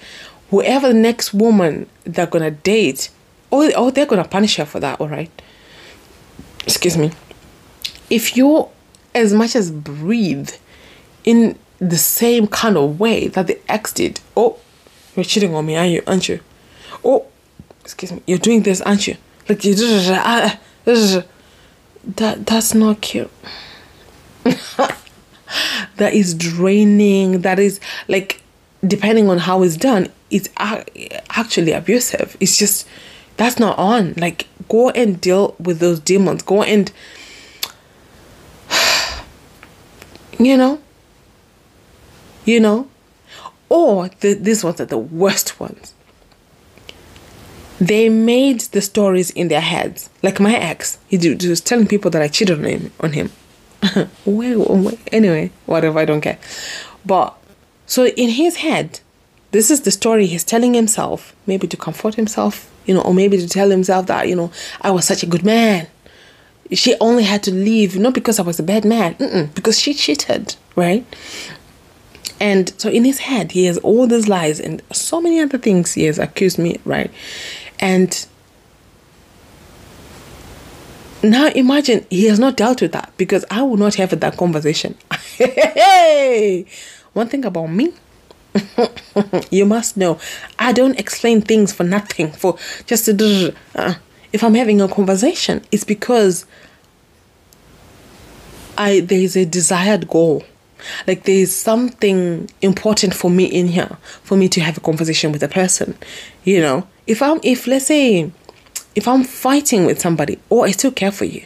whoever 0.49 0.89
the 0.89 0.93
next 0.93 1.33
woman 1.33 1.87
they're 2.03 2.25
gonna 2.25 2.51
date 2.51 3.09
oh, 3.51 3.71
oh 3.75 3.89
they're 3.89 4.05
gonna 4.05 4.27
punish 4.27 4.57
her 4.57 4.65
for 4.65 4.79
that 4.79 4.99
all 4.99 5.07
right? 5.07 5.31
Excuse 6.65 6.97
me. 6.97 7.11
If 8.09 8.37
you 8.37 8.67
as 9.15 9.33
much 9.33 9.55
as 9.55 9.71
breathe 9.71 10.51
in 11.23 11.57
the 11.79 11.97
same 11.97 12.47
kind 12.47 12.77
of 12.77 12.99
way 12.99 13.27
that 13.29 13.47
the 13.47 13.59
ex 13.71 13.91
did 13.93 14.19
oh 14.37 14.59
you're 15.15 15.25
cheating 15.25 15.55
on 15.55 15.65
me 15.65 15.75
are 15.75 15.85
you 15.85 16.03
aren't 16.05 16.27
you? 16.27 16.39
Oh 17.03 17.25
excuse 17.79 18.11
me 18.11 18.21
you're 18.27 18.37
doing 18.37 18.63
this 18.63 18.81
aren't 18.81 19.07
you? 19.07 19.15
Like 19.47 19.63
you 19.63 19.73
that 22.03 22.45
that's 22.45 22.73
not 22.73 22.99
cute 23.01 23.31
that 25.97 26.13
is 26.13 26.33
draining. 26.33 27.41
That 27.41 27.59
is 27.59 27.79
like 28.07 28.41
depending 28.85 29.29
on 29.29 29.37
how 29.37 29.61
it's 29.61 29.77
done 29.77 30.09
it's 30.31 30.49
actually 30.57 31.73
abusive. 31.73 32.35
It's 32.39 32.57
just 32.57 32.87
that's 33.37 33.59
not 33.59 33.77
on. 33.77 34.13
Like 34.17 34.47
go 34.69 34.89
and 34.91 35.19
deal 35.21 35.55
with 35.59 35.79
those 35.79 35.99
demons. 35.99 36.41
Go 36.41 36.63
and 36.63 36.91
you 40.39 40.57
know? 40.57 40.81
You 42.45 42.59
know? 42.59 42.87
Or 43.69 44.09
the, 44.21 44.33
these 44.33 44.63
ones 44.63 44.81
are 44.81 44.85
the 44.85 44.97
worst 44.97 45.59
ones. 45.59 45.93
They 47.79 48.09
made 48.09 48.61
the 48.61 48.81
stories 48.81 49.31
in 49.31 49.47
their 49.47 49.61
heads. 49.61 50.09
Like 50.23 50.39
my 50.39 50.55
ex 50.55 50.97
he 51.07 51.17
was 51.17 51.61
telling 51.61 51.87
people 51.87 52.11
that 52.11 52.21
i 52.21 52.27
cheated 52.27 52.59
on 52.59 52.65
him 52.65 52.91
on 52.99 53.13
him 53.13 53.31
well, 54.25 54.91
anyway, 55.11 55.51
whatever, 55.65 55.99
I 55.99 56.05
don't 56.05 56.21
care. 56.21 56.39
But 57.05 57.35
so 57.85 58.07
in 58.07 58.29
his 58.29 58.57
head, 58.57 58.99
this 59.51 59.69
is 59.69 59.81
the 59.81 59.91
story 59.91 60.25
he's 60.27 60.43
telling 60.43 60.73
himself, 60.73 61.35
maybe 61.45 61.67
to 61.67 61.77
comfort 61.77 62.15
himself, 62.15 62.71
you 62.85 62.93
know, 62.93 63.01
or 63.01 63.13
maybe 63.13 63.37
to 63.37 63.47
tell 63.47 63.69
himself 63.69 64.07
that, 64.07 64.27
you 64.27 64.35
know, 64.35 64.51
I 64.81 64.91
was 64.91 65.05
such 65.05 65.23
a 65.23 65.25
good 65.25 65.43
man. 65.43 65.87
She 66.71 66.95
only 67.01 67.23
had 67.23 67.43
to 67.43 67.51
leave, 67.51 67.97
not 67.97 68.13
because 68.13 68.39
I 68.39 68.43
was 68.43 68.59
a 68.59 68.63
bad 68.63 68.85
man, 68.85 69.15
mm-mm, 69.15 69.53
because 69.53 69.77
she 69.77 69.93
cheated, 69.93 70.55
right? 70.75 71.05
And 72.39 72.73
so 72.79 72.89
in 72.89 73.03
his 73.03 73.19
head, 73.19 73.51
he 73.51 73.65
has 73.65 73.77
all 73.79 74.07
these 74.07 74.27
lies 74.27 74.59
and 74.59 74.81
so 74.91 75.21
many 75.21 75.39
other 75.41 75.57
things 75.57 75.93
he 75.93 76.05
has 76.05 76.17
accused 76.17 76.57
me, 76.57 76.79
right? 76.85 77.11
And 77.79 78.25
now 81.23 81.47
imagine 81.47 82.05
he 82.09 82.25
has 82.25 82.39
not 82.39 82.57
dealt 82.57 82.81
with 82.81 82.91
that 82.93 83.11
because 83.17 83.45
I 83.51 83.61
will 83.61 83.77
not 83.77 83.95
have 83.95 84.17
that 84.19 84.37
conversation. 84.37 84.97
hey, 85.37 86.65
one 87.13 87.27
thing 87.27 87.45
about 87.45 87.67
me, 87.67 87.93
you 89.51 89.65
must 89.65 89.97
know, 89.97 90.19
I 90.59 90.71
don't 90.71 90.99
explain 90.99 91.41
things 91.41 91.71
for 91.73 91.83
nothing. 91.83 92.31
For 92.31 92.57
just 92.85 93.05
to, 93.05 93.53
uh, 93.75 93.95
if 94.33 94.43
I'm 94.43 94.55
having 94.55 94.81
a 94.81 94.87
conversation, 94.87 95.63
it's 95.71 95.83
because 95.83 96.45
I 98.77 99.01
there 99.01 99.19
is 99.19 99.35
a 99.35 99.45
desired 99.45 100.07
goal. 100.07 100.43
Like 101.05 101.25
there 101.25 101.35
is 101.35 101.55
something 101.55 102.49
important 102.61 103.13
for 103.13 103.29
me 103.29 103.45
in 103.45 103.67
here 103.67 103.97
for 104.23 104.35
me 104.35 104.49
to 104.49 104.61
have 104.61 104.77
a 104.77 104.81
conversation 104.81 105.31
with 105.31 105.43
a 105.43 105.47
person. 105.47 105.95
You 106.43 106.61
know, 106.61 106.87
if 107.05 107.21
I'm 107.21 107.39
if 107.43 107.67
let's 107.67 107.85
say 107.85 108.31
if 108.95 109.07
I'm 109.07 109.23
fighting 109.23 109.85
with 109.85 109.99
somebody, 109.99 110.39
oh, 110.49 110.63
I 110.63 110.71
still 110.71 110.91
care 110.91 111.11
for 111.11 111.25
you. 111.25 111.45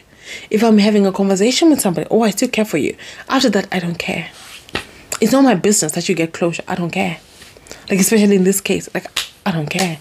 If 0.50 0.64
I'm 0.64 0.78
having 0.78 1.06
a 1.06 1.12
conversation 1.12 1.70
with 1.70 1.80
somebody, 1.80 2.08
oh, 2.10 2.22
I 2.22 2.30
still 2.30 2.48
care 2.48 2.64
for 2.64 2.78
you. 2.78 2.96
After 3.28 3.50
that, 3.50 3.68
I 3.72 3.78
don't 3.78 3.98
care. 3.98 4.30
It's 5.20 5.32
not 5.32 5.44
my 5.44 5.54
business 5.54 5.92
that 5.92 6.08
you 6.08 6.14
get 6.14 6.32
closure. 6.32 6.62
I 6.66 6.74
don't 6.74 6.90
care. 6.90 7.18
Like, 7.88 8.00
especially 8.00 8.36
in 8.36 8.44
this 8.44 8.60
case, 8.60 8.88
like, 8.92 9.06
I 9.44 9.52
don't 9.52 9.70
care. 9.70 9.98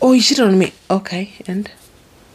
Oh, 0.00 0.12
you 0.12 0.22
cheated 0.22 0.44
on 0.44 0.58
me. 0.58 0.72
Okay, 0.90 1.32
and. 1.46 1.70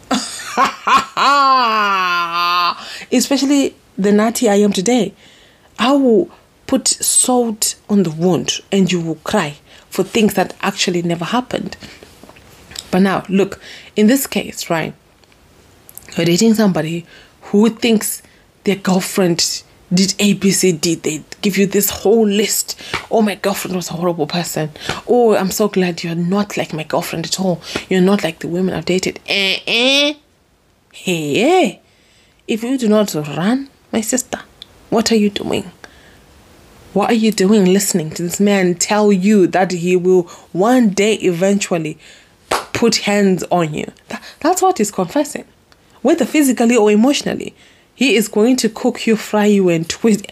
especially 3.12 3.76
the 3.98 4.12
natty 4.12 4.48
I 4.48 4.56
am 4.56 4.72
today. 4.72 5.14
I 5.78 5.92
will 5.92 6.32
put 6.66 6.88
salt 6.88 7.76
on 7.90 8.04
the 8.04 8.10
wound 8.10 8.62
and 8.72 8.92
you 8.92 9.02
will 9.02 9.16
cry 9.16 9.58
for 9.90 10.04
things 10.04 10.34
that 10.36 10.56
actually 10.62 11.02
never 11.02 11.26
happened. 11.26 11.76
But 12.92 13.00
now, 13.00 13.24
look, 13.30 13.60
in 13.96 14.08
this 14.08 14.28
case, 14.28 14.70
right, 14.70 14.94
you're 16.16 16.26
dating 16.26 16.56
somebody 16.56 17.06
who 17.42 17.70
thinks 17.70 18.22
their 18.64 18.76
girlfriend 18.76 19.64
did 19.94 20.10
ABCD. 20.12 21.02
They 21.02 21.24
give 21.42 21.58
you 21.58 21.66
this 21.66 21.90
whole 21.90 22.28
list. 22.28 22.80
Oh, 23.10 23.22
my 23.22 23.36
girlfriend 23.36 23.76
was 23.76 23.90
a 23.90 23.94
horrible 23.94 24.28
person. 24.28 24.72
Oh, 25.08 25.36
I'm 25.36 25.52
so 25.52 25.68
glad 25.68 26.04
you're 26.04 26.16
not 26.16 26.58
like 26.58 26.74
my 26.74 26.84
girlfriend 26.84 27.26
at 27.26 27.40
all. 27.40 27.62
You're 27.90 28.02
not 28.02 28.24
like 28.24 28.40
the 28.40 28.48
women 28.48 28.74
I've 28.74 28.86
dated. 28.86 29.20
Eh, 29.28 29.60
eh. 29.66 30.14
Hey, 30.92 31.82
if 32.48 32.64
you 32.64 32.78
do 32.78 32.90
not 32.90 33.14
run, 33.14 33.70
my 33.92 34.02
sister, 34.02 34.40
what 34.90 35.12
are 35.12 35.16
you 35.16 35.30
doing? 35.30 35.72
What 36.94 37.12
are 37.12 37.16
you 37.16 37.32
doing 37.32 37.66
listening 37.66 38.10
to 38.12 38.24
this 38.24 38.40
man 38.40 38.76
tell 38.76 39.12
you 39.14 39.46
that 39.48 39.72
he 39.72 39.96
will 39.96 40.24
one 40.52 40.90
day 40.90 41.14
eventually 41.16 41.98
put 42.74 42.98
hands 42.98 43.44
on 43.52 43.74
you. 43.74 43.92
That, 44.10 44.24
that's 44.40 44.62
what 44.62 44.78
he's 44.78 44.92
confessing. 44.92 45.46
Whether 46.02 46.26
physically 46.26 46.76
or 46.76 46.92
emotionally, 46.92 47.56
he 47.94 48.16
is 48.16 48.28
going 48.28 48.58
to 48.58 48.70
cook 48.70 49.08
you, 49.08 49.16
fry 49.16 49.46
you, 49.46 49.70
and 49.70 49.90
twist, 49.90 50.26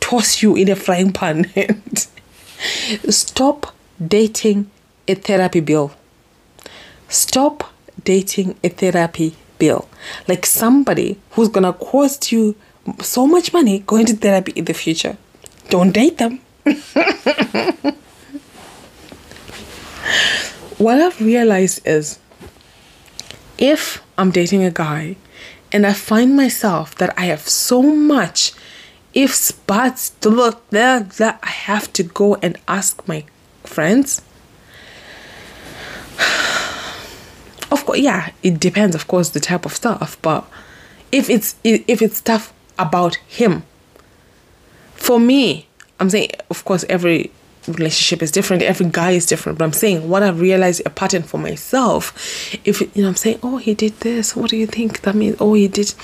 toss 0.00 0.42
you 0.42 0.54
in 0.54 0.68
a 0.70 0.76
frying 0.76 1.12
pan. 1.12 1.50
Stop 3.08 3.74
dating 4.06 4.70
a 5.08 5.14
therapy 5.14 5.60
bill. 5.60 5.92
Stop 7.08 7.72
dating 8.04 8.56
a 8.62 8.68
therapy 8.68 9.34
bill. 9.58 9.88
Like 10.28 10.46
somebody 10.46 11.18
who's 11.32 11.48
gonna 11.48 11.72
cost 11.72 12.32
you 12.32 12.54
so 13.00 13.26
much 13.26 13.52
money 13.52 13.80
going 13.80 14.06
to 14.06 14.16
therapy 14.16 14.52
in 14.52 14.64
the 14.64 14.74
future. 14.74 15.16
Don't 15.68 15.92
date 15.92 16.18
them. 16.18 16.40
what 20.82 21.00
I've 21.00 21.20
realized 21.20 21.86
is 21.86 22.18
if 23.56 24.02
I'm 24.18 24.32
dating 24.32 24.64
a 24.64 24.70
guy 24.70 25.16
and 25.70 25.86
I 25.86 25.92
find 25.92 26.34
myself 26.34 26.96
that 26.96 27.16
I 27.16 27.26
have 27.26 27.48
so 27.48 27.82
much 27.82 28.52
if 29.14 29.32
spots 29.32 30.10
to 30.20 30.28
look 30.28 30.68
there 30.70 31.00
that 31.00 31.38
I 31.42 31.50
have 31.50 31.92
to 31.92 32.02
go 32.02 32.34
and 32.36 32.58
ask 32.66 33.06
my 33.06 33.24
friends. 33.64 34.22
Of 37.70 37.86
course, 37.86 38.00
yeah, 38.00 38.32
it 38.42 38.60
depends, 38.60 38.94
of 38.94 39.08
course, 39.08 39.30
the 39.30 39.40
type 39.40 39.64
of 39.64 39.72
stuff. 39.72 40.20
But 40.20 40.44
if 41.10 41.30
it's 41.30 41.56
if 41.64 42.02
it's 42.02 42.18
stuff 42.18 42.52
about 42.78 43.14
him, 43.26 43.62
for 44.94 45.18
me, 45.18 45.68
I'm 45.98 46.10
saying, 46.10 46.32
of 46.50 46.66
course, 46.66 46.84
every 46.90 47.30
relationship 47.68 48.22
is 48.22 48.30
different 48.30 48.62
every 48.62 48.86
guy 48.86 49.12
is 49.12 49.24
different 49.26 49.56
but 49.58 49.64
i'm 49.64 49.72
saying 49.72 50.08
what 50.08 50.22
i've 50.22 50.40
realized 50.40 50.82
a 50.84 50.90
pattern 50.90 51.22
for 51.22 51.38
myself 51.38 52.12
if 52.64 52.80
you 52.80 53.02
know 53.02 53.08
i'm 53.08 53.14
saying 53.14 53.38
oh 53.42 53.56
he 53.56 53.72
did 53.74 53.92
this 54.00 54.34
what 54.34 54.50
do 54.50 54.56
you 54.56 54.66
think 54.66 55.02
that 55.02 55.14
means? 55.14 55.36
Oh 55.38 55.54
he 55.54 55.68
did 55.68 55.94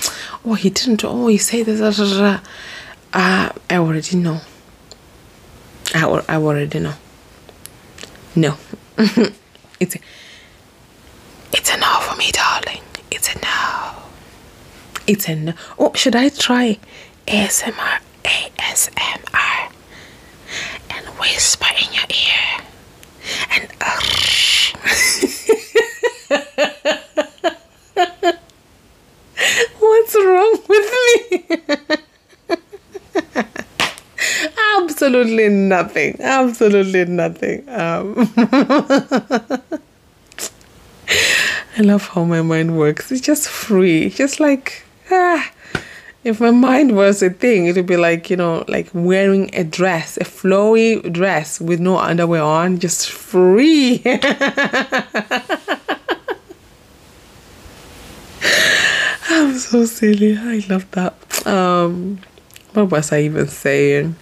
oh 0.45 0.53
he 0.53 0.69
didn't 0.69 1.03
oh 1.03 1.27
he 1.27 1.37
said 1.37 1.65
this 1.65 1.79
blah, 1.79 1.91
blah, 1.91 2.17
blah. 2.17 2.39
Uh, 3.11 3.51
i 3.69 3.77
already 3.77 4.17
know. 4.17 4.39
I, 5.95 6.05
I 6.29 6.35
already 6.35 6.79
know. 6.79 6.93
No. 8.35 8.55
It's 9.79 9.95
a, 9.95 9.99
it's 11.53 11.73
a 11.73 11.77
no 11.77 11.99
for 12.01 12.17
me 12.17 12.31
darling. 12.31 12.81
It's 13.09 13.33
a 13.33 13.39
no. 13.39 13.91
It's 15.07 15.29
a 15.29 15.35
no. 15.35 15.53
Oh 15.77 15.93
should 15.93 16.15
i 16.15 16.27
try 16.27 16.77
asmr 17.27 17.99
asmr 18.25 19.71
and 20.99 21.07
whisper 21.19 21.65
in 21.81 21.93
your 21.93 22.05
ear. 22.09 22.61
And 23.51 23.67
uh, 23.81 23.89
what's 29.79 30.15
wrong 30.15 30.57
with 30.67 30.93
me? 30.95 31.43
Absolutely 34.81 35.49
nothing. 35.49 36.17
Absolutely 36.19 37.05
nothing. 37.05 37.67
Um, 37.69 38.31
i 41.77 41.81
love 41.81 42.07
how 42.09 42.23
my 42.25 42.41
mind 42.41 42.77
works. 42.77 43.11
It's 43.11 43.21
just 43.21 43.47
free. 43.47 44.09
Just 44.09 44.39
like 44.39 44.83
ah 45.11 45.51
if 46.23 46.41
my 46.41 46.51
mind 46.51 46.95
was 46.95 47.23
a 47.23 47.29
thing, 47.29 47.67
it 47.67 47.75
would 47.75 47.85
be 47.85 47.97
like, 47.97 48.29
you 48.29 48.35
know, 48.35 48.65
like 48.67 48.89
wearing 48.93 49.49
a 49.55 49.63
dress, 49.63 50.17
a 50.17 50.25
flowy 50.25 51.11
dress 51.11 51.61
with 51.61 51.79
no 51.79 51.97
underwear 51.97 52.43
on, 52.43 52.79
just 52.79 53.09
free. 53.09 54.01
I'm 59.29 59.57
so 59.57 59.85
silly. 59.85 60.37
I 60.37 60.65
love 60.69 60.89
that. 60.91 61.47
Um, 61.47 62.19
what 62.73 62.91
was 62.91 63.13
I 63.13 63.21
even 63.21 63.47
saying? 63.47 64.15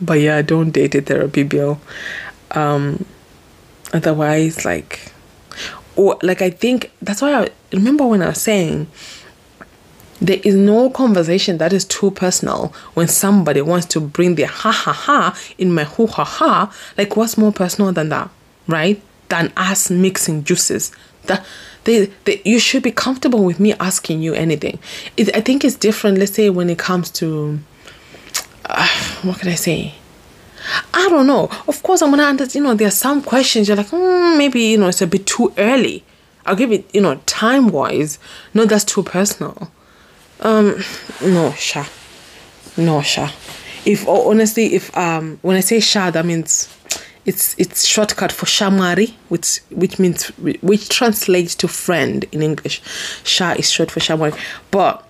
But 0.00 0.20
yeah, 0.20 0.36
I 0.36 0.42
don't 0.42 0.70
date 0.70 0.94
a 0.94 1.00
therapy 1.00 1.42
bill. 1.42 1.80
Um, 2.52 3.04
otherwise, 3.92 4.64
like, 4.64 5.10
or 5.96 6.16
like 6.22 6.40
I 6.42 6.50
think 6.50 6.92
that's 7.02 7.20
why 7.20 7.34
I 7.34 7.48
remember 7.72 8.06
when 8.06 8.22
I 8.22 8.28
was 8.28 8.40
saying 8.40 8.86
there 10.20 10.40
is 10.42 10.54
no 10.54 10.90
conversation 10.90 11.58
that 11.58 11.72
is 11.72 11.84
too 11.84 12.10
personal 12.10 12.72
when 12.94 13.08
somebody 13.08 13.60
wants 13.60 13.86
to 13.86 14.00
bring 14.00 14.34
their 14.34 14.48
ha 14.48 14.72
ha 14.72 14.92
ha 14.92 15.38
in 15.58 15.72
my 15.72 15.84
hoo 15.84 16.06
ha 16.06 16.24
ha. 16.24 16.74
Like, 16.96 17.16
what's 17.16 17.38
more 17.38 17.52
personal 17.52 17.92
than 17.92 18.08
that, 18.08 18.30
right? 18.66 19.00
Than 19.28 19.52
us 19.56 19.90
mixing 19.90 20.44
juices. 20.44 20.92
That 21.26 21.46
they, 21.84 22.06
they, 22.24 22.42
you 22.44 22.58
should 22.58 22.82
be 22.82 22.90
comfortable 22.90 23.44
with 23.44 23.60
me 23.60 23.74
asking 23.74 24.22
you 24.22 24.34
anything. 24.34 24.78
It, 25.16 25.34
I 25.36 25.40
think 25.40 25.64
it's 25.64 25.76
different. 25.76 26.18
Let's 26.18 26.34
say 26.34 26.50
when 26.50 26.68
it 26.70 26.78
comes 26.78 27.10
to 27.12 27.60
uh, 28.66 28.88
what 29.22 29.38
can 29.38 29.48
I 29.48 29.54
say? 29.54 29.94
I 30.92 31.08
don't 31.08 31.26
know. 31.26 31.48
Of 31.66 31.82
course, 31.82 32.02
I'm 32.02 32.10
gonna 32.10 32.24
understand. 32.24 32.64
You 32.64 32.70
know, 32.70 32.74
there 32.74 32.88
are 32.88 32.92
some 32.92 33.22
questions 33.22 33.68
you're 33.68 33.76
like, 33.76 33.88
mm, 33.88 34.36
maybe 34.36 34.60
you 34.60 34.78
know, 34.78 34.88
it's 34.88 35.00
a 35.00 35.06
bit 35.06 35.26
too 35.26 35.52
early. 35.56 36.04
I'll 36.44 36.56
give 36.56 36.72
it, 36.72 36.92
you 36.94 37.00
know, 37.00 37.20
time 37.26 37.68
wise. 37.68 38.18
No, 38.54 38.64
that's 38.64 38.84
too 38.84 39.02
personal. 39.02 39.70
Um, 40.40 40.82
no, 41.22 41.52
Sha. 41.52 41.86
No, 42.76 43.02
Sha. 43.02 43.30
If 43.84 44.06
oh, 44.06 44.30
honestly, 44.30 44.74
if 44.74 44.96
um, 44.96 45.38
when 45.42 45.56
I 45.56 45.60
say 45.60 45.80
Sha, 45.80 46.10
that 46.10 46.24
means 46.24 46.68
it's 47.24 47.54
it's 47.58 47.84
shortcut 47.84 48.32
for 48.32 48.46
Shamwari, 48.46 49.14
which 49.28 49.60
which 49.70 49.98
means 49.98 50.26
which 50.62 50.88
translates 50.88 51.54
to 51.56 51.68
friend 51.68 52.24
in 52.32 52.42
English. 52.42 52.82
Sha 53.24 53.52
is 53.52 53.70
short 53.70 53.90
for 53.90 54.00
Shamwari, 54.00 54.38
but 54.70 55.04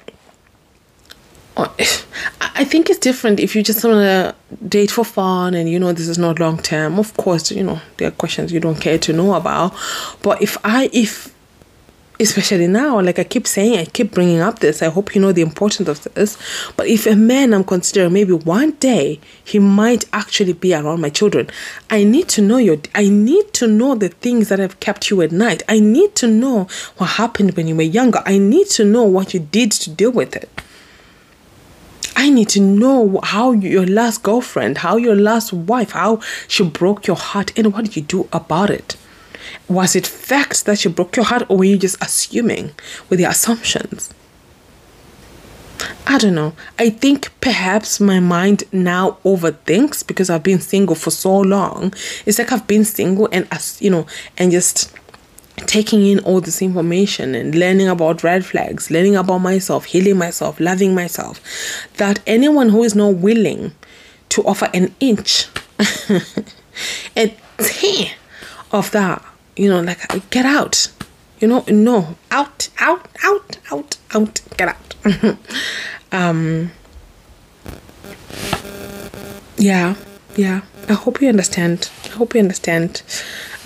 I 1.59 2.65
think 2.65 2.89
it's 2.89 2.99
different 2.99 3.41
if 3.41 3.57
you 3.57 3.65
just 3.65 3.85
want 3.85 3.97
to 3.97 4.35
date 4.67 4.93
for 4.93 5.05
fun 5.05 5.55
and 5.55 5.69
you 5.69 5.79
know 5.79 5.93
this 5.93 6.09
is 6.09 6.19
not 6.19 6.39
long 6.39 6.59
term. 6.59 6.99
Of 6.99 7.17
course, 7.17 7.51
you 7.51 7.65
know 7.65 7.81
there 7.97 8.09
are 8.09 8.13
questions 8.13 8.53
you 8.53 8.61
don't 8.61 8.81
care 8.81 8.99
to 8.99 9.13
know 9.13 9.35
about. 9.35 9.75
But 10.23 10.41
if 10.41 10.57
I 10.65 10.89
if 10.93 11.35
especially 12.21 12.67
now, 12.67 13.01
like 13.01 13.19
I 13.19 13.25
keep 13.25 13.47
saying, 13.47 13.79
I 13.79 13.85
keep 13.85 14.13
bringing 14.13 14.41
up 14.41 14.59
this. 14.59 14.83
I 14.83 14.89
hope 14.89 15.15
you 15.15 15.21
know 15.21 15.33
the 15.33 15.43
importance 15.43 15.89
of 15.89 16.03
this. 16.15 16.37
But 16.77 16.89
if 16.89 17.07
a 17.07 17.15
man 17.15 17.55
I'm 17.55 17.65
considering, 17.65 18.13
maybe 18.13 18.33
one 18.33 18.73
day 18.73 19.21
he 19.45 19.59
might 19.59 20.05
actually 20.13 20.53
be 20.53 20.75
around 20.75 21.01
my 21.01 21.11
children, 21.11 21.49
I 21.91 22.05
need 22.05 22.29
to 22.31 22.43
know 22.43 22.57
your. 22.57 22.79
I 22.95 23.09
need 23.09 23.53
to 23.55 23.67
know 23.67 23.95
the 23.95 24.09
things 24.09 24.49
that 24.49 24.59
have 24.59 24.81
kept 24.81 25.11
you 25.11 25.23
at 25.23 25.33
night. 25.33 25.63
I 25.69 25.81
need 25.81 26.15
to 26.17 26.27
know 26.27 26.69
what 26.97 27.07
happened 27.11 27.57
when 27.57 27.69
you 27.69 27.77
were 27.77 27.83
younger. 27.83 28.23
I 28.27 28.39
need 28.39 28.69
to 28.71 28.85
know 28.85 29.05
what 29.05 29.33
you 29.33 29.41
did 29.41 29.71
to 29.73 29.91
deal 29.91 30.11
with 30.11 30.35
it. 30.35 30.51
I 32.17 32.31
need 32.31 32.49
to 32.51 32.61
know 32.61 33.21
how 33.23 33.53
your 33.53 33.87
last 33.87 34.25
girlfriend, 34.25 34.79
how 34.79 34.97
your 34.97 35.15
last 35.15 35.53
wife, 35.53 35.93
how 35.93 36.21
she 36.49 36.65
broke 36.65 37.07
your 37.07 37.15
heart, 37.15 37.53
and 37.57 37.73
what 37.73 37.85
did 37.85 37.95
you 37.95 38.03
do 38.03 38.29
about 38.33 38.71
it? 38.71 38.97
Was 39.69 39.97
it 39.97 40.07
facts 40.07 40.63
that 40.63 40.79
she 40.79 40.89
broke 40.89 41.17
your 41.17 41.25
heart, 41.25 41.45
or 41.49 41.59
were 41.59 41.65
you 41.65 41.79
just 41.79 42.03
assuming 42.03 42.73
with 43.09 43.21
your 43.21 43.31
assumptions? 43.31 44.13
I 46.07 46.19
don't 46.19 46.35
know. 46.35 46.55
I 46.79 46.91
think 46.91 47.31
perhaps 47.41 48.01
my 48.01 48.19
mind 48.19 48.65
now 48.73 49.19
overthinks 49.25 50.07
because 50.07 50.31
I've 50.31 50.43
been 50.43 50.61
single 50.61 50.97
for 50.97 51.11
so 51.11 51.39
long. 51.39 51.93
It's 52.27 52.39
like 52.39 52.51
I've 52.51 52.67
been 52.67 52.85
single 52.85 53.29
and 53.31 53.47
as 53.53 53.81
you 53.81 53.91
know, 53.91 54.07
and 54.37 54.51
just 54.51 54.93
taking 55.67 56.07
in 56.07 56.21
all 56.21 56.41
this 56.41 56.63
information 56.63 57.35
and 57.35 57.55
learning 57.55 57.89
about 57.89 58.23
red 58.23 58.45
flags, 58.45 58.91
learning 58.91 59.17
about 59.17 59.39
myself, 59.39 59.87
healing 59.87 60.17
myself, 60.17 60.59
loving 60.61 60.95
myself, 60.95 61.41
that 61.97 62.21
anyone 62.27 62.71
who 62.71 62.83
is 62.83 62.95
not 62.95 63.15
willing 63.17 63.73
to 64.31 64.43
offer 64.45 64.69
an 64.73 64.95
inch, 65.01 65.47
a 67.17 67.35
tear 67.59 68.13
of 68.73 68.91
that, 68.93 69.25
you 69.59 69.69
know, 69.69 69.81
like 69.81 70.31
get 70.31 70.47
out, 70.47 70.91
you 71.41 71.49
know, 71.49 71.65
no, 71.69 72.17
out, 72.31 72.69
out, 72.79 73.09
out, 73.25 73.59
out, 73.71 73.99
out, 74.15 74.41
get 74.57 74.69
out. 74.69 75.37
um, 76.13 76.71
yeah, 79.57 79.97
yeah. 80.37 80.63
I 80.89 80.95
hope 80.95 81.21
you 81.21 81.29
understand. 81.29 81.91
I 82.05 82.09
hope 82.09 82.35
you 82.35 82.41
understand. 82.41 83.03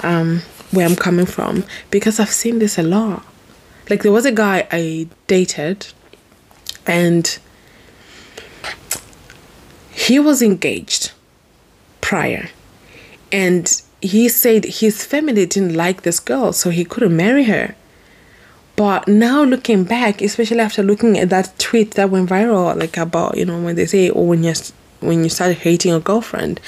Um, 0.03 0.43
where 0.73 0.87
I'm 0.87 0.97
coming 0.97 1.27
from 1.27 1.65
because 1.91 2.19
I've 2.19 2.31
seen 2.31 2.59
this 2.59 2.79
a 2.79 2.83
lot. 2.83 3.25
Like 3.89 4.03
there 4.03 4.13
was 4.13 4.25
a 4.25 4.33
guy 4.33 4.67
I 4.73 5.09
dated 5.27 5.87
and 6.87 7.39
he 9.91 10.19
was 10.19 10.41
engaged 10.43 11.13
prior 12.01 12.49
and 13.31 13.83
he 14.03 14.29
said 14.29 14.65
his 14.65 15.05
family 15.05 15.47
didn't 15.47 15.75
like 15.75 16.03
this 16.03 16.21
girl 16.21 16.53
so 16.53 16.71
he 16.71 16.85
couldn't 16.85 17.17
marry 17.17 17.45
her. 17.45 17.75
But 18.75 19.07
now 19.07 19.45
looking 19.45 19.85
back, 19.85 20.21
especially 20.21 20.61
after 20.61 20.83
looking 20.83 21.19
at 21.19 21.31
that 21.31 21.57
tweet 21.59 21.93
that 21.93 22.11
went 22.11 22.29
viral, 22.29 22.77
like 22.77 22.97
about, 22.97 23.37
you 23.37 23.45
know, 23.45 23.63
when 23.63 23.77
they 23.77 23.87
say, 23.87 24.11
oh, 24.11 24.23
when 24.23 24.43
you're 24.43 24.55
when 25.01 25.25
you 25.25 25.29
started 25.29 25.59
hating 25.59 25.91
your 25.91 26.01
girlfriend, 26.01 26.61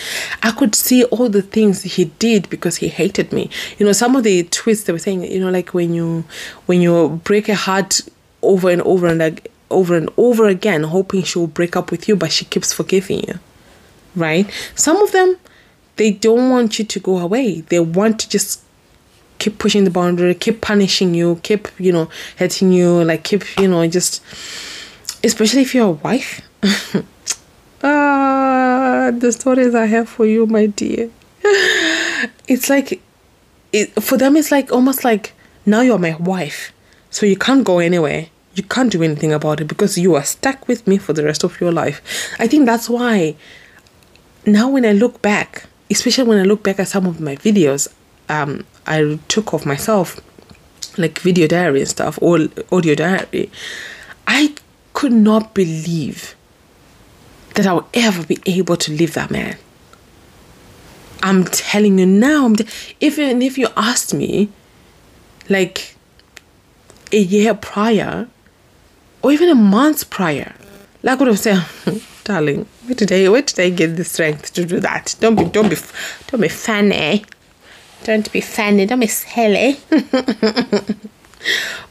I 0.42 0.50
could 0.50 0.74
see 0.74 1.04
all 1.04 1.28
the 1.28 1.42
things 1.42 1.82
he 1.82 2.06
did 2.06 2.50
because 2.50 2.76
he 2.76 2.88
hated 2.88 3.32
me. 3.32 3.48
You 3.78 3.86
know, 3.86 3.92
some 3.92 4.16
of 4.16 4.24
the 4.24 4.42
tweets 4.44 4.84
they 4.84 4.92
were 4.92 4.98
saying, 4.98 5.22
you 5.24 5.40
know, 5.40 5.50
like 5.50 5.72
when 5.72 5.94
you 5.94 6.24
when 6.66 6.80
you 6.80 7.20
break 7.24 7.48
a 7.48 7.54
heart 7.54 8.00
over 8.42 8.70
and 8.70 8.82
over 8.82 9.06
and 9.06 9.18
like 9.18 9.50
over 9.70 9.96
and 9.96 10.10
over 10.16 10.46
again, 10.46 10.82
hoping 10.84 11.22
she'll 11.22 11.46
break 11.46 11.76
up 11.76 11.90
with 11.90 12.08
you, 12.08 12.16
but 12.16 12.32
she 12.32 12.44
keeps 12.44 12.72
forgiving 12.72 13.20
you. 13.26 13.38
Right? 14.16 14.50
Some 14.74 14.96
of 14.98 15.12
them 15.12 15.36
they 15.96 16.10
don't 16.12 16.50
want 16.50 16.78
you 16.78 16.84
to 16.84 17.00
go 17.00 17.18
away. 17.18 17.60
They 17.62 17.80
want 17.80 18.20
to 18.20 18.28
just 18.28 18.60
keep 19.38 19.58
pushing 19.58 19.84
the 19.84 19.90
boundary, 19.90 20.34
keep 20.34 20.60
punishing 20.60 21.14
you, 21.14 21.40
keep, 21.42 21.68
you 21.78 21.92
know, 21.92 22.08
hurting 22.38 22.72
you, 22.72 23.04
like 23.04 23.24
keep, 23.24 23.44
you 23.58 23.68
know, 23.68 23.86
just 23.86 24.22
especially 25.22 25.62
if 25.62 25.74
you're 25.74 25.88
a 25.88 25.90
wife. 25.90 26.40
Ah, 27.86 29.10
the 29.12 29.30
stories 29.30 29.74
I 29.74 29.84
have 29.84 30.08
for 30.08 30.24
you, 30.24 30.46
my 30.46 30.66
dear. 30.66 31.10
It's 32.48 32.70
like, 32.70 33.02
it, 33.74 34.02
for 34.02 34.16
them, 34.16 34.36
it's 34.36 34.50
like 34.50 34.72
almost 34.72 35.04
like 35.04 35.34
now 35.66 35.82
you're 35.82 35.98
my 35.98 36.14
wife, 36.16 36.72
so 37.10 37.26
you 37.26 37.36
can't 37.36 37.62
go 37.62 37.80
anywhere. 37.80 38.28
You 38.54 38.62
can't 38.62 38.90
do 38.90 39.02
anything 39.02 39.34
about 39.34 39.60
it 39.60 39.66
because 39.66 39.98
you 39.98 40.14
are 40.14 40.24
stuck 40.24 40.66
with 40.66 40.86
me 40.86 40.96
for 40.96 41.12
the 41.12 41.24
rest 41.24 41.44
of 41.44 41.60
your 41.60 41.72
life. 41.72 42.00
I 42.38 42.48
think 42.48 42.64
that's 42.64 42.88
why 42.88 43.36
now 44.46 44.70
when 44.70 44.86
I 44.86 44.92
look 44.92 45.20
back, 45.20 45.66
especially 45.94 46.24
when 46.24 46.38
I 46.38 46.42
look 46.42 46.62
back 46.64 46.80
at 46.80 46.88
some 46.88 47.06
of 47.06 47.20
my 47.20 47.36
videos, 47.36 47.92
um, 48.28 48.64
I 48.86 49.18
took 49.28 49.52
of 49.52 49.64
myself, 49.64 50.20
like 50.98 51.20
video 51.20 51.46
diary 51.46 51.80
and 51.80 51.88
stuff, 51.88 52.18
or 52.20 52.48
audio 52.72 52.94
diary, 52.94 53.50
I 54.26 54.54
could 54.92 55.12
not 55.12 55.54
believe 55.54 56.34
that 57.54 57.66
I 57.66 57.72
will 57.72 57.88
ever 57.94 58.26
be 58.26 58.38
able 58.44 58.76
to 58.76 58.92
leave 58.92 59.14
that 59.14 59.30
man. 59.30 59.56
I'm 61.22 61.44
telling 61.44 61.98
you 62.00 62.06
now, 62.06 62.52
t- 62.52 62.66
even 63.00 63.40
if 63.40 63.56
you 63.56 63.68
asked 63.76 64.12
me 64.12 64.50
like 65.48 65.94
a 67.12 67.18
year 67.18 67.54
prior 67.54 68.26
or 69.22 69.30
even 69.30 69.48
a 69.48 69.54
month 69.54 70.10
prior, 70.10 70.54
like 71.04 71.20
what 71.20 71.28
I 71.28 71.30
would 71.30 71.38
have 71.38 71.66
said, 71.86 72.02
darling, 72.24 72.66
where 72.84 72.94
did 72.94 73.12
I 73.12 73.28
where 73.28 73.42
did 73.42 73.60
I 73.60 73.70
get 73.70 73.96
the 73.96 74.04
strength 74.04 74.52
to 74.54 74.64
do 74.64 74.80
that? 74.80 75.14
Don't 75.20 75.36
be 75.36 75.44
don't 75.44 75.68
be 75.68 75.76
don't 76.28 76.40
be 76.40 76.48
funny. 76.48 77.24
Don't 78.04 78.30
be 78.32 78.40
funny, 78.42 78.84
don't 78.84 79.00
be 79.00 79.06
silly. 79.06 79.78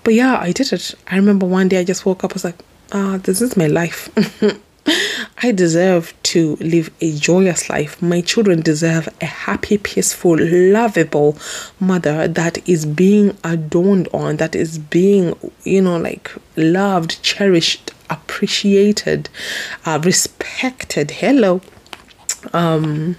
but 0.04 0.14
yeah, 0.14 0.38
I 0.40 0.52
did 0.52 0.72
it. 0.72 0.94
I 1.08 1.16
remember 1.16 1.48
one 1.48 1.70
day 1.70 1.80
I 1.80 1.84
just 1.84 2.06
woke 2.06 2.24
up, 2.24 2.34
I 2.34 2.36
was 2.36 2.44
like, 2.44 2.64
ah, 2.92 3.20
this 3.24 3.42
is 3.42 3.58
my 3.58 3.66
life. 3.66 4.10
I 5.42 5.52
deserve 5.52 6.14
to 6.24 6.56
live 6.58 6.92
a 7.02 7.16
joyous 7.18 7.70
life. 7.70 8.02
My 8.02 8.22
children 8.22 8.62
deserve 8.62 9.10
a 9.22 9.26
happy, 9.26 9.78
peaceful, 9.78 10.38
lovable 10.40 11.38
mother 11.80 12.28
that 12.28 12.68
is 12.68 12.86
being 12.86 13.38
adorned 13.44 14.08
on, 14.14 14.38
that 14.38 14.56
is 14.56 14.78
being, 14.78 15.36
you 15.64 15.82
know, 15.82 15.98
like 15.98 16.32
loved, 16.56 17.22
cherished, 17.24 17.92
appreciated, 18.10 19.30
uh, 19.86 20.00
respected. 20.04 21.12
Hello. 21.12 21.62
Um, 22.52 23.16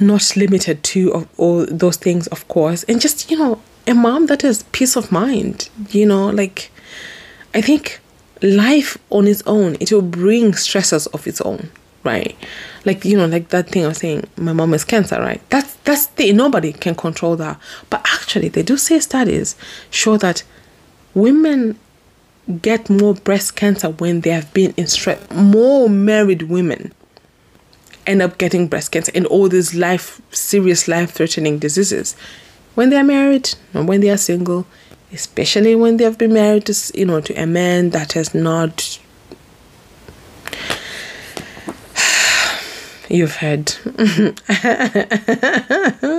not 0.00 0.36
limited 0.36 0.82
to 0.82 1.26
all 1.36 1.66
those 1.66 1.96
things, 1.96 2.26
of 2.28 2.46
course, 2.48 2.82
and 2.84 3.00
just, 3.00 3.30
you 3.30 3.38
know, 3.38 3.60
a 3.86 3.94
mom 3.94 4.26
that 4.26 4.42
has 4.42 4.64
peace 4.72 4.96
of 4.96 5.12
mind, 5.12 5.68
you 5.90 6.06
know, 6.06 6.28
like 6.28 6.70
I 7.54 7.60
think 7.60 8.00
life 8.42 8.98
on 9.10 9.26
its 9.26 9.42
own, 9.46 9.76
it 9.80 9.92
will 9.92 10.02
bring 10.02 10.54
stresses 10.54 11.06
of 11.08 11.26
its 11.26 11.40
own, 11.40 11.70
right? 12.04 12.36
Like 12.84 13.04
you 13.04 13.16
know, 13.16 13.26
like 13.26 13.48
that 13.48 13.68
thing 13.68 13.84
I 13.84 13.88
was 13.88 13.98
saying, 13.98 14.24
my 14.36 14.52
mom 14.52 14.72
has 14.72 14.84
cancer, 14.84 15.20
right? 15.20 15.40
That's 15.50 15.74
that's 15.84 16.06
the 16.06 16.32
nobody 16.32 16.72
can 16.72 16.94
control 16.94 17.36
that. 17.36 17.60
But 17.90 18.00
actually, 18.12 18.48
they 18.48 18.62
do 18.62 18.76
say 18.76 18.98
studies 19.00 19.56
show 19.90 20.16
that 20.18 20.42
women 21.14 21.78
get 22.60 22.90
more 22.90 23.14
breast 23.14 23.56
cancer 23.56 23.90
when 23.90 24.22
they 24.22 24.30
have 24.30 24.52
been 24.52 24.74
in 24.76 24.86
stress. 24.86 25.30
More 25.30 25.88
married 25.88 26.42
women 26.42 26.92
end 28.06 28.22
up 28.22 28.38
getting 28.38 28.66
breast 28.66 28.90
cancer 28.92 29.12
and 29.14 29.26
all 29.26 29.48
these 29.48 29.74
life 29.74 30.20
serious 30.30 30.88
life 30.88 31.12
threatening 31.12 31.58
diseases 31.58 32.16
when 32.74 32.90
they 32.90 32.96
are 32.96 33.04
married 33.04 33.54
and 33.74 33.86
when 33.86 34.00
they 34.00 34.10
are 34.10 34.16
single 34.16 34.66
especially 35.12 35.76
when 35.76 35.96
they 35.98 36.04
have 36.04 36.18
been 36.18 36.32
married 36.32 36.64
to 36.66 36.74
you 36.98 37.04
know 37.04 37.20
to 37.20 37.32
a 37.40 37.46
man 37.46 37.90
that 37.90 38.12
has 38.12 38.34
not 38.34 38.98
you've 43.08 43.36
heard 43.36 43.72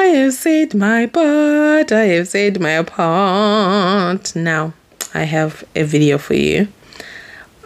I 0.00 0.04
have 0.04 0.34
said 0.34 0.74
my 0.74 1.06
part 1.06 1.92
I 1.92 2.04
have 2.14 2.28
said 2.28 2.60
my 2.60 2.82
part 2.82 4.34
now 4.34 4.72
I 5.14 5.24
have 5.24 5.64
a 5.74 5.84
video 5.84 6.18
for 6.18 6.34
you 6.34 6.68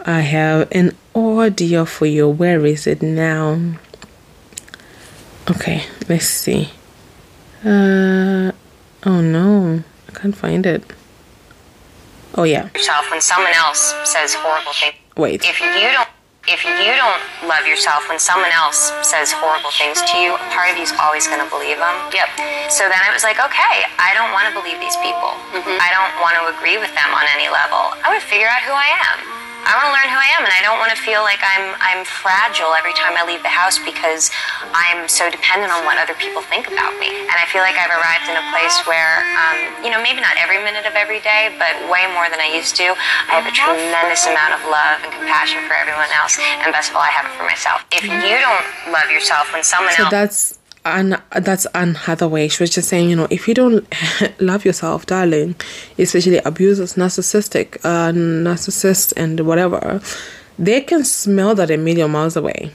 I 0.05 0.21
have 0.21 0.67
an 0.71 0.95
audio 1.13 1.85
for 1.85 2.05
you 2.05 2.27
where 2.27 2.65
is 2.65 2.87
it 2.87 3.01
now 3.01 3.43
okay 5.49 5.85
let's 6.09 6.27
see 6.27 6.69
uh 7.63 8.51
Oh 9.07 9.21
no, 9.21 9.83
I 10.09 10.11
can't 10.13 10.35
find 10.35 10.65
it. 10.65 10.83
Oh 12.33 12.43
yeah. 12.43 12.69
Yourself 12.73 13.11
when 13.11 13.21
someone 13.21 13.53
else 13.53 13.93
says 14.03 14.33
horrible 14.33 14.73
things. 14.73 14.95
Wait. 15.15 15.45
If 15.45 15.61
you 15.61 15.67
don't 15.67 16.09
If 16.45 16.61
you 16.61 16.93
don't 16.93 17.23
love 17.49 17.65
yourself 17.65 18.05
when 18.05 18.21
someone 18.21 18.53
else 18.53 18.93
says 19.01 19.33
horrible 19.33 19.73
things 19.73 19.97
to 19.97 20.13
you, 20.21 20.37
a 20.37 20.45
part 20.53 20.69
of 20.69 20.77
you 20.77 20.85
is 20.85 20.93
always 21.01 21.25
going 21.25 21.41
to 21.41 21.49
believe 21.49 21.81
them. 21.81 21.97
Yep. 22.13 22.69
So 22.69 22.85
then 22.85 23.01
I 23.01 23.09
was 23.09 23.25
like, 23.25 23.41
okay, 23.41 23.89
I 23.97 24.13
don't 24.13 24.29
want 24.29 24.45
to 24.45 24.53
believe 24.53 24.77
these 24.77 24.93
people. 25.01 25.33
Mm-hmm. 25.57 25.81
I 25.81 25.89
don't 25.89 26.13
want 26.21 26.37
to 26.37 26.53
agree 26.53 26.77
with 26.77 26.93
them 26.93 27.09
on 27.17 27.25
any 27.33 27.49
level. 27.49 27.97
I 27.97 28.13
want 28.13 28.21
to 28.21 28.27
figure 28.29 28.45
out 28.45 28.61
who 28.61 28.77
I 28.77 28.93
am. 29.09 29.44
I 29.65 29.73
want 29.73 29.89
to 29.89 29.93
learn 29.97 30.09
who 30.13 30.19
I 30.21 30.29
am, 30.37 30.45
and 30.45 30.53
I 30.53 30.61
don't 30.61 30.77
want 30.77 30.93
to 30.93 30.99
feel 31.01 31.25
like 31.25 31.41
I'm 31.41 31.73
I'm 31.81 32.05
fragile 32.05 32.77
every 32.77 32.93
time 32.93 33.17
I 33.17 33.25
leave 33.25 33.41
the 33.41 33.49
house 33.49 33.81
because 33.81 34.29
I'm 34.77 35.09
so 35.09 35.33
dependent 35.33 35.73
on 35.73 35.83
what 35.89 35.97
other 35.97 36.13
people 36.21 36.45
think 36.45 36.69
about 36.69 36.93
me. 37.01 37.09
And 37.09 37.33
I 37.33 37.49
feel 37.49 37.65
like 37.65 37.73
I've 37.73 37.89
arrived 37.89 38.29
in 38.29 38.37
a 38.37 38.45
place 38.53 38.77
where, 38.85 39.25
um, 39.41 39.57
you 39.81 39.89
know, 39.89 39.97
maybe 40.05 40.21
not 40.21 40.37
every 40.37 40.61
minute 40.61 40.85
of 40.85 40.93
every 40.93 41.17
day, 41.25 41.49
but 41.57 41.73
way 41.89 42.05
more 42.13 42.29
than 42.29 42.37
I 42.37 42.53
used 42.53 42.77
to. 42.77 42.93
I 43.25 43.41
have 43.41 43.49
a 43.49 43.55
tremendous 43.55 44.29
amount 44.29 44.53
of 44.53 44.61
love 44.69 45.01
and 45.01 45.09
compassion 45.09 45.65
for 45.65 45.73
everyone 45.73 46.13
else, 46.13 46.37
and 46.37 46.69
best 46.69 46.93
of 46.93 47.01
all, 47.01 47.05
I 47.05 47.09
have 47.09 47.25
it 47.25 47.33
for 47.33 47.49
myself. 47.49 47.81
If 47.89 48.05
you 48.05 48.37
don't 48.37 48.67
love 48.93 49.09
yourself 49.09 49.49
when 49.49 49.65
someone 49.65 49.97
So 49.97 50.05
else 50.05 50.13
that's 50.13 50.54
Anne, 50.85 51.21
that's 51.35 51.65
Anne 51.67 51.95
Hathaway. 51.95 52.47
She 52.47 52.61
was 52.61 52.69
just 52.69 52.87
saying, 52.87 53.09
you 53.09 53.15
know, 53.15 53.27
if 53.29 53.47
you 53.47 53.53
don't 53.53 53.85
love 54.39 54.63
yourself, 54.63 55.05
darling, 55.07 55.55
especially 55.97 56.37
abusers, 56.37 56.93
narcissistic, 56.93 57.77
uh, 57.83 58.11
narcissists, 58.11 59.11
and 59.17 59.39
whatever, 59.41 59.99
they 60.59 60.81
can 60.81 61.03
smell 61.03 61.55
that 61.55 61.71
a 61.71 61.77
million 61.77 62.11
miles 62.11 62.37
away. 62.37 62.71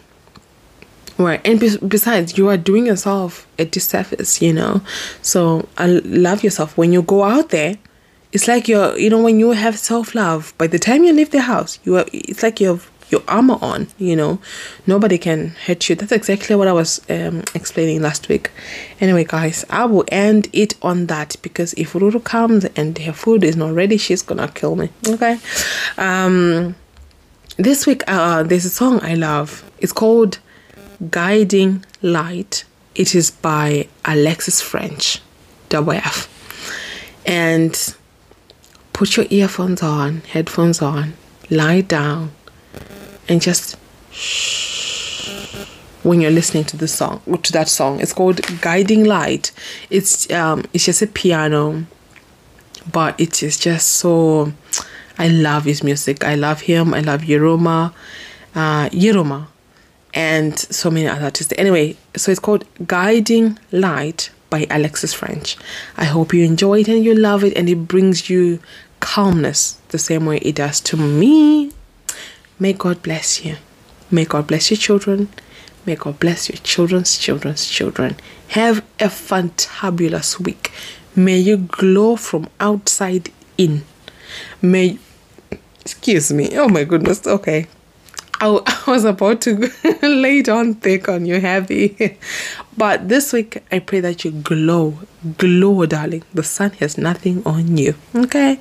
Right, 1.19 1.41
and 1.47 1.61
bes- 1.61 1.77
besides, 1.77 2.37
you 2.37 2.49
are 2.49 2.57
doing 2.57 2.87
yourself 2.87 3.47
a 3.59 3.65
disservice, 3.65 4.41
you 4.43 4.53
know. 4.53 4.81
So, 5.23 5.69
uh, 5.79 6.01
love 6.05 6.43
yourself. 6.43 6.77
When 6.77 6.93
you 6.93 7.03
go 7.03 7.25
out 7.25 7.51
there, 7.51 7.77
it's 8.33 8.49
like 8.49 8.69
you're, 8.69 8.97
you 8.99 9.11
know, 9.11 9.23
when 9.23 9.39
you 9.39 9.51
have 9.51 9.79
self 9.79 10.15
love. 10.15 10.55
By 10.57 10.67
the 10.67 10.79
time 10.79 11.05
you 11.05 11.13
leave 11.13 11.31
the 11.31 11.43
house, 11.43 11.79
you 11.85 11.97
are. 11.97 12.07
It's 12.13 12.43
like 12.43 12.61
you 12.61 12.69
have 12.69 12.91
your 13.11 13.23
armor 13.29 13.59
on. 13.61 13.89
You 13.99 14.17
know, 14.17 14.39
nobody 14.87 15.19
can 15.19 15.49
hurt 15.67 15.89
you. 15.89 15.97
That's 15.97 16.13
exactly 16.13 16.57
what 16.57 16.69
I 16.69 16.73
was 16.73 17.01
um, 17.11 17.43
explaining 17.55 18.01
last 18.03 18.29
week. 18.29 18.51
Anyway, 19.01 19.25
guys, 19.25 19.65
I 19.69 19.85
will 19.85 20.05
end 20.09 20.49
it 20.53 20.75
on 20.83 21.07
that 21.07 21.37
because 21.43 21.73
if 21.75 21.93
Ruru 21.93 22.23
comes 22.23 22.65
and 22.77 22.97
her 22.99 23.13
food 23.13 23.45
is 23.45 23.57
not 23.57 23.75
ready, 23.75 23.97
she's 23.97 24.23
gonna 24.23 24.49
kill 24.49 24.77
me. 24.77 24.91
Okay. 25.07 25.39
Um, 25.99 26.75
this 27.57 27.87
week, 27.87 28.03
uh, 28.07 28.43
there's 28.43 28.65
a 28.65 28.71
song 28.71 29.01
I 29.03 29.15
love. 29.15 29.71
It's 29.79 29.93
called 29.93 30.39
Guiding 31.11 31.85
Light. 32.03 32.65
It 32.95 33.15
is 33.15 33.31
by 33.31 33.89
Alexis 34.05 34.63
Ffrench, 34.63 35.21
double 35.69 35.93
F. 35.93 36.29
And 37.27 37.95
put 38.93 39.17
your 39.17 39.27
earphones 39.31 39.83
on, 39.83 40.23
headphones 40.33 40.83
on, 40.83 41.15
lie 41.51 41.81
down, 41.83 42.33
and 43.31 43.41
just 43.41 43.77
when 46.03 46.21
you're 46.21 46.31
listening 46.31 46.65
to 46.65 46.77
the 46.77 46.89
song 46.89 47.23
to 47.43 47.53
that 47.53 47.69
song. 47.69 48.01
It's 48.01 48.13
called 48.13 48.41
Guiding 48.61 49.05
Light. 49.05 49.53
It's 49.89 50.31
um 50.31 50.65
it's 50.75 50.85
just 50.85 51.01
a 51.01 51.07
piano, 51.07 51.87
but 52.93 53.19
it 53.19 53.43
is 53.43 53.59
just 53.59 53.89
so 53.89 54.53
I 55.19 55.29
love 55.29 55.65
his 55.65 55.83
music. 55.85 56.25
I 56.25 56.35
love 56.35 56.63
him. 56.63 56.95
I 56.95 57.01
love 57.01 57.23
Yiruma, 57.23 57.93
uh, 58.55 58.89
Yiruma, 58.89 59.49
and 60.15 60.59
so 60.59 60.91
many 60.91 61.07
other 61.07 61.27
artists. 61.27 61.53
Anyway, 61.59 61.97
so 62.17 62.33
it's 62.33 62.41
called 62.41 62.65
Guiding 62.87 63.59
Light 63.71 64.31
by 64.49 64.67
Alexis 64.71 65.15
Ffrench. 65.15 65.57
I 65.97 66.05
hope 66.05 66.33
you 66.33 66.45
enjoy 66.45 66.81
it 66.81 66.89
and 66.89 67.05
you 67.05 67.15
love 67.15 67.45
it 67.45 67.57
and 67.57 67.69
it 67.69 67.87
brings 67.87 68.31
you 68.31 68.61
calmness 69.01 69.79
the 69.89 69.99
same 69.99 70.27
way 70.27 70.39
it 70.39 70.57
does 70.57 70.81
to 70.81 70.97
me. 70.97 71.71
May 72.61 72.75
God 72.75 73.03
bless 73.03 73.45
you. 73.45 73.57
May 74.11 74.27
God 74.27 74.47
bless 74.47 74.71
your 74.71 74.77
children. 74.77 75.31
May 75.87 75.97
God 75.97 76.21
bless 76.21 76.51
your 76.51 76.59
children's 76.59 77.17
children's 77.17 77.67
children. 77.67 78.17
Have 78.49 78.85
a 79.01 79.07
fantabulous 79.07 80.39
week. 80.39 80.71
May 81.17 81.39
you 81.39 81.57
glow 81.57 82.17
from 82.17 82.49
outside 82.61 83.31
in. 83.57 83.85
May 84.61 84.99
excuse 85.81 86.33
me. 86.33 86.51
Oh 86.59 86.69
my 86.69 86.85
goodness. 86.85 87.27
Okay. 87.27 87.67
I 88.41 88.83
was 88.87 89.05
about 89.05 89.41
to 89.43 89.71
lay 90.03 90.43
down 90.43 90.75
thick 90.75 91.09
on 91.09 91.27
you 91.27 91.41
heavy. 91.41 92.19
but 92.77 93.09
this 93.09 93.33
week, 93.33 93.63
I 93.73 93.79
pray 93.79 94.01
that 94.01 94.25
you 94.25 94.33
glow. 94.33 94.99
Glow, 95.39 95.87
darling. 95.87 96.25
The 96.35 96.43
sun 96.43 96.73
has 96.73 96.97
nothing 96.97 97.43
on 97.47 97.77
you. 97.77 97.95
Okay? 98.15 98.59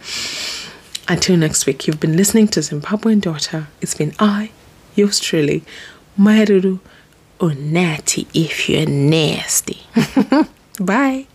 Until 1.10 1.38
next 1.38 1.66
week, 1.66 1.88
you've 1.88 1.99
been 1.99 2.16
listening 2.16 2.47
to 2.49 2.60
Zimbabwean 2.60 3.20
Daughter. 3.20 3.68
It's 3.82 3.95
been 3.95 4.14
I, 4.20 4.51
yours 4.93 5.20
truly, 5.20 5.64
Mai 6.16 6.45
Ruru 6.45 6.80
Unati 7.39 8.28
if 8.36 8.70
you're 8.70 8.86
nasty. 8.86 9.82
Bye. 10.80 11.26